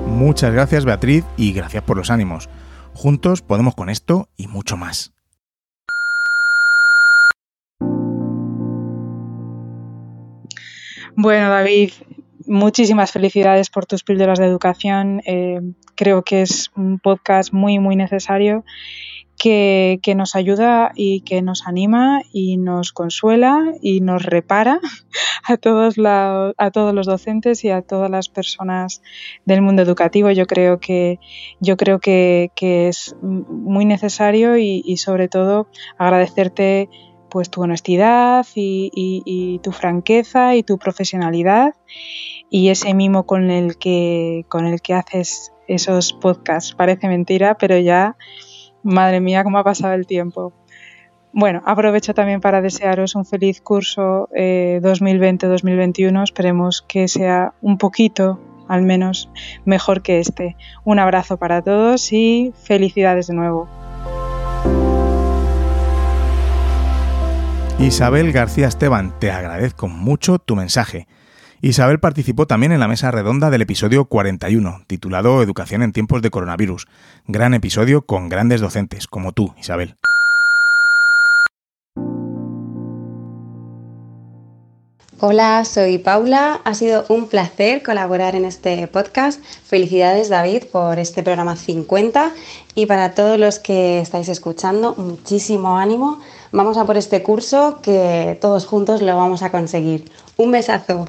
Muchas 0.07 0.53
gracias 0.53 0.85
Beatriz 0.85 1.25
y 1.37 1.53
gracias 1.53 1.83
por 1.83 1.97
los 1.97 2.11
ánimos. 2.11 2.49
Juntos 2.95 3.43
podemos 3.43 3.75
con 3.75 3.89
esto 3.89 4.29
y 4.37 4.49
mucho 4.49 4.77
más. 4.77 5.13
Bueno, 11.15 11.51
David, 11.51 11.91
muchísimas 12.47 13.13
felicidades 13.13 13.71
por 13.71 13.87
tus 13.87 14.03
píldoras 14.03 14.39
de 14.39 14.47
educación. 14.47 15.21
Eh, 15.27 15.61
creo 15.95 16.23
que 16.23 16.43
es 16.43 16.71
un 16.75 16.99
podcast 16.99 17.53
muy, 17.53 17.79
muy 17.79 17.97
necesario 17.97 18.65
que, 19.43 20.15
nos 20.15 20.37
ayuda 20.37 20.93
y 20.95 21.23
que 21.23 21.43
nos 21.43 21.67
anima 21.67 22.23
y 22.33 22.59
nos 22.59 22.93
consuela 22.93 23.73
y 23.83 24.01
nos 24.01 24.23
repara 24.23 24.79
a 25.45 25.57
todos, 25.57 25.99
la, 25.99 26.53
a 26.57 26.71
todos 26.71 26.95
los 26.95 27.07
docentes 27.07 27.65
y 27.65 27.71
a 27.71 27.83
todas 27.83 28.09
las 28.09 28.29
personas 28.29 29.03
del 29.45 29.61
mundo 29.61 29.83
educativo. 29.83 30.31
Yo 30.31 30.47
creo 30.47 30.79
que, 30.79 31.19
yo 31.59 31.77
creo 31.77 31.99
que, 31.99 32.53
es 32.63 33.17
muy 33.21 33.85
necesario 33.85 34.57
y, 34.57 34.97
sobre 34.97 35.27
todo 35.27 35.67
agradecerte 35.99 36.89
pues 37.29 37.51
tu 37.51 37.63
honestidad 37.63 38.47
y, 38.55 39.59
tu 39.63 39.73
franqueza 39.73 40.55
y 40.55 40.63
tu 40.63 40.79
profesionalidad 40.79 41.75
y 42.49 42.69
ese 42.69 42.95
mimo 42.95 43.25
con 43.25 43.51
el 43.51 43.79
que 43.79 44.45
con 44.49 44.67
el 44.67 44.81
que 44.83 44.95
haces 44.95 45.53
esos 45.67 46.13
podcasts. 46.13 46.75
Parece 46.75 47.09
mentira, 47.09 47.57
pero 47.59 47.79
ya, 47.79 48.17
madre 48.83 49.21
mía, 49.21 49.45
cómo 49.45 49.59
ha 49.59 49.65
pasado 49.65 49.95
el 49.95 50.07
tiempo. 50.07 50.53
Bueno, 51.33 51.63
aprovecho 51.65 52.13
también 52.13 52.41
para 52.43 52.61
desearos 52.61 53.15
un 53.15 53.25
feliz 53.25 53.63
curso 53.63 54.29
eh, 54.35 54.81
2020-2021. 54.83 56.23
Esperemos 56.23 56.85
que 56.87 57.09
sea 57.09 57.55
un 57.63 57.79
poquito, 57.79 58.39
al 58.69 58.83
menos, 58.83 59.31
mejor 59.65 60.03
que 60.03 60.21
este. 60.21 60.57
Un 60.85 60.99
abrazo 60.99 61.39
para 61.39 61.63
todos 61.63 62.13
y 62.13 62.53
felicidades 62.65 63.29
de 63.29 63.35
nuevo. 63.35 63.69
Isabel 67.79 68.31
García 68.31 68.69
Esteban, 68.69 69.19
te 69.19 69.31
agradezco 69.31 69.89
mucho 69.89 70.39
tu 70.39 70.55
mensaje. 70.55 71.09
Isabel 71.65 72.01
participó 72.01 72.49
también 72.49 72.73
en 72.73 72.81
la 72.81 72.89
mesa 72.89 73.13
redonda 73.13 73.49
del 73.49 73.63
episodio 73.63 74.07
41, 74.07 74.83
titulado 74.89 75.41
Educación 75.45 75.85
en 75.85 75.93
tiempos 75.93 76.21
de 76.21 76.29
coronavirus. 76.29 76.89
Gran 77.29 77.55
episodio 77.55 78.03
con 78.03 78.29
grandes 78.29 78.61
docentes, 78.61 79.07
como 79.07 79.31
tú, 79.31 79.55
Isabel. 79.61 79.95
Hola, 85.21 85.65
soy 85.65 85.99
Paula. 85.99 86.61
Ha 86.65 86.75
sido 86.75 87.05
un 87.09 87.29
placer 87.29 87.85
colaborar 87.85 88.35
en 88.35 88.45
este 88.45 88.89
podcast. 88.89 89.41
Felicidades 89.65 90.31
David 90.31 90.65
por 90.65 90.99
este 90.99 91.23
programa 91.23 91.55
50 91.55 92.33
y 92.75 92.87
para 92.87 93.15
todos 93.15 93.39
los 93.39 93.61
que 93.61 94.01
estáis 94.01 94.29
escuchando, 94.29 94.97
muchísimo 94.97 95.79
ánimo. 95.79 96.19
Vamos 96.51 96.77
a 96.77 96.87
por 96.87 96.97
este 96.97 97.23
curso 97.23 97.79
que 97.83 98.37
todos 98.41 98.67
juntos 98.67 99.01
lo 99.01 99.17
vamos 99.17 99.45
a 99.45 99.53
conseguir. 99.53 100.11
Un 100.37 100.51
besazo. 100.51 101.07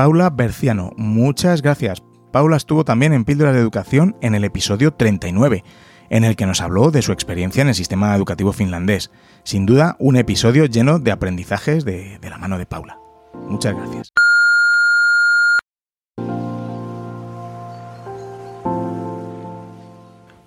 Paula 0.00 0.30
Berciano, 0.30 0.94
muchas 0.96 1.60
gracias. 1.60 2.02
Paula 2.32 2.56
estuvo 2.56 2.86
también 2.86 3.12
en 3.12 3.26
Píldoras 3.26 3.52
de 3.54 3.60
Educación 3.60 4.16
en 4.22 4.34
el 4.34 4.44
episodio 4.44 4.94
39 4.94 5.62
en 6.08 6.24
el 6.24 6.36
que 6.36 6.46
nos 6.46 6.62
habló 6.62 6.90
de 6.90 7.02
su 7.02 7.12
experiencia 7.12 7.60
en 7.60 7.68
el 7.68 7.74
sistema 7.74 8.16
educativo 8.16 8.54
finlandés. 8.54 9.10
Sin 9.44 9.66
duda, 9.66 9.96
un 9.98 10.16
episodio 10.16 10.64
lleno 10.64 11.00
de 11.00 11.10
aprendizajes 11.10 11.84
de, 11.84 12.18
la 12.22 12.38
mano 12.38 12.56
de 12.56 12.64
Paula. 12.64 12.98
Muchas 13.46 13.76
gracias. 13.76 14.10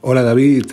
Hola 0.02 0.24
David, 0.24 0.66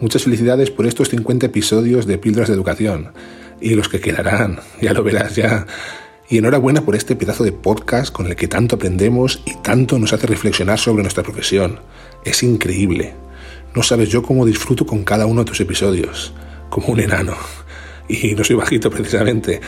muchas 0.00 0.24
felicidades 0.24 0.72
por 0.72 0.88
estos 0.88 1.08
50 1.10 1.46
episodios 1.46 2.04
de 2.04 2.18
Píldoras 2.18 2.48
de 2.48 2.54
Educación 2.54 3.12
y 3.60 3.76
los 3.76 3.88
que 3.88 4.00
quedarán, 4.00 4.58
ya 4.80 4.92
lo 4.92 5.04
verás 5.04 5.36
ya. 5.36 5.66
Y 6.30 6.36
enhorabuena 6.36 6.82
por 6.82 6.94
este 6.94 7.16
pedazo 7.16 7.42
de 7.42 7.52
podcast 7.52 8.12
con 8.12 8.26
el 8.26 8.36
que 8.36 8.48
tanto 8.48 8.76
aprendemos 8.76 9.40
y 9.46 9.54
tanto 9.62 9.98
nos 9.98 10.12
hace 10.12 10.26
reflexionar 10.26 10.78
sobre 10.78 11.02
nuestra 11.02 11.22
profesión. 11.22 11.80
Es 12.22 12.42
increíble. 12.42 13.14
No 13.74 13.82
sabes 13.82 14.10
yo 14.10 14.22
cómo 14.22 14.44
disfruto 14.44 14.84
con 14.84 15.04
cada 15.04 15.24
uno 15.24 15.42
de 15.42 15.46
tus 15.46 15.60
episodios, 15.60 16.34
como 16.68 16.88
un 16.88 17.00
enano. 17.00 17.32
Y 18.10 18.34
no 18.34 18.44
soy 18.44 18.56
bajito 18.56 18.90
precisamente. 18.90 19.62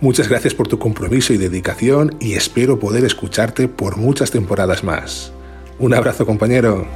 Muchas 0.00 0.28
gracias 0.28 0.54
por 0.54 0.68
tu 0.68 0.78
compromiso 0.78 1.32
y 1.32 1.38
dedicación 1.38 2.16
y 2.20 2.34
espero 2.34 2.78
poder 2.78 3.04
escucharte 3.04 3.66
por 3.66 3.96
muchas 3.96 4.30
temporadas 4.30 4.84
más. 4.84 5.32
Un 5.80 5.94
abrazo 5.94 6.24
compañero. 6.24 6.86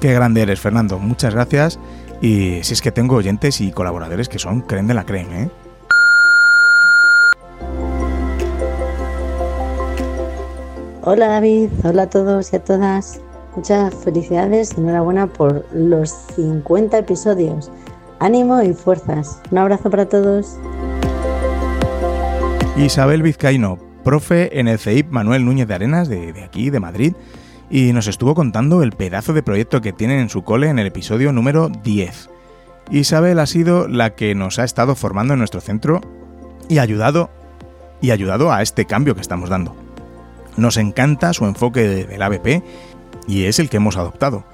Qué 0.00 0.14
grande 0.14 0.40
eres, 0.40 0.60
Fernando. 0.60 0.98
Muchas 0.98 1.34
gracias. 1.34 1.78
Y 2.22 2.60
si 2.62 2.72
es 2.72 2.80
que 2.80 2.90
tengo 2.90 3.16
oyentes 3.16 3.60
y 3.60 3.70
colaboradores 3.70 4.30
que 4.30 4.38
son 4.38 4.62
creen 4.62 4.86
de 4.86 4.94
la 4.94 5.04
creen, 5.04 5.32
¿eh? 5.32 5.50
Hola 11.02 11.28
David, 11.28 11.70
hola 11.82 12.02
a 12.02 12.10
todos 12.10 12.52
y 12.52 12.56
a 12.56 12.62
todas. 12.62 13.22
Muchas 13.56 13.94
felicidades 13.94 14.76
enhorabuena 14.76 15.26
por 15.28 15.64
los 15.72 16.10
50 16.36 16.98
episodios. 16.98 17.70
Ánimo 18.18 18.60
y 18.60 18.74
fuerzas. 18.74 19.40
Un 19.50 19.56
abrazo 19.56 19.88
para 19.88 20.06
todos. 20.10 20.58
Isabel 22.76 23.22
Vizcaíno, 23.22 23.78
profe 24.04 24.60
en 24.60 24.68
el 24.68 24.78
CEIP 24.78 25.10
Manuel 25.10 25.46
Núñez 25.46 25.66
de 25.68 25.74
Arenas 25.74 26.06
de, 26.06 26.34
de, 26.34 26.44
aquí, 26.44 26.68
de 26.68 26.80
Madrid, 26.80 27.14
y 27.70 27.94
nos 27.94 28.06
estuvo 28.06 28.34
contando 28.34 28.82
el 28.82 28.92
pedazo 28.92 29.32
de 29.32 29.42
proyecto 29.42 29.80
que 29.80 29.94
tienen 29.94 30.20
en 30.20 30.28
su 30.28 30.42
cole 30.42 30.68
en 30.68 30.78
el 30.78 30.86
episodio 30.86 31.32
número 31.32 31.70
10. 31.70 32.28
Isabel 32.90 33.38
ha 33.38 33.46
sido 33.46 33.88
la 33.88 34.10
que 34.10 34.34
nos 34.34 34.58
ha 34.58 34.64
estado 34.64 34.94
formando 34.94 35.32
en 35.32 35.38
nuestro 35.38 35.62
centro 35.62 36.02
y 36.68 36.76
ayudado 36.76 37.30
y 38.02 38.10
ayudado 38.10 38.52
a 38.52 38.60
este 38.60 38.84
cambio 38.84 39.14
que 39.14 39.22
estamos 39.22 39.48
dando. 39.48 39.74
Nos 40.56 40.76
encanta 40.76 41.32
su 41.32 41.46
enfoque 41.46 41.86
de, 41.88 42.04
del 42.04 42.22
ABP 42.22 42.62
y 43.26 43.44
es 43.44 43.58
el 43.58 43.68
que 43.68 43.78
hemos 43.78 43.96
adoptado. 43.96 44.44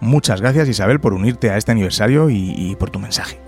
Muchas 0.00 0.40
gracias 0.40 0.68
Isabel 0.68 0.98
por 0.98 1.12
unirte 1.12 1.50
a 1.50 1.58
este 1.58 1.72
aniversario 1.72 2.30
y, 2.30 2.74
por 2.78 2.90
tu 2.90 2.98
mensaje. 2.98 3.38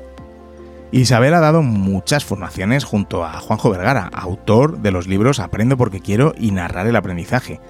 Isabel 0.91 1.33
ha 1.33 1.41
dado 1.41 1.63
muchas 1.63 2.25
formaciones 2.25 2.85
junto 2.85 3.25
a 3.25 3.41
Juanjo 3.41 3.71
Vergara, 3.71 4.11
autor 4.13 4.79
de 4.79 4.91
los 4.91 5.07
libros 5.07 5.41
Aprendo 5.41 5.79
porque 5.79 6.01
quiero 6.01 6.35
y 6.39 6.51
Narrar 6.51 6.87
el 6.87 6.97
aprendizaje. 6.97 7.61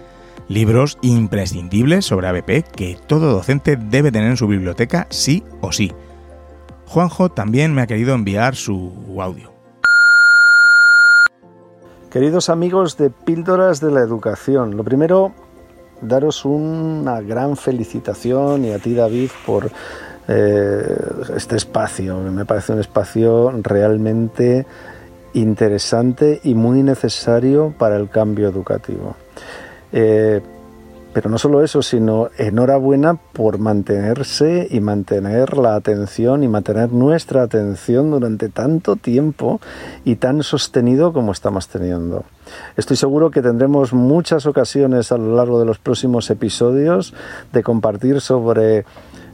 Libros 0.49 0.99
imprescindibles 1.03 2.05
sobre 2.05 2.27
ABP 2.27 2.65
que 2.75 2.99
todo 3.07 3.33
docente 3.33 3.77
debe 3.77 4.11
tener 4.11 4.31
en 4.31 4.37
su 4.37 4.49
biblioteca 4.49 5.07
sí 5.11 5.45
o 5.61 5.71
sí. 5.71 5.93
Juanjo 6.87 7.29
también 7.29 7.73
me 7.73 7.83
ha 7.83 7.87
querido 7.87 8.15
enviar 8.15 8.57
su 8.57 8.93
audio. 9.21 9.52
Queridos 12.13 12.51
amigos 12.51 12.99
de 12.99 13.09
Píldoras 13.09 13.81
de 13.81 13.91
la 13.91 14.01
Educación, 14.01 14.77
lo 14.77 14.85
primero, 14.85 15.33
daros 16.03 16.45
una 16.45 17.23
gran 17.23 17.57
felicitación 17.57 18.67
y 18.67 18.73
a 18.73 18.79
ti 18.79 18.93
David 18.93 19.31
por 19.47 19.71
eh, 20.29 20.97
este 21.35 21.57
espacio. 21.57 22.19
Me 22.19 22.45
parece 22.45 22.75
un 22.75 22.81
espacio 22.81 23.51
realmente 23.63 24.67
interesante 25.33 26.43
y 26.45 26.55
muy 26.55 26.83
necesario 26.83 27.73
para 27.79 27.97
el 27.97 28.11
cambio 28.11 28.47
educativo. 28.47 29.17
Eh, 29.91 30.43
pero 31.13 31.29
no 31.29 31.39
solo 31.39 31.63
eso, 31.63 31.83
sino 31.83 32.31
enhorabuena 32.39 33.15
por 33.15 33.59
mantenerse 33.59 34.67
y 34.71 34.81
mantener 34.81 35.57
la 35.59 35.75
atención 35.75 36.43
y 36.43 36.49
mantener 36.49 36.93
nuestra 36.93 37.43
atención 37.43 38.11
durante 38.11 38.49
tanto 38.49 38.97
tiempo 38.97 39.61
y 40.05 40.17
tan 40.17 40.43
sostenido 40.43 41.13
como 41.13 41.33
estamos 41.33 41.69
teniendo. 41.69 42.25
Estoy 42.77 42.97
seguro 42.97 43.31
que 43.31 43.43
tendremos 43.43 43.93
muchas 43.93 44.47
ocasiones 44.47 45.13
a 45.13 45.19
lo 45.19 45.37
largo 45.37 45.59
de 45.61 45.67
los 45.67 45.79
próximos 45.79 46.31
episodios 46.31 47.15
de 47.53 47.63
compartir 47.63 48.21
sobre 48.21 48.85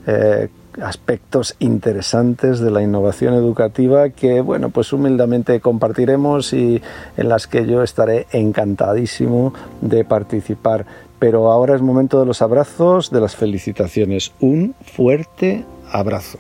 eh, 0.07 0.49
aspectos 0.83 1.57
interesantes 1.59 2.61
de 2.61 2.71
la 2.71 2.83
innovación 2.83 3.35
educativa 3.35 4.11
que, 4.11 4.41
bueno, 4.41 4.71
pues 4.71 4.93
humildemente 4.93 5.61
compartiremos 5.61 6.53
y 6.53 6.81
en 7.17 7.29
las 7.29 7.47
que 7.47 7.67
yo 7.67 7.83
estaré 7.83 8.27
encantadísimo 8.33 9.53
de 9.81 10.05
participar. 10.05 10.87
Pero 11.19 11.51
ahora 11.51 11.75
es 11.75 11.83
momento 11.83 12.21
de 12.21 12.27
los 12.27 12.43
abrazos, 12.43 13.11
de 13.11 13.21
las 13.21 13.35
felicitaciones. 13.35 14.33
Un 14.41 14.75
fuerte 14.81 15.65
abrazo. 15.91 16.39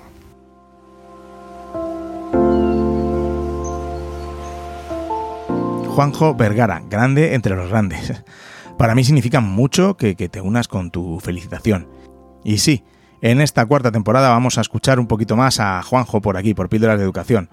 Juanjo 5.99 6.33
Vergara, 6.37 6.81
grande 6.89 7.35
entre 7.35 7.57
los 7.57 7.71
grandes. 7.71 8.23
Para 8.79 8.95
mí 8.95 9.03
significa 9.03 9.41
mucho 9.41 9.97
que, 9.97 10.15
te 10.15 10.41
unas 10.41 10.69
con 10.69 10.93
tu 10.93 11.19
felicitación. 11.19 11.89
Y 12.45 12.59
sí, 12.59 12.85
en 13.21 13.41
esta 13.41 13.67
cuarta 13.67 13.91
temporada 13.91 14.29
vamos 14.29 14.59
a 14.59 14.61
escuchar 14.61 15.01
un 15.01 15.09
poquito 15.09 15.35
más 15.35 15.59
a 15.59 15.83
Juanjo 15.83 16.21
por 16.21 16.37
aquí, 16.37 16.55
por 16.55 16.69
Píldoras 16.69 16.99
de 16.99 17.05
Educación, 17.05 17.51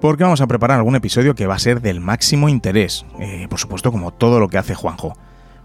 porque 0.00 0.24
vamos 0.24 0.40
a 0.40 0.46
preparar 0.46 0.78
algún 0.78 0.96
episodio 0.96 1.34
que 1.34 1.46
va 1.46 1.56
a 1.56 1.58
ser 1.58 1.82
del 1.82 2.00
máximo 2.00 2.48
interés, 2.48 3.04
eh, 3.20 3.46
por 3.50 3.58
supuesto 3.58 3.92
como 3.92 4.12
todo 4.12 4.40
lo 4.40 4.48
que 4.48 4.56
hace 4.56 4.74
Juanjo. 4.74 5.14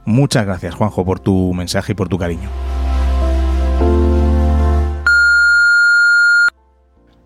Muchas 0.10 0.44
gracias 0.44 0.74
Juanjo 0.74 1.06
por 1.06 1.20
tu 1.20 1.54
mensaje 1.54 1.92
y 1.92 1.96
por 1.96 2.10
tu 2.10 2.18
cariño. 2.18 2.50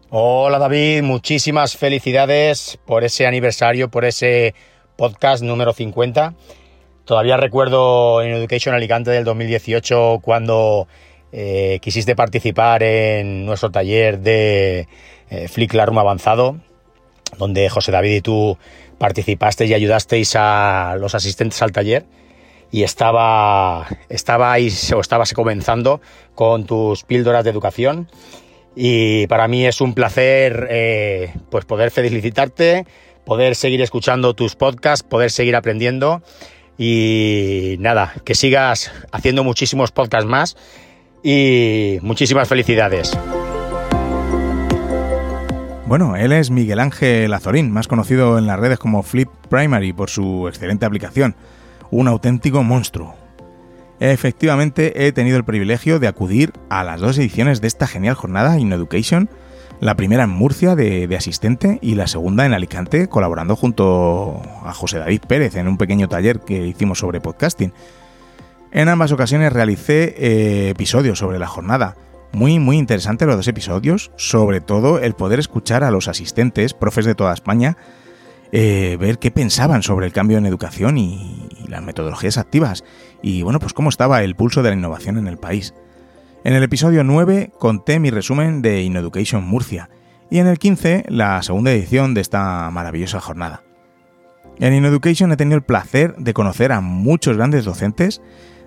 Hola 0.10 0.60
David, 0.60 1.02
muchísimas 1.02 1.78
felicidades 1.78 2.78
por 2.86 3.06
ese 3.06 3.26
aniversario, 3.26 3.90
por 3.90 4.04
ese 4.04 4.54
podcast 4.98 5.44
número 5.44 5.72
50. 5.72 6.34
Todavía 7.06 7.38
recuerdo 7.38 8.22
en 8.22 8.34
Education 8.34 8.76
Alicante 8.76 9.12
del 9.12 9.24
2018 9.24 10.20
cuando 10.22 10.90
eh, 11.32 11.80
quisiste 11.82 12.18
participar 12.18 12.84
en 12.84 13.46
nuestro 13.46 13.72
taller 13.72 14.20
de 14.20 14.90
eh, 15.30 15.48
Flick 15.48 15.74
Room 15.74 16.00
Avanzado, 16.00 16.58
donde 17.38 17.70
José 17.70 17.94
David 17.94 18.16
y 18.16 18.22
tú 18.22 18.58
participasteis 18.98 19.72
y 19.72 19.74
ayudasteis 19.74 20.36
a 20.36 20.98
los 21.00 21.16
asistentes 21.16 21.62
al 21.62 21.72
taller 21.72 22.06
y 22.74 22.82
estaba, 22.82 23.88
o 23.88 25.00
estabas 25.00 25.34
comenzando 25.34 26.02
con 26.34 26.66
tus 26.66 27.04
píldoras 27.04 27.44
de 27.44 27.52
educación 27.52 28.10
y 28.76 29.28
para 29.28 29.48
mí 29.48 29.64
es 29.64 29.80
un 29.80 29.94
placer 29.94 30.68
eh, 30.72 31.36
pues 31.52 31.66
poder 31.66 31.92
felicitarte, 31.92 32.88
poder 33.26 33.54
seguir 33.54 33.80
escuchando 33.84 34.34
tus 34.34 34.56
podcasts, 34.56 35.08
poder 35.08 35.30
seguir 35.30 35.56
aprendiendo 35.56 36.24
y 36.76 37.76
nada, 37.78 38.16
que 38.26 38.34
sigas 38.34 38.92
haciendo 39.12 39.44
muchísimos 39.44 39.92
podcasts 39.92 40.28
más 40.28 40.58
y 41.24 42.00
muchísimas 42.02 42.50
felicidades. 42.50 43.16
Bueno, 45.86 46.16
él 46.16 46.32
es 46.32 46.50
Miguel 46.50 46.80
Ángel 46.80 47.32
Azorín, 47.36 47.70
más 47.70 47.88
conocido 47.88 48.40
en 48.40 48.48
las 48.48 48.60
redes 48.60 48.80
como 48.80 49.04
Flip 49.04 49.30
Primary 49.48 49.94
por 49.94 50.10
su 50.10 50.48
excelente 50.48 50.88
aplicación. 50.88 51.36
Un 51.94 52.08
auténtico 52.08 52.64
monstruo. 52.64 53.14
Efectivamente, 54.00 55.06
he 55.06 55.12
tenido 55.12 55.38
el 55.38 55.44
privilegio 55.44 56.00
de 56.00 56.08
acudir 56.08 56.52
a 56.72 56.84
las 56.84 57.00
dos 57.00 57.20
ediciones 57.20 57.62
de 57.62 57.68
esta 57.68 57.86
genial 57.86 58.16
jornada 58.16 58.58
In 58.58 58.74
Education, 58.74 59.30
la 59.80 59.96
primera 59.96 60.24
en 60.24 60.32
Murcia 60.32 60.76
de, 60.76 61.08
asistente 61.16 61.78
y 61.84 61.94
la 61.94 62.08
segunda 62.08 62.48
en 62.48 62.54
Alicante, 62.56 63.08
colaborando 63.08 63.56
junto 63.56 64.42
a 64.66 64.74
José 64.74 64.98
David 64.98 65.22
Pérez 65.28 65.56
en 65.56 65.68
un 65.68 65.78
pequeño 65.78 66.10
taller 66.10 66.40
que 66.40 66.66
hicimos 66.66 66.98
sobre 66.98 67.22
podcasting. 67.22 67.74
En 68.72 68.90
ambas 68.90 69.12
ocasiones 69.12 69.54
realicé 69.54 70.16
eh, 70.18 70.70
episodios 70.70 71.20
sobre 71.20 71.38
la 71.38 71.46
jornada. 71.46 71.96
Muy, 72.32 72.58
muy 72.58 72.80
interesantes 72.80 73.28
los 73.28 73.38
dos 73.38 73.48
episodios, 73.48 74.12
sobre 74.16 74.62
todo 74.62 74.98
el 74.98 75.14
poder 75.14 75.38
escuchar 75.38 75.84
a 75.84 75.92
los 75.92 76.08
asistentes, 76.08 76.74
profes 76.74 77.06
de 77.06 77.14
toda 77.14 77.36
España, 77.36 77.78
eh, 78.56 78.98
ver 79.00 79.18
qué 79.18 79.32
pensaban 79.32 79.82
sobre 79.82 80.06
el 80.06 80.14
cambio 80.14 80.38
en 80.38 80.46
educación 80.46 81.00
y, 81.00 81.50
las 81.68 81.82
metodologías 81.82 82.38
activas, 82.38 82.84
y 83.24 83.42
bueno, 83.42 83.58
pues 83.58 83.74
cómo 83.74 83.90
estaba 83.90 84.22
el 84.22 84.36
pulso 84.36 84.62
de 84.62 84.70
la 84.70 84.76
innovación 84.76 85.18
en 85.18 85.28
el 85.28 85.38
país. 85.38 85.74
En 86.44 86.54
el 86.54 86.62
episodio 86.62 87.04
9 87.04 87.52
conté 87.58 88.00
mi 88.00 88.12
resumen 88.12 88.62
de 88.62 88.84
InEducation 88.84 89.44
Murcia, 89.44 89.90
y 90.30 90.38
en 90.38 90.46
el 90.46 90.60
15 90.60 91.06
la 91.08 91.42
segunda 91.42 91.72
edición 91.72 92.14
de 92.14 92.22
esta 92.22 92.70
maravillosa 92.70 93.20
jornada. 93.20 93.64
En 94.60 94.76
InEducation 94.76 95.32
he 95.32 95.38
tenido 95.38 95.58
el 95.58 95.64
placer 95.64 96.16
de 96.18 96.36
conocer 96.36 96.74
a 96.74 96.80
muchos 96.80 97.38
grandes 97.38 97.66
docentes 97.66 98.22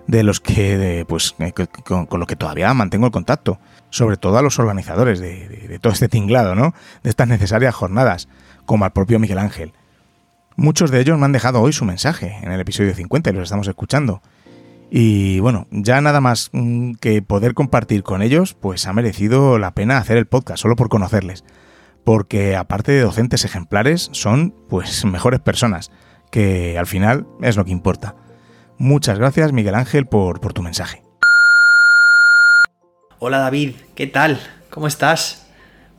de 0.09 0.24
los 0.24 0.41
que, 0.41 1.05
pues, 1.09 1.37
eh, 1.39 1.53
con, 1.84 2.07
con, 2.07 2.18
los 2.18 2.26
que 2.26 2.34
todavía 2.34 2.74
mantengo 2.74 3.07
el 3.07 3.12
contacto, 3.12 3.61
sobre 3.91 4.16
todo 4.16 4.37
a 4.39 4.43
los 4.43 4.59
organizadores 4.59 5.20
de, 5.20 5.49
de, 5.49 5.68
de, 5.68 5.78
todo 5.78 5.93
este 5.93 6.09
tinglado, 6.09 6.57
¿no? 6.57 6.74
De 7.05 7.11
estas 7.11 7.28
necesarias 7.28 7.72
jornadas, 7.72 8.28
como 8.66 8.84
al 8.84 8.92
propio 8.92 9.18
Miguel 9.18 9.38
Ángel. 9.38 9.72
Muchos 10.56 10.90
de 10.90 11.00
ellos 11.00 11.18
me 11.18 11.24
han 11.24 11.32
dejado 11.32 11.60
hoy 11.60 11.72
su 11.72 11.84
mensaje 11.84 12.38
en 12.42 12.50
el 12.50 12.60
episodio 12.60 12.94
50 12.94 13.30
y 13.30 13.32
los 13.32 13.44
estamos 13.44 13.68
escuchando. 13.68 14.20
Y 14.90 15.40
bueno, 15.40 15.66
ya 15.70 16.00
nada 16.00 16.20
más 16.20 16.50
mm, 16.52 16.92
que 16.94 17.20
poder 17.22 17.54
compartir 17.54 18.02
con 18.02 18.22
ellos, 18.22 18.54
pues 18.54 18.86
ha 18.86 18.92
merecido 18.92 19.58
la 19.58 19.72
pena 19.72 19.98
hacer 19.98 20.16
el 20.16 20.26
podcast, 20.26 20.62
solo 20.62 20.76
por 20.76 20.88
conocerles. 20.88 21.44
Porque 22.04 22.56
aparte 22.56 22.92
de 22.92 23.00
docentes 23.00 23.44
ejemplares, 23.44 24.08
son 24.12 24.54
pues 24.68 25.04
mejores 25.06 25.40
personas, 25.40 25.90
que 26.30 26.78
al 26.78 26.86
final 26.86 27.26
es 27.42 27.56
lo 27.56 27.64
que 27.64 27.72
importa. 27.72 28.14
Muchas 28.78 29.18
gracias 29.18 29.52
Miguel 29.52 29.74
Ángel 29.74 30.06
por, 30.06 30.40
por, 30.40 30.52
tu 30.52 30.62
mensaje. 30.62 31.02
Hola 33.18 33.38
David, 33.38 33.74
¿qué 33.94 34.06
tal? 34.06 34.38
¿Cómo 34.70 34.86
estás? 34.86 35.46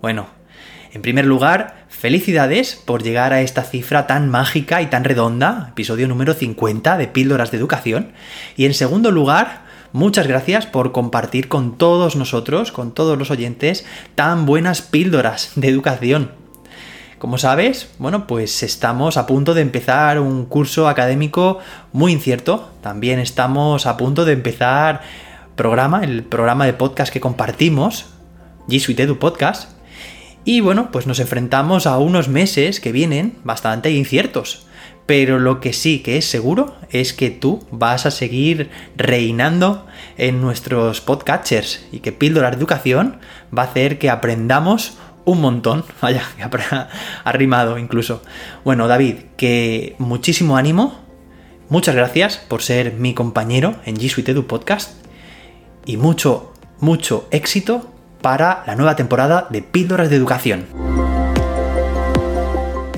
Bueno, 0.02 0.28
en 0.94 1.02
primer 1.02 1.26
lugar, 1.26 1.87
felicidades 1.98 2.76
por 2.76 3.02
llegar 3.02 3.34
a 3.34 3.42
esta 3.42 3.64
cifra 3.64 4.06
tan 4.06 4.30
mágica 4.30 4.84
y 4.84 4.88
tan 4.88 5.04
redonda, 5.04 5.70
episodio 5.72 6.08
número 6.08 6.36
50 6.36 6.96
de 6.96 7.08
Píldoras 7.08 7.50
de 7.50 7.58
Educación. 7.58 8.12
Y 8.56 8.66
en 8.66 8.76
segundo 8.76 9.10
lugar, 9.10 9.64
muchas 9.94 10.28
gracias 10.28 10.68
por 10.68 10.92
compartir 10.92 11.48
con 11.48 11.78
todos 11.78 12.16
nosotros, 12.16 12.72
con 12.72 12.94
todos 12.94 13.18
los 13.18 13.32
oyentes, 13.32 13.84
tan 14.14 14.46
buenas 14.46 14.84
píldoras 14.84 15.54
de 15.56 15.70
educación. 15.70 16.32
Como 17.18 17.40
sabes, 17.40 17.90
bueno, 17.98 18.28
pues 18.28 18.62
estamos 18.62 19.18
a 19.18 19.26
punto 19.26 19.56
de 19.56 19.62
empezar 19.62 20.20
un 20.20 20.46
curso 20.46 20.88
académico 20.88 21.58
muy 21.94 22.12
incierto. 22.12 22.70
También 22.82 23.18
estamos 23.18 23.88
a 23.88 23.98
punto 23.98 24.24
de 24.24 24.34
empezar 24.34 25.02
programa, 25.56 26.04
el 26.04 26.24
programa 26.24 26.68
de 26.68 26.74
podcast 26.74 27.12
que 27.12 27.20
compartimos, 27.20 28.06
G 28.68 28.80
Suite 28.80 29.02
Edu 29.02 29.18
Podcast. 29.18 29.77
Y 30.48 30.62
bueno, 30.62 30.94
pues 30.94 31.08
nos 31.08 31.20
enfrentamos 31.20 31.88
a 31.88 31.98
unos 31.98 32.30
meses 32.30 32.80
que 32.80 32.94
vienen 32.94 33.38
bastante 33.44 33.92
inciertos. 33.92 34.66
Pero 35.06 35.40
lo 35.40 35.60
que 35.60 35.74
sí 35.74 36.00
que 36.00 36.18
es 36.18 36.24
seguro 36.24 36.74
es 36.90 37.12
que 37.12 37.30
tú 37.32 37.68
vas 37.70 38.06
a 38.06 38.12
seguir 38.12 38.70
reinando 38.96 39.86
en 40.18 40.40
nuestros 40.40 41.02
podcatchers 41.02 41.86
y 41.92 42.00
que 42.00 42.14
Píldora 42.14 42.48
Educación 42.48 43.20
va 43.56 43.64
a 43.64 43.66
hacer 43.66 44.00
que 44.00 44.10
aprendamos 44.10 44.98
un 45.26 45.42
montón. 45.42 45.84
Vaya, 46.02 46.24
ha 47.26 47.32
rimado 47.34 47.78
incluso. 47.78 48.22
Bueno, 48.64 48.88
David, 48.88 49.16
que 49.36 49.98
muchísimo 49.98 50.56
ánimo. 50.56 50.98
Muchas 51.68 51.94
gracias 51.94 52.38
por 52.38 52.62
ser 52.62 52.94
mi 52.94 53.14
compañero 53.14 53.76
en 53.86 53.98
G 53.98 54.08
Suite 54.08 54.32
Edu 54.32 54.48
Podcast. 54.48 54.92
Y 55.86 55.98
mucho, 55.98 56.54
mucho 56.80 57.28
éxito 57.32 57.97
para 58.22 58.64
la 58.66 58.76
nueva 58.76 58.96
temporada 58.96 59.48
de 59.50 59.62
Píldoras 59.62 60.10
de 60.10 60.16
Educación. 60.16 60.66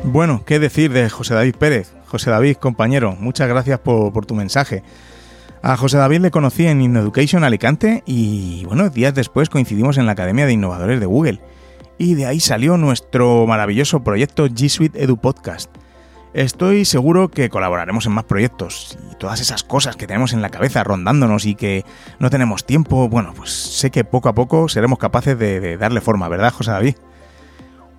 Bueno, 0.03 0.43
¿qué 0.45 0.59
decir 0.59 0.91
de 0.91 1.09
José 1.09 1.35
David 1.35 1.55
Pérez? 1.55 1.93
José 2.07 2.31
David, 2.31 2.55
compañero, 2.55 3.15
muchas 3.19 3.47
gracias 3.47 3.79
por, 3.79 4.25
tu 4.25 4.33
mensaje. 4.33 4.81
A 5.61 5.77
José 5.77 5.97
David 5.97 6.21
le 6.21 6.31
conocí 6.31 6.65
en 6.65 6.81
InEducation 6.81 7.43
Alicante 7.43 8.01
y, 8.05 8.65
bueno, 8.65 8.89
días 8.89 9.13
después 9.13 9.49
coincidimos 9.49 9.97
en 9.97 10.07
la 10.07 10.13
Academia 10.13 10.45
de 10.45 10.53
Innovadores 10.53 10.99
de 10.99 11.05
Google 11.05 11.39
y 11.99 12.15
de 12.15 12.25
ahí 12.25 12.39
salió 12.39 12.77
nuestro 12.77 13.45
maravilloso 13.45 14.03
proyecto 14.03 14.47
G 14.47 14.69
Suite 14.69 15.03
Edu 15.03 15.17
Podcast. 15.17 15.69
Estoy 16.33 16.85
seguro 16.85 17.29
que 17.29 17.49
colaboraremos 17.49 18.05
en 18.05 18.11
más 18.11 18.25
proyectos 18.25 18.97
y 19.11 19.15
todas 19.15 19.41
esas 19.41 19.63
cosas 19.63 19.95
que 19.95 20.05
tenemos 20.05 20.31
en 20.31 20.43
la 20.43 20.49
cabeza 20.49 20.83
rondándonos 20.83 21.45
y 21.47 21.55
que 21.55 21.83
no 22.19 22.29
tenemos 22.29 22.65
tiempo, 22.65 23.09
bueno, 23.09 23.33
pues 23.35 23.49
sé 23.51 23.89
que 23.89 24.03
poco 24.03 24.29
a 24.29 24.35
poco 24.35 24.69
seremos 24.69 24.99
capaces 24.99 25.37
de, 25.39 25.77
darle 25.77 26.01
forma, 26.01 26.27
¿verdad, 26.27 26.53
José 26.53 26.69
David? 26.69 26.95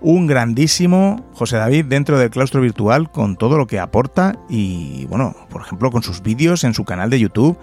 Un 0.00 0.28
grandísimo 0.28 1.28
José 1.34 1.56
David 1.56 1.86
dentro 1.86 2.18
del 2.18 2.30
claustro 2.30 2.60
virtual 2.60 3.10
con 3.10 3.36
todo 3.36 3.58
lo 3.58 3.66
que 3.66 3.80
aporta 3.80 4.38
y, 4.48 5.06
bueno, 5.06 5.34
por 5.50 5.62
ejemplo, 5.62 5.90
con 5.90 6.04
sus 6.04 6.22
vídeos 6.22 6.62
en 6.62 6.72
su 6.72 6.84
canal 6.84 7.10
de 7.10 7.18
YouTube 7.18 7.58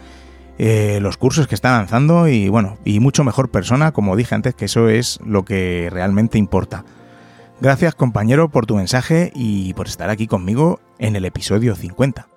eh, 0.59 0.97
los 1.01 1.17
cursos 1.17 1.47
que 1.47 1.53
está 1.53 1.71
lanzando 1.77 2.27
y 2.27 2.49
bueno, 2.49 2.77
y 2.83 2.99
mucho 2.99 3.23
mejor 3.23 3.49
persona, 3.49 3.91
como 3.91 4.15
dije 4.15 4.33
antes, 4.33 4.55
que 4.55 4.65
eso 4.65 4.89
es 4.89 5.19
lo 5.23 5.45
que 5.45 5.87
realmente 5.91 6.37
importa. 6.37 6.83
Gracias 7.59 7.95
compañero 7.95 8.49
por 8.49 8.67
tu 8.67 8.75
mensaje 8.75 9.31
y 9.33 9.73
por 9.73 9.87
estar 9.87 10.11
aquí 10.11 10.27
conmigo 10.27 10.79
en 10.99 11.15
el 11.15 11.25
episodio 11.25 11.75
50. 11.75 12.27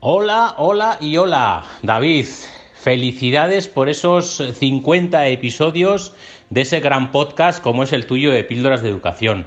Hola, 0.00 0.56
hola 0.58 0.98
y 1.00 1.16
hola, 1.16 1.62
David. 1.84 2.26
Felicidades 2.74 3.68
por 3.68 3.88
esos 3.88 4.42
50 4.58 5.28
episodios 5.28 6.12
de 6.48 6.62
ese 6.62 6.80
gran 6.80 7.12
podcast 7.12 7.62
como 7.62 7.84
es 7.84 7.92
el 7.92 8.06
tuyo 8.06 8.32
de 8.32 8.42
Píldoras 8.42 8.82
de 8.82 8.88
Educación. 8.88 9.46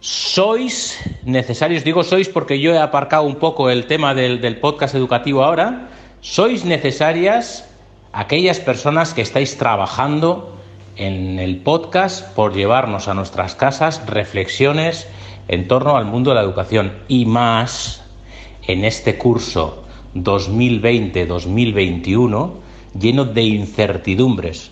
Sois 0.00 0.98
necesarios, 1.24 1.84
digo 1.84 2.02
sois 2.02 2.30
porque 2.30 2.60
yo 2.60 2.72
he 2.72 2.78
aparcado 2.78 3.24
un 3.24 3.36
poco 3.36 3.68
el 3.68 3.86
tema 3.88 4.14
del, 4.14 4.40
del, 4.40 4.58
podcast 4.58 4.94
educativo 4.94 5.44
ahora, 5.44 5.90
sois 6.22 6.64
necesarias 6.64 7.68
aquellas 8.12 8.58
personas 8.58 9.12
que 9.12 9.20
estáis 9.20 9.58
trabajando 9.58 10.59
en 10.96 11.38
el 11.38 11.58
podcast 11.58 12.26
por 12.34 12.54
llevarnos 12.54 13.08
a 13.08 13.14
nuestras 13.14 13.54
casas 13.54 14.04
reflexiones 14.06 15.06
en 15.48 15.68
torno 15.68 15.96
al 15.96 16.04
mundo 16.04 16.30
de 16.30 16.36
la 16.36 16.42
educación 16.42 16.92
y 17.08 17.26
más 17.26 18.02
en 18.66 18.84
este 18.84 19.18
curso 19.18 19.84
2020-2021 20.14 22.52
lleno 22.98 23.24
de 23.24 23.42
incertidumbres. 23.42 24.70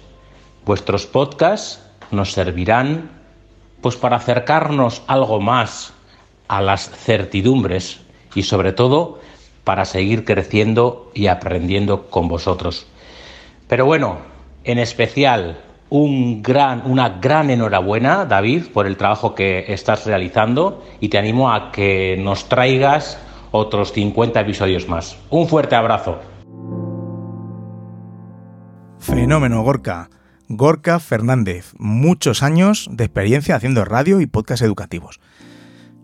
Vuestros 0.64 1.06
podcasts 1.06 1.82
nos 2.10 2.32
servirán 2.32 3.10
pues 3.80 3.96
para 3.96 4.16
acercarnos 4.16 5.02
algo 5.06 5.40
más 5.40 5.92
a 6.48 6.60
las 6.60 6.90
certidumbres 6.90 8.00
y 8.34 8.42
sobre 8.42 8.72
todo 8.72 9.20
para 9.64 9.84
seguir 9.84 10.24
creciendo 10.24 11.10
y 11.14 11.26
aprendiendo 11.26 12.08
con 12.08 12.28
vosotros. 12.28 12.86
Pero 13.68 13.84
bueno, 13.84 14.18
en 14.64 14.78
especial 14.78 15.60
un 15.90 16.42
gran, 16.42 16.82
una 16.84 17.18
gran 17.20 17.50
enhorabuena, 17.50 18.24
David, 18.24 18.66
por 18.72 18.86
el 18.86 18.96
trabajo 18.96 19.34
que 19.34 19.72
estás 19.72 20.06
realizando 20.06 20.84
y 21.00 21.08
te 21.08 21.18
animo 21.18 21.50
a 21.52 21.72
que 21.72 22.16
nos 22.20 22.48
traigas 22.48 23.18
otros 23.50 23.92
50 23.92 24.40
episodios 24.40 24.88
más. 24.88 25.16
Un 25.30 25.48
fuerte 25.48 25.74
abrazo. 25.74 26.18
Fenómeno, 28.98 29.62
Gorka. 29.62 30.10
Gorka 30.50 30.98
Fernández, 30.98 31.74
muchos 31.78 32.42
años 32.42 32.88
de 32.90 33.04
experiencia 33.04 33.54
haciendo 33.56 33.84
radio 33.84 34.20
y 34.20 34.26
podcast 34.26 34.62
educativos. 34.62 35.20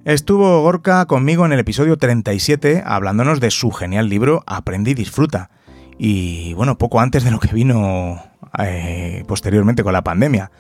Estuvo 0.05 0.61
Gorka 0.61 1.07
conmigo 1.07 1.47
en 1.47 1.53
el 1.53 1.61
episodio 1.61 1.97
37 1.97 2.83
hablándonos 2.85 3.41
de 3.41 3.51
su 3.51 3.71
genial 3.71 4.11
libro 4.11 4.43
Aprende 4.47 4.91
y 4.91 4.95
disfruta. 4.95 5.51
Y 5.97 6.53
bueno, 6.55 6.77
poco 6.77 7.01
antes 7.01 7.25
de 7.25 7.31
lo 7.31 7.41
que 7.41 7.55
vino 7.55 8.23
eh, 8.59 9.25
posteriormente 9.27 9.83
con 9.83 9.93
la 9.93 10.03
pandemia. 10.03 10.51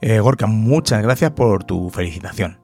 Eh, 0.00 0.20
Gorka, 0.20 0.46
muchas 0.46 1.02
gracias 1.02 1.30
por 1.30 1.64
tu 1.64 1.90
felicitación. 1.90 2.58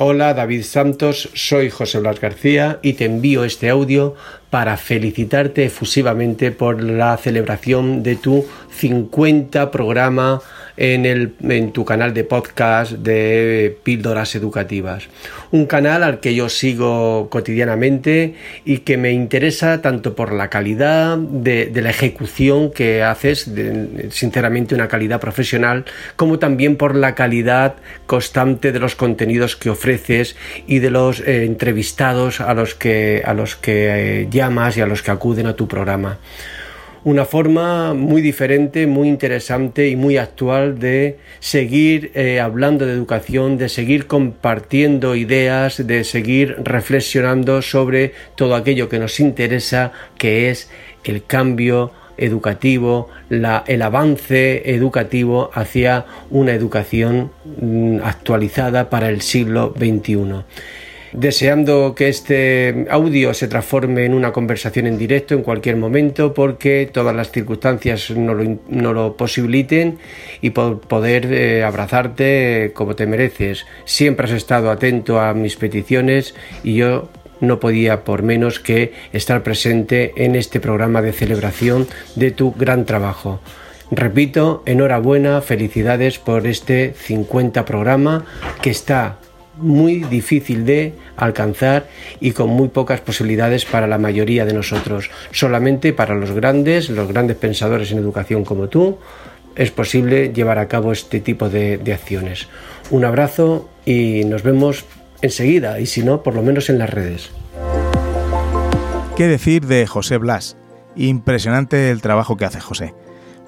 Hola 0.00 0.32
David 0.32 0.62
Santos, 0.62 1.28
soy 1.34 1.70
José 1.70 1.98
Blas 1.98 2.20
García 2.20 2.78
y 2.82 2.92
te 2.92 3.04
envío 3.04 3.42
este 3.42 3.68
audio 3.68 4.14
para 4.50 4.76
felicitarte 4.76 5.64
efusivamente 5.64 6.50
por 6.50 6.82
la 6.82 7.16
celebración 7.16 8.02
de 8.02 8.16
tu 8.16 8.46
50 8.70 9.70
programa 9.70 10.40
en, 10.78 11.04
el, 11.04 11.34
en 11.42 11.72
tu 11.72 11.84
canal 11.84 12.14
de 12.14 12.24
podcast 12.24 12.92
de 12.92 13.76
píldoras 13.82 14.34
educativas. 14.36 15.08
Un 15.50 15.66
canal 15.66 16.04
al 16.04 16.20
que 16.20 16.34
yo 16.34 16.48
sigo 16.48 17.28
cotidianamente 17.30 18.34
y 18.64 18.78
que 18.78 18.96
me 18.96 19.10
interesa 19.10 19.82
tanto 19.82 20.14
por 20.14 20.32
la 20.32 20.48
calidad 20.48 21.18
de, 21.18 21.66
de 21.66 21.82
la 21.82 21.90
ejecución 21.90 22.70
que 22.70 23.02
haces, 23.02 23.54
de, 23.54 24.08
sinceramente 24.10 24.74
una 24.74 24.88
calidad 24.88 25.20
profesional, 25.20 25.84
como 26.14 26.38
también 26.38 26.76
por 26.76 26.94
la 26.94 27.14
calidad 27.14 27.74
constante 28.06 28.70
de 28.70 28.78
los 28.78 28.94
contenidos 28.94 29.56
que 29.56 29.70
ofreces 29.70 30.36
y 30.66 30.78
de 30.78 30.90
los 30.90 31.20
eh, 31.20 31.44
entrevistados 31.44 32.40
a 32.40 32.54
los 32.54 32.74
que, 32.74 33.22
a 33.24 33.34
los 33.34 33.56
que 33.56 34.22
eh, 34.22 34.28
y 34.38 34.80
a 34.80 34.86
los 34.86 35.02
que 35.02 35.10
acuden 35.10 35.48
a 35.48 35.56
tu 35.56 35.66
programa. 35.66 36.18
Una 37.02 37.24
forma 37.24 37.92
muy 37.94 38.22
diferente, 38.22 38.86
muy 38.86 39.08
interesante 39.08 39.88
y 39.88 39.96
muy 39.96 40.16
actual 40.16 40.78
de 40.78 41.18
seguir 41.40 42.12
eh, 42.14 42.38
hablando 42.38 42.86
de 42.86 42.92
educación, 42.92 43.58
de 43.58 43.68
seguir 43.68 44.06
compartiendo 44.06 45.16
ideas, 45.16 45.84
de 45.84 46.04
seguir 46.04 46.56
reflexionando 46.62 47.62
sobre 47.62 48.12
todo 48.36 48.54
aquello 48.54 48.88
que 48.88 49.00
nos 49.00 49.18
interesa, 49.18 49.92
que 50.18 50.50
es 50.50 50.70
el 51.02 51.24
cambio 51.24 51.90
educativo, 52.16 53.08
el 53.30 53.82
avance 53.82 54.74
educativo 54.74 55.50
hacia 55.54 56.04
una 56.30 56.52
educación 56.52 57.30
mm, 57.60 57.98
actualizada 58.04 58.88
para 58.90 59.08
el 59.08 59.20
siglo 59.22 59.74
XXI 59.76 60.44
deseando 61.12 61.94
que 61.94 62.08
este 62.08 62.86
audio 62.90 63.34
se 63.34 63.48
transforme 63.48 64.04
en 64.04 64.14
una 64.14 64.32
conversación 64.32 64.86
en 64.86 64.98
directo 64.98 65.34
en 65.34 65.42
cualquier 65.42 65.76
momento 65.76 66.34
porque 66.34 66.88
todas 66.92 67.14
las 67.14 67.30
circunstancias 67.30 68.10
no 68.10 68.34
lo, 68.34 69.16
posibiliten 69.16 69.98
y 70.40 70.50
por 70.50 70.80
poder 70.80 71.32
eh, 71.32 71.64
abrazarte 71.64 72.72
como 72.74 72.94
te 72.94 73.06
mereces. 73.06 73.66
Siempre 73.84 74.26
has 74.26 74.32
estado 74.32 74.70
atento 74.70 75.20
a 75.20 75.34
mis 75.34 75.56
peticiones 75.56 76.34
y 76.62 76.74
yo 76.74 77.08
no 77.40 77.60
podía 77.60 78.04
por 78.04 78.22
menos 78.22 78.60
que 78.60 78.92
estar 79.12 79.42
presente 79.42 80.12
en 80.16 80.34
este 80.36 80.60
programa 80.60 81.02
de 81.02 81.12
celebración 81.12 81.86
de 82.16 82.30
tu 82.30 82.52
gran 82.52 82.84
trabajo. 82.84 83.40
Repito, 83.90 84.62
enhorabuena, 84.66 85.40
felicidades 85.40 86.18
por 86.18 86.46
este 86.46 86.92
50 86.94 87.64
programa 87.64 88.26
que 88.60 88.70
está 88.70 89.18
muy 89.58 90.04
difícil 90.04 90.64
de 90.64 90.94
alcanzar 91.16 91.86
y 92.20 92.32
con 92.32 92.50
muy 92.50 92.68
pocas 92.68 93.00
posibilidades 93.00 93.64
para 93.64 93.86
la 93.86 93.98
mayoría 93.98 94.44
de 94.44 94.54
nosotros. 94.54 95.10
Solamente 95.30 95.92
para 95.92 96.14
los 96.14 96.32
grandes, 96.32 96.90
los 96.90 97.08
grandes 97.08 97.36
pensadores 97.36 97.90
en 97.92 97.98
educación 97.98 98.44
como 98.44 98.68
tú, 98.68 98.98
es 99.56 99.70
posible 99.70 100.32
llevar 100.32 100.58
a 100.58 100.68
cabo 100.68 100.92
este 100.92 101.20
tipo 101.20 101.48
de, 101.48 101.80
acciones. 101.92 102.48
Un 102.90 103.04
abrazo 103.04 103.68
y 103.84 104.24
nos 104.24 104.42
vemos 104.42 104.84
enseguida, 105.20 105.80
y 105.80 105.86
si 105.86 106.02
no, 106.02 106.22
por 106.22 106.34
lo 106.34 106.42
menos 106.42 106.70
en 106.70 106.78
las 106.78 106.90
redes. 106.90 107.30
¿Qué 109.16 109.26
decir 109.26 109.66
de 109.66 109.86
José 109.86 110.16
Blas? 110.18 110.56
Impresionante 110.94 111.90
el 111.90 112.00
trabajo 112.00 112.36
que 112.36 112.44
hace 112.44 112.60
José. 112.60 112.94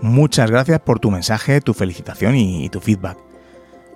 Muchas 0.00 0.50
gracias 0.50 0.80
por 0.80 0.98
tu 0.98 1.10
mensaje, 1.12 1.60
tu 1.60 1.74
felicitación 1.74 2.34
y 2.34 2.68
tu 2.70 2.80
feedback. 2.80 3.29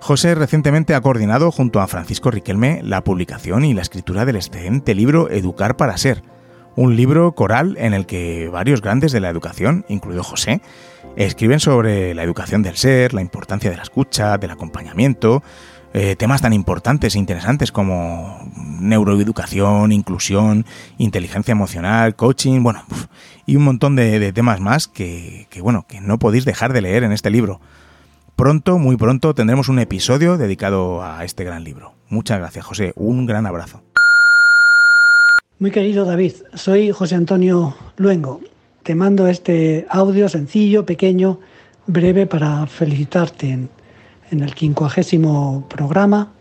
José 0.05 0.35
recientemente 0.35 0.93
ha 0.93 1.01
coordinado 1.01 1.51
junto 1.51 1.81
a 1.81 1.87
Francisco 1.87 2.29
Riquelme 2.29 2.79
la 2.83 3.03
publicación 3.03 3.65
y 3.65 3.73
la 3.73 3.81
escritura 3.81 4.23
del 4.23 4.35
excelente 4.35 4.93
libro 4.93 5.31
Educar 5.31 5.77
para 5.77 5.97
Ser, 5.97 6.21
un 6.75 6.95
libro 6.95 7.31
coral 7.31 7.75
en 7.79 7.95
el 7.95 8.05
que 8.05 8.47
varios 8.47 8.83
grandes 8.83 9.11
de 9.13 9.19
la 9.19 9.29
educación, 9.29 9.83
incluido 9.89 10.21
José, 10.21 10.61
escriben 11.15 11.59
sobre 11.59 12.13
la 12.13 12.21
educación 12.21 12.61
del 12.61 12.77
ser, 12.77 13.15
la 13.15 13.21
importancia 13.21 13.71
de 13.71 13.77
la 13.77 13.81
escucha, 13.81 14.37
del 14.37 14.51
acompañamiento, 14.51 15.41
eh, 15.95 16.15
temas 16.15 16.43
tan 16.43 16.53
importantes 16.53 17.15
e 17.15 17.17
interesantes 17.17 17.71
como 17.71 18.47
neuroeducación, 18.55 19.91
inclusión, 19.91 20.67
inteligencia 20.99 21.53
emocional, 21.53 22.15
coaching, 22.15 22.61
bueno, 22.61 22.83
y 23.47 23.55
un 23.55 23.63
montón 23.63 23.95
de, 23.95 24.31
temas 24.33 24.59
más 24.59 24.87
que, 24.87 25.47
bueno, 25.61 25.87
que 25.87 25.99
no 25.99 26.19
podéis 26.19 26.45
dejar 26.45 26.73
de 26.73 26.81
leer 26.81 27.03
en 27.03 27.11
este 27.11 27.31
libro. 27.31 27.59
Pronto, 28.35 28.77
muy 28.77 28.97
pronto, 28.97 29.33
tendremos 29.33 29.69
un 29.69 29.79
episodio 29.79 30.37
dedicado 30.37 31.01
a 31.01 31.23
este 31.23 31.45
gran 31.45 31.63
libro. 31.63 31.93
Muchas 32.09 32.37
gracias, 32.37 32.65
José. 32.65 32.91
Un 32.97 33.25
gran 33.25 33.45
abrazo. 33.45 33.81
Muy 35.57 35.71
querido 35.71 36.03
David, 36.03 36.33
soy 36.53 36.91
José 36.91 37.15
Antonio 37.15 37.73
Luengo. 37.95 38.41
Te 38.83 38.93
mando 38.93 39.27
este 39.27 39.87
audio 39.89 40.27
sencillo, 40.27 40.85
pequeño, 40.85 41.39
breve 41.87 42.25
para 42.27 42.67
felicitarte 42.67 43.51
en, 43.51 43.69
el 44.31 44.53
quincuagésimo 44.53 45.65
programa 45.69 46.33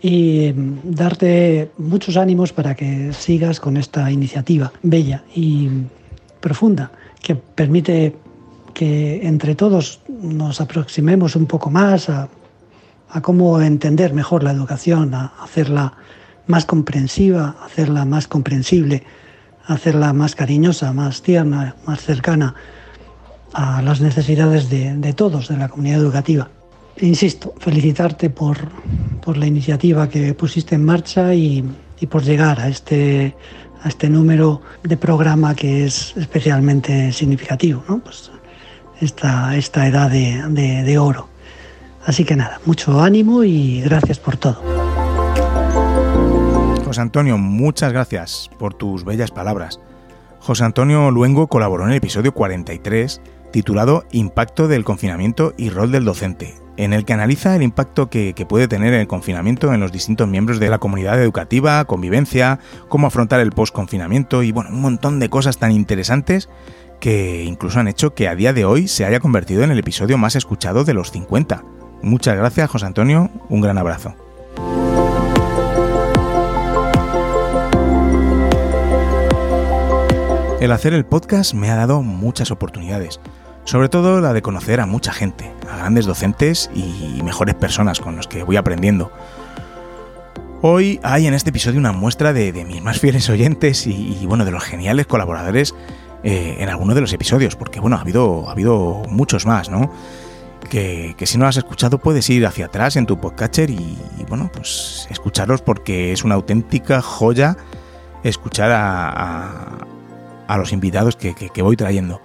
y 0.00 0.54
darte 0.84 1.70
muchos 1.76 2.16
ánimos 2.16 2.54
para 2.54 2.74
que 2.74 3.12
sigas 3.12 3.60
con 3.60 3.76
esta 3.76 4.10
iniciativa 4.10 4.72
bella 4.82 5.22
y 5.34 5.68
profunda 6.40 6.92
que 7.20 7.36
permite 7.36 8.16
que 8.72 9.26
entre 9.26 9.54
todos 9.54 10.00
nos 10.08 10.60
aproximemos 10.60 11.36
un 11.36 11.46
poco 11.46 11.70
más 11.70 12.08
a, 12.08 12.28
a, 13.08 13.20
cómo 13.20 13.60
entender 13.60 14.14
mejor 14.14 14.42
la 14.42 14.52
educación, 14.52 15.14
a 15.14 15.32
hacerla 15.42 15.94
más 16.46 16.64
comprensiva, 16.64 17.56
hacerla 17.64 18.04
más 18.04 18.26
comprensible, 18.26 19.04
hacerla 19.66 20.12
más 20.12 20.34
cariñosa, 20.34 20.92
más 20.92 21.22
tierna, 21.22 21.76
más 21.86 22.00
cercana 22.00 22.54
a 23.52 23.82
las 23.82 24.00
necesidades 24.00 24.70
de, 24.70 25.12
todos, 25.12 25.48
de 25.48 25.56
la 25.56 25.68
comunidad 25.68 26.00
educativa. 26.00 26.48
Insisto, 27.00 27.54
felicitarte 27.58 28.30
por, 28.30 28.56
la 29.36 29.46
iniciativa 29.46 30.08
que 30.08 30.34
pusiste 30.34 30.74
en 30.74 30.84
marcha 30.84 31.34
y, 31.34 31.64
por 32.10 32.22
llegar 32.24 32.58
a 32.58 32.68
este, 32.68 33.36
a 33.82 33.88
este 33.88 34.08
número 34.08 34.60
de 34.82 34.96
programa 34.96 35.54
que 35.54 35.84
es 35.84 36.16
especialmente 36.16 37.12
significativo, 37.12 37.84
¿no? 37.88 38.00
pues 38.00 38.31
esta, 39.02 39.56
esta 39.56 39.86
edad 39.86 40.10
de, 40.10 40.82
de 40.82 40.98
oro. 40.98 41.28
Así 42.06 42.24
que 42.24 42.36
nada, 42.36 42.60
mucho 42.64 43.00
ánimo 43.00 43.44
y 43.44 43.80
gracias 43.82 44.18
por 44.18 44.36
todo. 44.36 44.62
José 46.84 47.00
Antonio, 47.00 47.38
muchas 47.38 47.92
gracias 47.92 48.50
por 48.58 48.74
tus 48.74 49.04
bellas 49.04 49.30
palabras. 49.30 49.80
José 50.40 50.64
Antonio 50.64 51.10
Luengo 51.10 51.46
colaboró 51.46 51.84
en 51.84 51.90
el 51.90 51.96
episodio 51.96 52.32
43 52.32 53.20
titulado 53.52 54.04
Impacto 54.10 54.66
del 54.66 54.82
confinamiento 54.82 55.54
y 55.56 55.70
rol 55.70 55.92
del 55.92 56.04
docente, 56.04 56.54
en 56.76 56.92
el 56.92 57.04
que 57.04 57.12
analiza 57.12 57.54
el 57.54 57.62
impacto 57.62 58.10
que, 58.10 58.34
puede 58.48 58.66
tener 58.66 58.92
el 58.94 59.06
confinamiento 59.06 59.72
en 59.72 59.80
los 59.80 59.92
distintos 59.92 60.26
miembros 60.26 60.58
de 60.58 60.70
la 60.70 60.78
comunidad 60.78 61.22
educativa, 61.22 61.84
convivencia, 61.84 62.58
cómo 62.88 63.06
afrontar 63.06 63.40
el 63.40 63.52
post-confinamiento 63.52 64.42
y 64.42 64.50
bueno, 64.50 64.70
un 64.70 64.80
montón 64.80 65.20
de 65.20 65.28
cosas 65.28 65.58
tan 65.58 65.70
interesantes 65.70 66.48
que 67.02 67.42
incluso 67.42 67.80
han 67.80 67.88
hecho 67.88 68.14
que 68.14 68.28
a 68.28 68.36
día 68.36 68.52
de 68.52 68.64
hoy 68.64 68.86
se 68.86 69.04
haya 69.04 69.18
convertido 69.18 69.64
en 69.64 69.72
el 69.72 69.78
episodio 69.80 70.18
más 70.18 70.36
escuchado 70.36 70.84
de 70.84 70.94
los 70.94 71.10
50. 71.10 71.64
Muchas 72.00 72.36
gracias 72.36 72.70
José 72.70 72.86
Antonio, 72.86 73.28
un 73.48 73.60
gran 73.60 73.76
abrazo. 73.76 74.14
El 80.60 80.70
hacer 80.70 80.94
el 80.94 81.04
podcast 81.04 81.54
me 81.54 81.70
ha 81.70 81.74
dado 81.74 82.02
muchas 82.02 82.52
oportunidades 82.52 83.18
sobre 83.64 83.88
todo 83.88 84.20
la 84.20 84.32
de 84.32 84.42
conocer 84.42 84.80
a 84.80 84.86
mucha 84.86 85.12
gente, 85.12 85.52
a 85.70 85.76
grandes 85.76 86.06
docentes 86.06 86.70
y 86.74 87.20
mejores 87.22 87.54
personas 87.54 88.00
con 88.00 88.16
los 88.16 88.26
que 88.26 88.42
voy 88.42 88.56
aprendiendo. 88.56 89.12
Hoy 90.64 91.00
hay 91.02 91.26
en 91.26 91.34
este 91.34 91.50
episodio 91.50 91.80
una 91.80 91.90
muestra 91.90 92.32
de, 92.32 92.52
mis 92.64 92.80
más 92.82 93.00
fieles 93.00 93.28
oyentes 93.28 93.84
y, 93.88 94.24
bueno, 94.26 94.44
de 94.44 94.52
los 94.52 94.62
geniales 94.62 95.06
colaboradores 95.06 95.74
eh, 96.22 96.56
en 96.58 96.68
alguno 96.68 96.94
de 96.94 97.00
los 97.00 97.12
episodios, 97.12 97.56
porque 97.56 97.80
bueno, 97.80 97.96
ha 97.96 98.00
habido, 98.00 98.48
ha 98.48 98.52
habido 98.52 99.02
muchos 99.08 99.46
más, 99.46 99.70
¿no? 99.70 99.92
Que, 100.70 101.14
si 101.24 101.36
no 101.36 101.46
has 101.46 101.56
escuchado 101.56 101.98
puedes 101.98 102.30
ir 102.30 102.46
hacia 102.46 102.66
atrás 102.66 102.96
en 102.96 103.04
tu 103.04 103.20
podcatcher 103.20 103.68
y, 103.70 103.98
bueno, 104.28 104.50
pues 104.52 105.06
escucharlos 105.10 105.60
porque 105.60 106.12
es 106.12 106.24
una 106.24 106.36
auténtica 106.36 107.02
joya 107.02 107.56
escuchar 108.22 108.70
a, 108.72 109.86
los 110.56 110.72
invitados 110.72 111.16
que 111.16 111.62
voy 111.62 111.76
trayendo. 111.76 112.20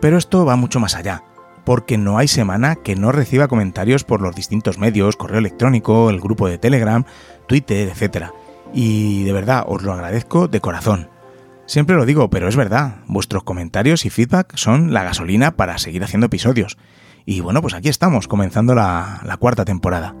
Pero 0.00 0.18
esto 0.18 0.44
va 0.44 0.56
mucho 0.56 0.80
más 0.80 0.94
allá, 0.96 1.24
porque 1.64 1.96
no 1.96 2.18
hay 2.18 2.28
semana 2.28 2.76
que 2.76 2.94
no 2.94 3.10
reciba 3.10 3.48
comentarios 3.48 4.04
por 4.04 4.20
los 4.20 4.34
distintos 4.34 4.78
medios, 4.78 5.16
correo 5.16 5.38
electrónico, 5.38 6.10
el 6.10 6.20
grupo 6.20 6.46
de 6.46 6.58
Telegram, 6.58 7.04
Twitter, 7.46 7.88
etc. 7.88 8.26
Y 8.72 9.24
de 9.24 9.32
verdad 9.32 9.64
os 9.66 9.82
lo 9.82 9.92
agradezco 9.92 10.46
de 10.48 10.60
corazón. 10.60 11.13
Siempre 11.66 11.96
lo 11.96 12.04
digo, 12.04 12.28
pero 12.28 12.48
es 12.48 12.56
verdad, 12.56 12.96
vuestros 13.06 13.42
comentarios 13.42 14.04
y 14.04 14.10
feedback 14.10 14.54
son 14.56 14.92
la 14.92 15.02
gasolina 15.02 15.56
para 15.56 15.78
seguir 15.78 16.04
haciendo 16.04 16.26
episodios. 16.26 16.76
Y 17.24 17.40
bueno, 17.40 17.62
pues 17.62 17.72
aquí 17.72 17.88
estamos, 17.88 18.28
comenzando 18.28 18.74
la, 18.74 19.36
cuarta 19.40 19.64
temporada. 19.64 20.14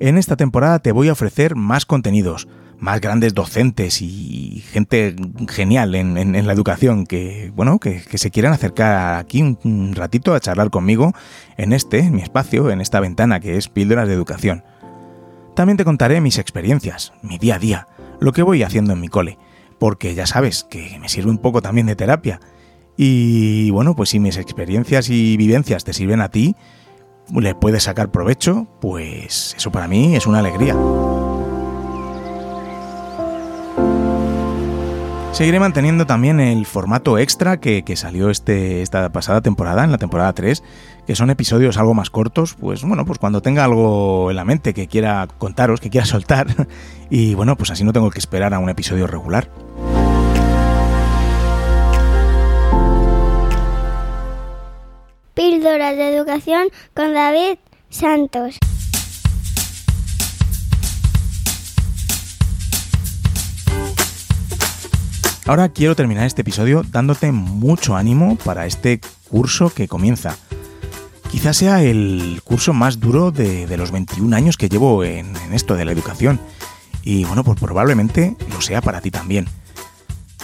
En 0.00 0.18
esta 0.18 0.36
temporada 0.36 0.78
te 0.78 0.92
voy 0.92 1.08
a 1.08 1.12
ofrecer 1.12 1.56
más 1.56 1.84
contenidos, 1.84 2.48
más 2.78 3.00
grandes 3.02 3.34
docentes 3.34 4.00
y 4.00 4.62
gente 4.70 5.14
genial 5.48 5.94
en, 5.94 6.46
la 6.46 6.52
educación 6.52 7.06
que, 7.06 7.52
bueno, 7.54 7.78
que, 7.78 8.00
se 8.00 8.30
quieran 8.30 8.54
acercar 8.54 9.16
aquí 9.16 9.42
un, 9.42 9.92
ratito 9.94 10.34
a 10.34 10.40
charlar 10.40 10.70
conmigo 10.70 11.12
en 11.58 11.74
este, 11.74 12.00
en 12.00 12.14
mi 12.14 12.22
espacio, 12.22 12.70
en 12.70 12.80
esta 12.80 13.00
ventana 13.00 13.40
que 13.40 13.58
es 13.58 13.68
Píldoras 13.68 14.08
de 14.08 14.14
Educación. 14.14 14.64
También 15.54 15.76
te 15.76 15.84
contaré 15.84 16.20
mis 16.20 16.38
experiencias, 16.38 17.12
mi 17.22 17.38
día 17.38 17.56
a 17.56 17.58
día, 17.60 17.88
lo 18.20 18.32
que 18.32 18.42
voy 18.42 18.64
haciendo 18.64 18.92
en 18.92 19.00
mi 19.00 19.08
cole, 19.08 19.38
porque 19.78 20.14
ya 20.14 20.26
sabes 20.26 20.64
que 20.64 20.98
me 20.98 21.08
sirve 21.08 21.30
un 21.30 21.38
poco 21.38 21.62
también 21.62 21.86
de 21.86 21.94
terapia. 21.94 22.40
Y 22.96 23.70
bueno, 23.70 23.94
pues 23.94 24.10
si 24.10 24.18
mis 24.18 24.36
experiencias 24.36 25.08
y 25.10 25.36
vivencias 25.36 25.84
te 25.84 25.92
sirven 25.92 26.20
a 26.20 26.28
ti, 26.28 26.56
le 27.32 27.54
puedes 27.54 27.84
sacar 27.84 28.10
provecho, 28.10 28.66
pues 28.80 29.54
eso 29.56 29.70
para 29.70 29.86
mí 29.86 30.16
es 30.16 30.26
una 30.26 30.40
alegría. 30.40 30.74
Seguiré 35.34 35.58
manteniendo 35.58 36.06
también 36.06 36.38
el 36.38 36.64
formato 36.64 37.18
extra 37.18 37.58
que, 37.58 37.82
salió 37.96 38.30
este, 38.30 38.82
esta 38.82 39.10
pasada 39.10 39.40
temporada, 39.40 39.82
en 39.82 39.90
la 39.90 39.98
temporada 39.98 40.32
3, 40.32 40.62
que 41.06 41.14
son 41.14 41.30
episodios 41.30 41.76
algo 41.76 41.94
más 41.94 42.10
cortos, 42.10 42.54
pues 42.54 42.82
bueno, 42.82 43.04
pues 43.04 43.18
cuando 43.18 43.40
tenga 43.42 43.64
algo 43.64 44.30
en 44.30 44.36
la 44.36 44.44
mente 44.44 44.74
que 44.74 44.88
quiera 44.88 45.26
contaros, 45.38 45.80
que 45.80 45.90
quiera 45.90 46.06
soltar, 46.14 46.46
y 47.10 47.34
bueno, 47.34 47.56
pues 47.56 47.70
así 47.70 47.84
no 47.84 47.92
tengo 47.92 48.10
que 48.10 48.18
esperar 48.18 48.54
a 48.54 48.58
un 48.58 48.68
episodio 48.68 49.06
regular. 49.06 49.50
Píldoras 55.34 55.96
de 55.96 56.16
Educación 56.16 56.68
con 56.94 57.12
David 57.12 57.58
Santos. 57.90 58.58
Ahora 65.46 65.68
quiero 65.68 65.94
terminar 65.94 66.24
este 66.24 66.40
episodio 66.40 66.82
dándote 66.90 67.30
mucho 67.30 67.96
ánimo 67.96 68.36
para 68.36 68.64
este 68.64 69.00
curso 69.28 69.68
que 69.68 69.88
comienza. 69.88 70.38
Quizás 71.34 71.56
sea 71.56 71.82
el 71.82 72.40
curso 72.44 72.72
más 72.72 73.00
duro 73.00 73.32
de, 73.32 73.66
los 73.76 73.90
21 73.90 74.36
años 74.36 74.56
que 74.56 74.68
llevo 74.68 75.02
en, 75.02 75.34
esto 75.52 75.74
de 75.74 75.84
la 75.84 75.90
educación. 75.90 76.38
Y 77.02 77.24
bueno, 77.24 77.42
pues 77.42 77.58
probablemente 77.58 78.36
lo 78.52 78.60
sea 78.60 78.80
para 78.80 79.00
ti 79.00 79.10
también. 79.10 79.48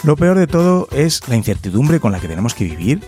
Lo 0.03 0.17
peor 0.17 0.37
de 0.37 0.49
todo 0.49 0.89
es 0.91 1.29
la 1.29 1.37
incertidumbre 1.37 2.01
con 2.01 2.11
la 2.11 2.19
que 2.19 2.27
tenemos 2.27 2.55
que 2.55 2.65
vivir 2.65 3.03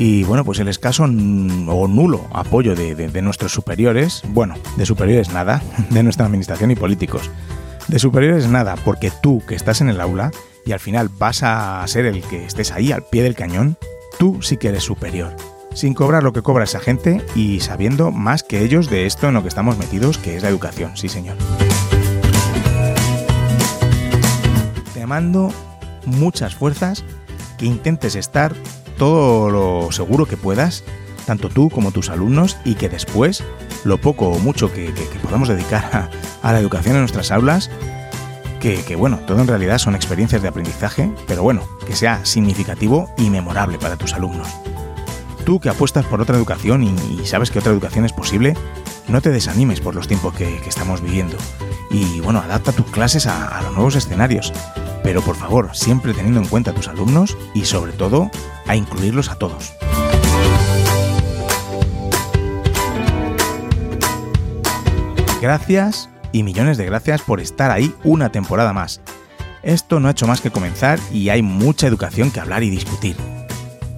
y 0.00 0.24
bueno, 0.24 0.44
pues 0.44 0.58
el 0.58 0.66
escaso 0.66 1.04
o 1.04 1.06
nulo 1.06 2.26
apoyo 2.32 2.74
de, 2.74 2.96
de, 2.96 3.22
nuestros 3.22 3.52
superiores, 3.52 4.22
bueno, 4.30 4.56
de 4.76 4.84
superiores 4.84 5.32
nada, 5.32 5.62
de 5.90 6.02
nuestra 6.02 6.26
administración 6.26 6.72
y 6.72 6.74
políticos. 6.74 7.30
De 7.86 8.00
superiores 8.00 8.48
nada, 8.48 8.74
porque 8.84 9.12
tú 9.22 9.44
que 9.46 9.54
estás 9.54 9.80
en 9.80 9.90
el 9.90 10.00
aula 10.00 10.32
y 10.66 10.72
al 10.72 10.80
final 10.80 11.08
vas 11.08 11.44
a 11.44 11.86
ser 11.86 12.04
el 12.04 12.20
que 12.22 12.46
estés 12.46 12.72
ahí 12.72 12.90
al 12.90 13.04
pie 13.04 13.22
del 13.22 13.36
cañón, 13.36 13.78
tú 14.18 14.42
sí 14.42 14.56
que 14.56 14.68
eres 14.68 14.82
superior, 14.82 15.36
sin 15.78 15.94
cobrar 15.94 16.24
lo 16.24 16.32
que 16.32 16.42
cobra 16.42 16.64
esa 16.64 16.80
gente 16.80 17.24
y 17.36 17.60
sabiendo 17.60 18.10
más 18.10 18.42
que 18.42 18.64
ellos 18.64 18.90
de 18.90 19.06
esto 19.06 19.28
en 19.28 19.34
lo 19.34 19.42
que 19.42 19.48
estamos 19.48 19.78
metidos, 19.78 20.18
que 20.18 20.36
es 20.36 20.42
la 20.42 20.48
educación, 20.48 20.96
sí 20.96 21.08
señor. 21.08 21.36
Te 24.92 25.06
mando 25.06 25.52
muchas 26.04 26.56
fuerzas, 26.56 27.04
que 27.58 27.66
intentes 27.66 28.16
estar 28.16 28.56
todo 28.96 29.50
lo 29.50 29.92
seguro 29.92 30.26
que 30.26 30.36
puedas, 30.36 30.82
tanto 31.26 31.48
tú 31.48 31.70
como 31.70 31.92
tus 31.92 32.10
alumnos, 32.10 32.56
y 32.64 32.74
que 32.74 32.88
después, 32.88 33.44
lo 33.84 34.00
poco 34.00 34.30
o 34.30 34.38
mucho 34.40 34.72
que, 34.72 34.92
podamos 35.22 35.46
dedicar 35.46 36.10
a 36.42 36.52
la 36.52 36.58
educación 36.58 36.96
en 36.96 37.02
nuestras 37.02 37.30
aulas, 37.30 37.70
que, 38.58 38.96
bueno, 38.96 39.20
todo 39.28 39.40
en 39.40 39.46
realidad 39.46 39.78
son 39.78 39.94
experiencias 39.94 40.42
de 40.42 40.48
aprendizaje, 40.48 41.08
pero 41.28 41.44
bueno, 41.44 41.62
que 41.86 41.94
sea 41.94 42.24
significativo 42.24 43.14
y 43.16 43.30
memorable 43.30 43.78
para 43.78 43.96
tus 43.96 44.12
alumnos. 44.12 44.48
Tú 45.48 45.60
que 45.60 45.70
apuestas 45.70 46.04
por 46.04 46.20
otra 46.20 46.36
educación 46.36 46.82
y, 46.82 47.24
sabes 47.24 47.50
que 47.50 47.58
otra 47.58 47.72
educación 47.72 48.04
es 48.04 48.12
posible, 48.12 48.52
no 49.08 49.22
te 49.22 49.30
desanimes 49.30 49.80
por 49.80 49.94
los 49.94 50.06
tiempos 50.06 50.34
que, 50.34 50.56
estamos 50.66 51.00
viviendo. 51.00 51.38
Y 51.90 52.20
bueno, 52.20 52.40
adapta 52.40 52.70
tus 52.70 52.84
clases 52.90 53.26
a, 53.26 53.62
los 53.62 53.72
nuevos 53.72 53.96
escenarios. 53.96 54.52
Pero 55.02 55.22
por 55.22 55.36
favor, 55.36 55.70
siempre 55.72 56.12
teniendo 56.12 56.38
en 56.38 56.48
cuenta 56.48 56.72
a 56.72 56.74
tus 56.74 56.86
alumnos 56.86 57.34
y 57.54 57.64
sobre 57.64 57.92
todo 57.92 58.30
a 58.66 58.76
incluirlos 58.76 59.30
a 59.30 59.36
todos. 59.36 59.72
Gracias 65.40 66.10
y 66.30 66.42
millones 66.42 66.76
de 66.76 66.84
gracias 66.84 67.22
por 67.22 67.40
estar 67.40 67.70
ahí 67.70 67.94
una 68.04 68.30
temporada 68.30 68.74
más. 68.74 69.00
Esto 69.62 69.98
no 69.98 70.08
ha 70.08 70.10
hecho 70.10 70.26
más 70.26 70.42
que 70.42 70.50
comenzar 70.50 71.00
y 71.10 71.30
hay 71.30 71.40
mucha 71.40 71.86
educación 71.86 72.30
que 72.30 72.40
hablar 72.40 72.62
y 72.64 72.68
discutir. 72.68 73.16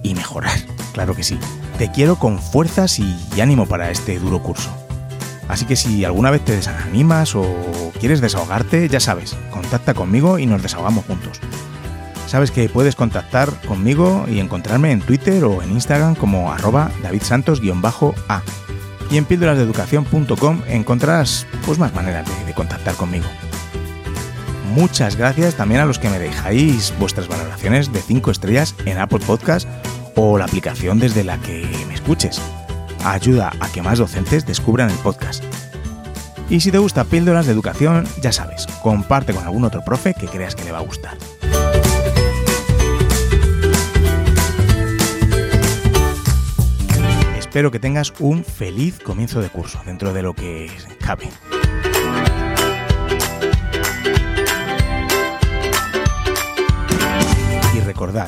Y 0.01 0.15
mejorar, 0.15 0.57
claro 0.93 1.15
que 1.15 1.23
sí. 1.23 1.39
Te 1.77 1.91
quiero 1.91 2.17
con 2.17 2.39
fuerzas 2.39 2.99
y 2.99 3.41
ánimo 3.41 3.65
para 3.65 3.91
este 3.91 4.19
duro 4.19 4.41
curso. 4.41 4.69
Así 5.51 5.65
que 5.65 5.75
si 5.75 6.05
alguna 6.05 6.31
vez 6.31 6.45
te 6.45 6.55
desanimas 6.55 7.35
o 7.35 7.45
quieres 7.99 8.21
desahogarte, 8.21 8.87
ya 8.87 9.01
sabes, 9.01 9.35
contacta 9.51 9.93
conmigo 9.93 10.39
y 10.39 10.45
nos 10.45 10.63
desahogamos 10.63 11.03
juntos. 11.03 11.41
Sabes 12.25 12.51
que 12.51 12.69
puedes 12.69 12.95
contactar 12.95 13.51
conmigo 13.67 14.25
y 14.29 14.39
encontrarme 14.39 14.93
en 14.93 15.01
Twitter 15.01 15.43
o 15.43 15.61
en 15.61 15.71
Instagram 15.71 16.15
como 16.15 16.53
arroba 16.53 16.89
davidsantos-a 17.03 18.41
y 19.11 19.17
en 19.17 19.25
píldorasdeeducación.com 19.25 20.61
encontrarás 20.69 21.45
pues, 21.65 21.77
más 21.77 21.93
maneras 21.93 22.25
de, 22.25 22.45
de 22.45 22.53
contactar 22.53 22.95
conmigo. 22.95 23.25
Muchas 24.73 25.17
gracias 25.17 25.55
también 25.55 25.81
a 25.81 25.85
los 25.85 25.99
que 25.99 26.09
me 26.09 26.17
dejáis 26.17 26.93
vuestras 26.97 27.27
valoraciones 27.27 27.91
de 27.91 28.01
5 28.01 28.31
estrellas 28.31 28.73
en 28.85 28.99
Apple 28.99 29.19
Podcast 29.19 29.67
o 30.15 30.37
la 30.37 30.45
aplicación 30.45 30.99
desde 30.99 31.23
la 31.23 31.37
que 31.39 31.67
me 31.87 31.93
escuches. 31.93 32.41
Ayuda 33.03 33.51
a 33.59 33.71
que 33.71 33.81
más 33.81 33.99
docentes 33.99 34.45
descubran 34.45 34.89
el 34.89 34.97
podcast. 34.97 35.43
Y 36.49 36.59
si 36.59 36.71
te 36.71 36.77
gusta 36.77 37.05
Píldoras 37.05 37.45
de 37.45 37.53
Educación, 37.53 38.05
ya 38.21 38.31
sabes, 38.31 38.67
comparte 38.83 39.33
con 39.33 39.43
algún 39.43 39.63
otro 39.63 39.83
profe 39.83 40.13
que 40.13 40.27
creas 40.27 40.53
que 40.53 40.65
le 40.65 40.71
va 40.71 40.79
a 40.79 40.81
gustar. 40.81 41.17
Espero 47.37 47.69
que 47.69 47.79
tengas 47.79 48.13
un 48.19 48.45
feliz 48.45 48.99
comienzo 48.99 49.41
de 49.41 49.49
curso 49.49 49.81
dentro 49.85 50.13
de 50.13 50.21
lo 50.23 50.33
que 50.33 50.71
cabe. 50.99 51.29
Y 57.73 57.79
recordad, 57.81 58.27